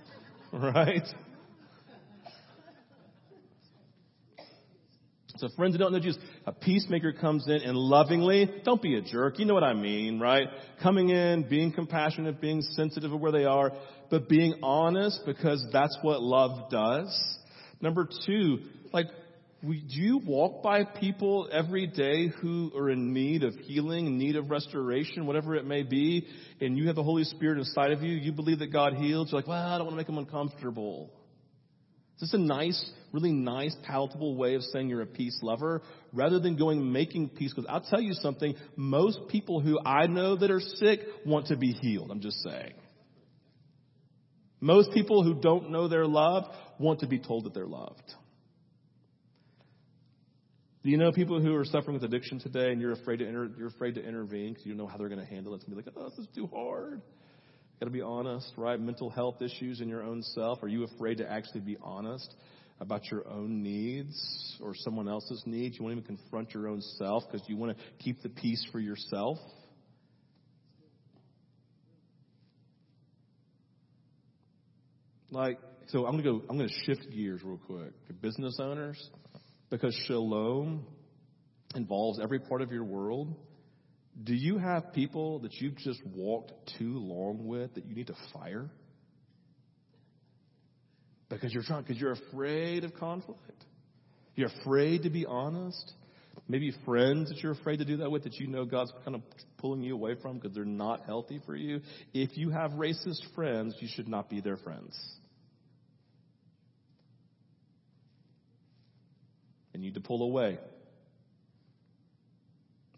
Right? 0.53 1.07
So 5.41 5.49
friends 5.55 5.73
who 5.73 5.79
don't 5.79 5.91
know 5.91 5.99
Jesus, 5.99 6.21
a 6.45 6.51
peacemaker 6.51 7.13
comes 7.13 7.47
in 7.47 7.61
and 7.63 7.75
lovingly, 7.75 8.47
don't 8.63 8.79
be 8.79 8.95
a 8.95 9.01
jerk, 9.01 9.39
you 9.39 9.45
know 9.45 9.55
what 9.55 9.63
I 9.63 9.73
mean, 9.73 10.19
right? 10.19 10.47
Coming 10.83 11.09
in, 11.09 11.49
being 11.49 11.71
compassionate, 11.71 12.39
being 12.39 12.61
sensitive 12.61 13.11
of 13.11 13.19
where 13.19 13.31
they 13.31 13.45
are, 13.45 13.71
but 14.11 14.29
being 14.29 14.53
honest 14.61 15.21
because 15.25 15.65
that's 15.73 15.97
what 16.03 16.21
love 16.21 16.69
does. 16.69 17.37
Number 17.81 18.07
two, 18.27 18.59
like, 18.93 19.07
do 19.61 19.69
you 19.69 20.17
walk 20.25 20.63
by 20.63 20.83
people 20.83 21.47
every 21.51 21.85
day 21.85 22.27
who 22.27 22.71
are 22.75 22.89
in 22.89 23.13
need 23.13 23.43
of 23.43 23.53
healing, 23.55 24.17
need 24.17 24.35
of 24.35 24.49
restoration, 24.49 25.27
whatever 25.27 25.55
it 25.55 25.65
may 25.65 25.83
be, 25.83 26.27
and 26.59 26.77
you 26.77 26.87
have 26.87 26.95
the 26.95 27.03
Holy 27.03 27.23
Spirit 27.25 27.59
inside 27.59 27.91
of 27.91 28.01
you, 28.01 28.13
you 28.13 28.31
believe 28.31 28.59
that 28.59 28.73
God 28.73 28.93
heals, 28.93 29.31
you're 29.31 29.39
like, 29.39 29.47
well, 29.47 29.67
I 29.67 29.77
don't 29.77 29.85
want 29.85 29.93
to 29.93 29.97
make 29.97 30.07
them 30.07 30.17
uncomfortable. 30.17 31.11
Is 32.15 32.29
this 32.29 32.33
a 32.33 32.43
nice, 32.43 32.91
really 33.11 33.31
nice, 33.31 33.75
palatable 33.83 34.35
way 34.35 34.55
of 34.55 34.63
saying 34.63 34.89
you're 34.89 35.01
a 35.01 35.07
peace 35.07 35.37
lover 35.43 35.81
rather 36.11 36.39
than 36.39 36.57
going 36.57 36.91
making 36.91 37.29
peace? 37.29 37.53
Because 37.53 37.69
I'll 37.69 37.81
tell 37.81 38.01
you 38.01 38.13
something, 38.13 38.55
most 38.75 39.19
people 39.29 39.59
who 39.59 39.79
I 39.79 40.07
know 40.07 40.37
that 40.37 40.49
are 40.49 40.59
sick 40.59 41.01
want 41.25 41.47
to 41.47 41.55
be 41.55 41.71
healed. 41.71 42.09
I'm 42.09 42.21
just 42.21 42.41
saying. 42.43 42.73
Most 44.59 44.91
people 44.91 45.23
who 45.23 45.35
don't 45.35 45.71
know 45.71 45.87
they're 45.87 46.05
loved 46.05 46.47
want 46.79 46.99
to 46.99 47.07
be 47.07 47.19
told 47.19 47.45
that 47.45 47.53
they're 47.53 47.65
loved. 47.65 48.13
Do 50.83 50.89
you 50.89 50.97
know 50.97 51.11
people 51.11 51.39
who 51.39 51.53
are 51.55 51.65
suffering 51.65 51.93
with 51.93 52.03
addiction 52.03 52.39
today 52.39 52.71
and 52.71 52.81
you're 52.81 52.93
afraid 52.93 53.17
to 53.17 53.27
inter- 53.27 53.51
you're 53.55 53.67
afraid 53.67 53.95
to 53.95 54.03
intervene 54.03 54.53
because 54.53 54.65
you 54.65 54.71
don't 54.73 54.79
know 54.79 54.87
how 54.87 54.97
they're 54.97 55.09
going 55.09 55.19
to 55.19 55.25
handle 55.25 55.53
it? 55.53 55.57
It's 55.57 55.65
going 55.65 55.77
to 55.77 55.83
be 55.83 55.89
like, 55.91 56.03
oh, 56.03 56.09
this 56.09 56.19
is 56.19 56.27
too 56.33 56.47
hard. 56.47 57.01
Got 57.79 57.85
to 57.85 57.91
be 57.91 58.01
honest, 58.01 58.51
right? 58.57 58.79
Mental 58.79 59.09
health 59.09 59.41
issues 59.41 59.79
in 59.79 59.89
your 59.89 60.03
own 60.03 60.23
self. 60.23 60.63
Are 60.63 60.67
you 60.67 60.83
afraid 60.83 61.17
to 61.17 61.31
actually 61.31 61.61
be 61.61 61.77
honest 61.83 62.33
about 62.79 63.05
your 63.11 63.27
own 63.27 63.61
needs 63.61 64.57
or 64.59 64.73
someone 64.73 65.07
else's 65.07 65.43
needs? 65.45 65.77
You 65.77 65.83
won't 65.85 65.97
even 65.97 66.17
confront 66.17 66.51
your 66.53 66.67
own 66.67 66.81
self 66.97 67.23
because 67.31 67.47
you 67.47 67.57
want 67.57 67.77
to 67.77 67.83
keep 67.99 68.23
the 68.23 68.29
peace 68.29 68.65
for 68.71 68.79
yourself. 68.79 69.37
Like, 75.29 75.59
so 75.87 76.05
I'm 76.05 76.11
gonna 76.11 76.23
go. 76.23 76.41
I'm 76.49 76.57
gonna 76.57 76.69
shift 76.85 77.09
gears 77.11 77.41
real 77.43 77.59
quick. 77.65 77.93
Business 78.21 78.57
owners, 78.59 79.09
because 79.71 79.95
shalom 80.07 80.85
involves 81.73 82.19
every 82.19 82.39
part 82.39 82.61
of 82.61 82.71
your 82.71 82.83
world 82.83 83.35
do 84.21 84.33
you 84.33 84.57
have 84.57 84.93
people 84.93 85.39
that 85.39 85.53
you've 85.55 85.77
just 85.77 85.99
walked 86.05 86.51
too 86.77 86.99
long 86.99 87.47
with 87.47 87.73
that 87.75 87.85
you 87.85 87.95
need 87.95 88.07
to 88.07 88.15
fire? 88.33 88.69
Because 91.29 91.53
you're 91.53 91.63
trying, 91.63 91.83
because 91.83 91.99
you're 91.99 92.11
afraid 92.29 92.83
of 92.83 92.93
conflict. 92.95 93.65
You're 94.35 94.49
afraid 94.61 95.03
to 95.03 95.09
be 95.09 95.25
honest. 95.25 95.93
Maybe 96.47 96.73
friends 96.85 97.29
that 97.29 97.39
you're 97.41 97.53
afraid 97.53 97.77
to 97.77 97.85
do 97.85 97.97
that 97.97 98.11
with 98.11 98.23
that 98.23 98.35
you 98.35 98.47
know 98.47 98.65
God's 98.65 98.91
kind 99.05 99.15
of 99.15 99.21
pulling 99.57 99.81
you 99.81 99.93
away 99.93 100.15
from 100.21 100.37
because 100.37 100.53
they're 100.53 100.65
not 100.65 101.05
healthy 101.05 101.39
for 101.45 101.55
you. 101.55 101.81
If 102.13 102.37
you 102.37 102.49
have 102.49 102.71
racist 102.71 103.21
friends, 103.33 103.75
you 103.79 103.87
should 103.89 104.07
not 104.07 104.29
be 104.29 104.41
their 104.41 104.57
friends. 104.57 104.97
And 109.73 109.83
you 109.83 109.89
need 109.89 109.95
to 109.95 110.01
pull 110.01 110.23
away. 110.23 110.59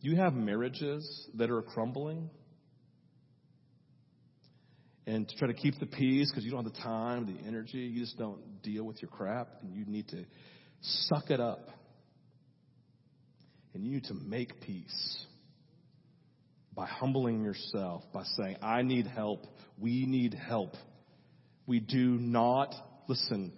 You 0.01 0.17
have 0.17 0.33
marriages 0.33 1.27
that 1.35 1.49
are 1.49 1.61
crumbling. 1.61 2.29
And 5.05 5.27
to 5.27 5.35
try 5.35 5.47
to 5.47 5.53
keep 5.53 5.79
the 5.79 5.85
peace 5.85 6.31
because 6.31 6.45
you 6.45 6.51
don't 6.51 6.63
have 6.63 6.73
the 6.73 6.79
time, 6.79 7.25
the 7.25 7.47
energy, 7.47 7.79
you 7.79 7.99
just 7.99 8.17
don't 8.17 8.61
deal 8.61 8.83
with 8.83 9.01
your 9.01 9.11
crap, 9.11 9.49
and 9.61 9.73
you 9.73 9.85
need 9.85 10.07
to 10.09 10.25
suck 10.81 11.29
it 11.29 11.39
up. 11.39 11.69
And 13.73 13.83
you 13.83 13.91
need 13.91 14.05
to 14.05 14.13
make 14.13 14.61
peace 14.61 15.25
by 16.75 16.85
humbling 16.85 17.43
yourself, 17.43 18.03
by 18.13 18.23
saying, 18.37 18.57
I 18.61 18.81
need 18.81 19.07
help. 19.07 19.45
We 19.77 20.05
need 20.05 20.33
help. 20.33 20.75
We 21.65 21.79
do 21.79 22.17
not, 22.17 22.73
listen, 23.07 23.53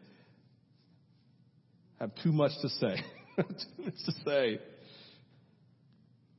have 2.00 2.12
too 2.24 2.32
much 2.32 2.52
to 2.62 2.70
say. 2.70 2.96
too 3.38 3.84
much 3.84 3.96
to 4.06 4.12
say. 4.26 4.60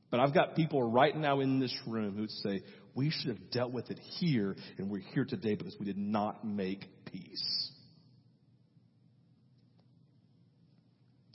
But 0.09 0.19
I've 0.19 0.33
got 0.33 0.55
people 0.55 0.89
right 0.89 1.15
now 1.15 1.41
in 1.41 1.59
this 1.59 1.75
room 1.85 2.15
who'd 2.15 2.31
say, 2.31 2.61
we 2.95 3.11
should 3.11 3.27
have 3.27 3.51
dealt 3.51 3.71
with 3.71 3.91
it 3.91 3.99
here, 4.19 4.55
and 4.77 4.89
we're 4.89 5.03
here 5.13 5.25
today 5.25 5.55
because 5.55 5.75
we 5.79 5.85
did 5.85 5.97
not 5.97 6.45
make 6.45 6.85
peace. 7.05 7.71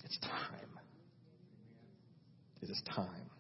It's 0.05 0.19
time. 0.19 0.79
It 2.63 2.71
is 2.71 2.83
time. 2.95 3.32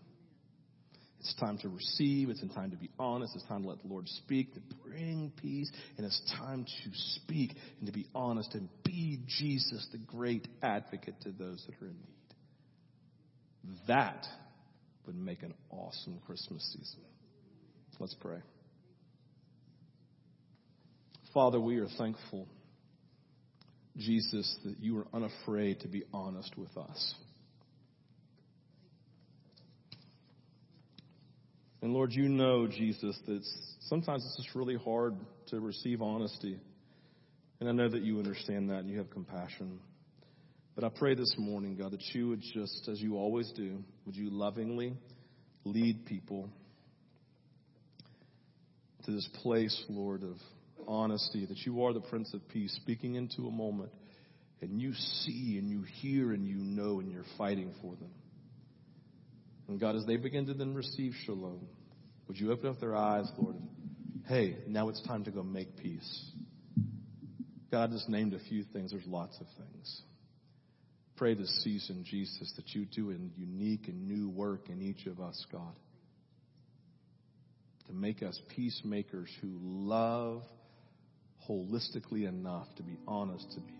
It's 1.22 1.34
time 1.34 1.56
to 1.58 1.68
receive. 1.68 2.30
It's 2.30 2.40
time 2.52 2.72
to 2.72 2.76
be 2.76 2.90
honest. 2.98 3.36
It's 3.36 3.44
time 3.44 3.62
to 3.62 3.68
let 3.68 3.80
the 3.80 3.88
Lord 3.88 4.08
speak, 4.08 4.54
to 4.54 4.60
bring 4.84 5.32
peace. 5.40 5.70
And 5.96 6.04
it's 6.04 6.20
time 6.36 6.64
to 6.64 6.90
speak 6.92 7.54
and 7.78 7.86
to 7.86 7.92
be 7.92 8.06
honest 8.12 8.54
and 8.54 8.68
be 8.84 9.20
Jesus, 9.38 9.86
the 9.92 9.98
great 9.98 10.48
advocate 10.62 11.14
to 11.22 11.30
those 11.30 11.64
that 11.66 11.80
are 11.80 11.88
in 11.88 11.94
need. 11.94 13.78
That 13.86 14.26
would 15.06 15.14
make 15.14 15.44
an 15.44 15.54
awesome 15.70 16.18
Christmas 16.26 16.64
season. 16.72 17.04
Let's 18.00 18.14
pray. 18.14 18.38
Father, 21.32 21.60
we 21.60 21.78
are 21.78 21.88
thankful, 21.98 22.48
Jesus, 23.96 24.58
that 24.64 24.80
you 24.80 24.98
are 24.98 25.06
unafraid 25.14 25.80
to 25.80 25.88
be 25.88 26.02
honest 26.12 26.58
with 26.58 26.76
us. 26.76 27.14
And 31.82 31.92
Lord, 31.92 32.12
you 32.12 32.28
know, 32.28 32.68
Jesus, 32.68 33.18
that 33.26 33.44
sometimes 33.88 34.24
it's 34.24 34.36
just 34.36 34.54
really 34.54 34.76
hard 34.76 35.16
to 35.48 35.58
receive 35.58 36.00
honesty. 36.00 36.56
And 37.58 37.68
I 37.68 37.72
know 37.72 37.88
that 37.88 38.02
you 38.02 38.18
understand 38.18 38.70
that 38.70 38.78
and 38.78 38.88
you 38.90 38.98
have 38.98 39.10
compassion. 39.10 39.80
But 40.76 40.84
I 40.84 40.88
pray 40.88 41.16
this 41.16 41.34
morning, 41.36 41.76
God, 41.76 41.90
that 41.90 42.02
you 42.12 42.28
would 42.28 42.40
just, 42.40 42.88
as 42.88 43.00
you 43.00 43.16
always 43.16 43.50
do, 43.56 43.82
would 44.06 44.14
you 44.14 44.30
lovingly 44.30 44.96
lead 45.64 46.06
people 46.06 46.48
to 49.04 49.10
this 49.10 49.28
place, 49.42 49.84
Lord, 49.88 50.22
of 50.22 50.36
honesty, 50.86 51.46
that 51.46 51.58
you 51.66 51.82
are 51.82 51.92
the 51.92 52.00
Prince 52.00 52.32
of 52.32 52.48
Peace, 52.48 52.72
speaking 52.80 53.16
into 53.16 53.48
a 53.48 53.50
moment, 53.50 53.90
and 54.60 54.80
you 54.80 54.94
see 54.94 55.58
and 55.58 55.68
you 55.68 55.82
hear 55.82 56.32
and 56.32 56.46
you 56.46 56.56
know 56.56 57.00
and 57.00 57.10
you're 57.10 57.24
fighting 57.36 57.74
for 57.82 57.96
them. 57.96 58.10
And 59.72 59.80
God, 59.80 59.96
as 59.96 60.04
they 60.04 60.16
begin 60.16 60.46
to 60.46 60.54
then 60.54 60.74
receive 60.74 61.14
shalom, 61.24 61.66
would 62.28 62.38
you 62.38 62.52
open 62.52 62.68
up 62.68 62.78
their 62.78 62.94
eyes, 62.94 63.26
Lord? 63.38 63.56
Hey, 64.28 64.58
now 64.68 64.90
it's 64.90 65.00
time 65.02 65.24
to 65.24 65.30
go 65.30 65.42
make 65.42 65.78
peace. 65.78 66.30
God 67.70 67.90
just 67.90 68.06
named 68.06 68.34
a 68.34 68.38
few 68.38 68.64
things. 68.64 68.90
There's 68.90 69.06
lots 69.06 69.40
of 69.40 69.46
things 69.56 70.02
pray 71.22 71.34
this 71.34 71.62
season, 71.62 72.04
Jesus, 72.04 72.52
that 72.56 72.74
you 72.74 72.84
do 72.84 73.10
a 73.10 73.14
unique 73.38 73.86
and 73.86 74.08
new 74.08 74.28
work 74.28 74.68
in 74.68 74.82
each 74.82 75.06
of 75.06 75.20
us, 75.20 75.46
God. 75.52 75.76
to 77.86 77.92
make 77.92 78.24
us 78.24 78.40
peacemakers 78.48 79.30
who 79.40 79.56
love 79.62 80.42
holistically 81.48 82.28
enough 82.28 82.66
to 82.76 82.82
be 82.82 82.98
honest, 83.06 83.46
to 83.52 83.60
be 83.60 83.72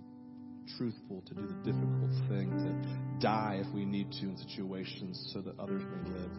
truthful, 0.77 1.23
to 1.27 1.35
do 1.35 1.47
the 1.47 1.55
difficult 1.65 2.11
thing, 2.29 2.51
to 2.51 2.73
die 3.21 3.61
if 3.65 3.75
we 3.75 3.85
need 3.85 4.11
to 4.13 4.29
in 4.29 4.37
situations 4.37 5.31
so 5.33 5.41
that 5.41 5.59
others 5.59 5.83
may 5.83 6.11
live. 6.11 6.31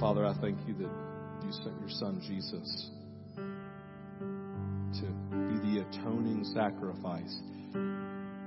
Father, 0.00 0.26
I 0.26 0.34
thank 0.40 0.58
you 0.66 0.74
that 0.74 0.90
you 1.44 1.52
sent 1.52 1.78
your 1.80 1.90
son 1.90 2.20
Jesus 2.26 2.90
to 3.36 5.06
be 5.30 5.56
the 5.62 5.84
atoning 5.88 6.44
sacrifice, 6.54 7.34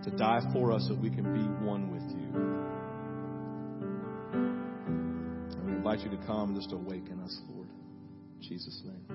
to 0.03 0.11
die 0.17 0.41
for 0.53 0.71
us 0.71 0.85
so 0.87 0.95
we 0.95 1.09
can 1.09 1.23
be 1.23 1.65
one 1.65 1.91
with 1.91 2.03
you. 2.11 2.29
And 5.51 5.65
we 5.65 5.71
invite 5.73 5.99
you 6.01 6.09
to 6.11 6.17
come 6.25 6.55
just 6.55 6.71
awaken 6.71 7.21
us, 7.23 7.41
Lord. 7.49 7.69
In 8.35 8.41
Jesus' 8.41 8.81
name. 8.85 9.14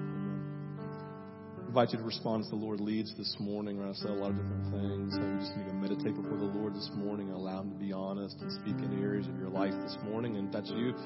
Invite 1.71 1.93
you 1.93 1.99
to 1.99 2.05
respond 2.05 2.43
as 2.43 2.51
the 2.51 2.57
Lord 2.57 2.81
leads 2.81 3.17
this 3.17 3.37
morning. 3.39 3.79
We're 3.79 3.85
going 3.85 3.95
to 3.95 4.01
say 4.01 4.09
a 4.09 4.13
lot 4.13 4.31
of 4.31 4.43
different 4.43 4.75
things. 4.75 5.15
So 5.15 5.23
we 5.23 5.39
just 5.39 5.55
need 5.55 5.71
to 5.71 5.79
meditate 5.79 6.21
before 6.21 6.37
the 6.37 6.51
Lord 6.51 6.75
this 6.75 6.91
morning 6.97 7.29
and 7.29 7.37
allow 7.37 7.63
Him 7.63 7.71
to 7.71 7.79
be 7.79 7.93
honest 7.93 8.35
and 8.41 8.51
speak 8.51 8.75
in 8.83 8.99
areas 9.01 9.29
of 9.29 9.39
your 9.39 9.51
life 9.51 9.71
this 9.87 9.97
morning. 10.03 10.35
And 10.35 10.49
if 10.49 10.53
that's 10.53 10.71
you, 10.75 10.99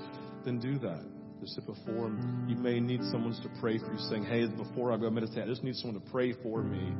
then 0.42 0.58
do 0.60 0.78
that 0.78 1.04
to 1.04 1.46
sit 1.46 1.66
before 1.66 2.08
Him. 2.08 2.48
You 2.48 2.56
may 2.56 2.80
need 2.80 3.04
someone 3.12 3.36
to 3.42 3.50
pray 3.60 3.76
for 3.76 3.92
you, 3.92 3.98
saying, 4.08 4.24
Hey, 4.24 4.48
before 4.48 4.90
I 4.90 4.96
go 4.96 5.10
meditate, 5.10 5.44
I 5.44 5.46
just 5.46 5.62
need 5.62 5.76
someone 5.76 6.00
to 6.00 6.10
pray 6.10 6.32
for 6.42 6.62
me 6.62 6.96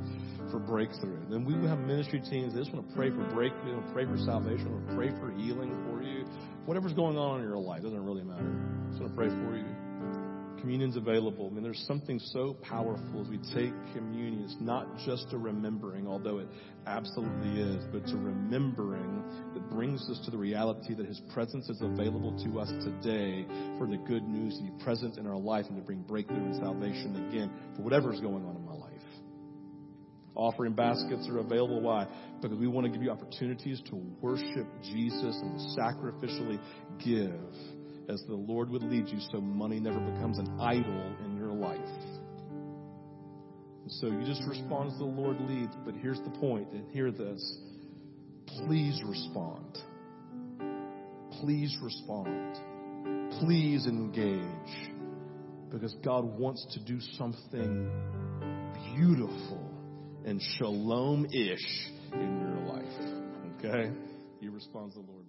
for 0.51 0.61
breakthrough. 0.61 1.25
Then 1.31 1.47
we 1.47 1.55
have 1.67 1.79
ministry 1.79 2.21
teams. 2.21 2.53
They 2.53 2.61
just 2.61 2.75
want 2.75 2.87
to 2.87 2.95
pray 2.95 3.09
for 3.09 3.25
breakthrough, 3.33 3.81
pray 3.95 4.05
for 4.05 4.19
salvation, 4.29 4.69
or 4.77 4.95
pray 4.95 5.09
for 5.17 5.33
healing 5.41 5.73
for 5.89 6.05
you. 6.05 6.29
Whatever's 6.67 6.93
going 6.93 7.17
on 7.17 7.41
in 7.41 7.49
your 7.49 7.57
life 7.57 7.81
doesn't 7.81 8.05
really 8.05 8.25
matter. 8.25 8.45
I 8.45 8.91
just 8.91 9.01
want 9.01 9.11
to 9.13 9.17
pray 9.17 9.29
for 9.33 9.57
you. 9.57 9.84
Communion's 10.65 10.97
available. 10.97 11.51
I 11.51 11.53
mean, 11.53 11.63
there's 11.63 11.85
something 11.87 12.19
so 12.19 12.57
powerful 12.63 13.21
as 13.21 13.29
we 13.29 13.37
take 13.37 13.75
communion. 13.95 14.45
It's 14.45 14.57
not 14.61 14.97
just 15.05 15.27
a 15.33 15.37
remembering, 15.37 16.07
although 16.07 16.39
it 16.39 16.49
absolutely 16.87 17.61
is, 17.61 17.85
but 17.93 18.01
it's 18.01 18.13
a 18.13 18.17
remembering 18.17 19.23
that 19.53 19.69
brings 19.69 20.01
us 20.09 20.19
to 20.25 20.31
the 20.31 20.39
reality 20.39 20.95
that 20.95 21.05
His 21.05 21.21
presence 21.35 21.69
is 21.69 21.83
available 21.83 22.33
to 22.47 22.61
us 22.61 22.71
today 22.83 23.45
for 23.77 23.87
the 23.87 23.99
good 24.09 24.27
news 24.27 24.57
to 24.57 24.63
be 24.63 24.83
present 24.83 25.19
in 25.19 25.27
our 25.27 25.37
life 25.37 25.67
and 25.69 25.77
to 25.77 25.83
bring 25.83 26.01
breakthrough 26.01 26.39
and 26.39 26.57
salvation 26.57 27.29
again 27.29 27.51
for 27.77 27.83
whatever's 27.83 28.19
going 28.21 28.47
on 28.47 28.57
in 28.57 28.65
my 28.65 28.73
life. 28.73 28.95
Offering 30.35 30.73
baskets 30.73 31.29
are 31.29 31.41
available. 31.41 31.83
Why? 31.83 32.07
Because 32.41 32.57
we 32.57 32.69
want 32.69 32.87
to 32.87 32.91
give 32.91 33.03
you 33.03 33.11
opportunities 33.11 33.83
to 33.91 33.97
worship 34.23 34.67
Jesus 34.83 35.43
and 35.43 35.61
sacrificially 35.79 36.59
give 37.05 37.39
as 38.09 38.23
the 38.29 38.35
Lord 38.35 38.71
would 38.71 38.83
lead 38.83 39.09
you 39.09 39.19
so 39.33 39.41
money 39.41 39.81
never 39.81 39.99
becomes 39.99 40.39
an 40.39 40.61
idol 40.61 41.17
in 41.25 41.37
your 41.37 41.53
life. 41.53 41.79
And 43.83 43.93
so 43.93 44.07
you 44.07 44.25
just 44.25 44.43
respond 44.49 44.93
as 44.93 44.99
the 44.99 45.05
Lord 45.05 45.41
leads, 45.41 45.75
but 45.85 45.95
here's 45.95 46.21
the 46.21 46.31
point, 46.31 46.69
and 46.73 46.91
hear 46.91 47.11
this. 47.11 47.59
Please 48.47 49.03
respond. 49.05 49.79
Please 51.41 51.77
respond. 51.83 52.57
Please 53.41 53.87
engage. 53.87 54.93
Because 55.71 55.95
God 56.05 56.25
wants 56.39 56.65
to 56.75 56.85
do 56.85 57.01
something 57.19 57.91
beautiful 58.95 59.71
and 60.25 60.41
shalom 60.57 61.27
ish 61.27 61.91
in 62.13 62.41
your 62.41 62.61
life. 62.73 62.85
Okay? 63.59 63.93
He 64.41 64.49
responds 64.49 64.95
to 64.95 65.01
the 65.01 65.11
Lord. 65.11 65.24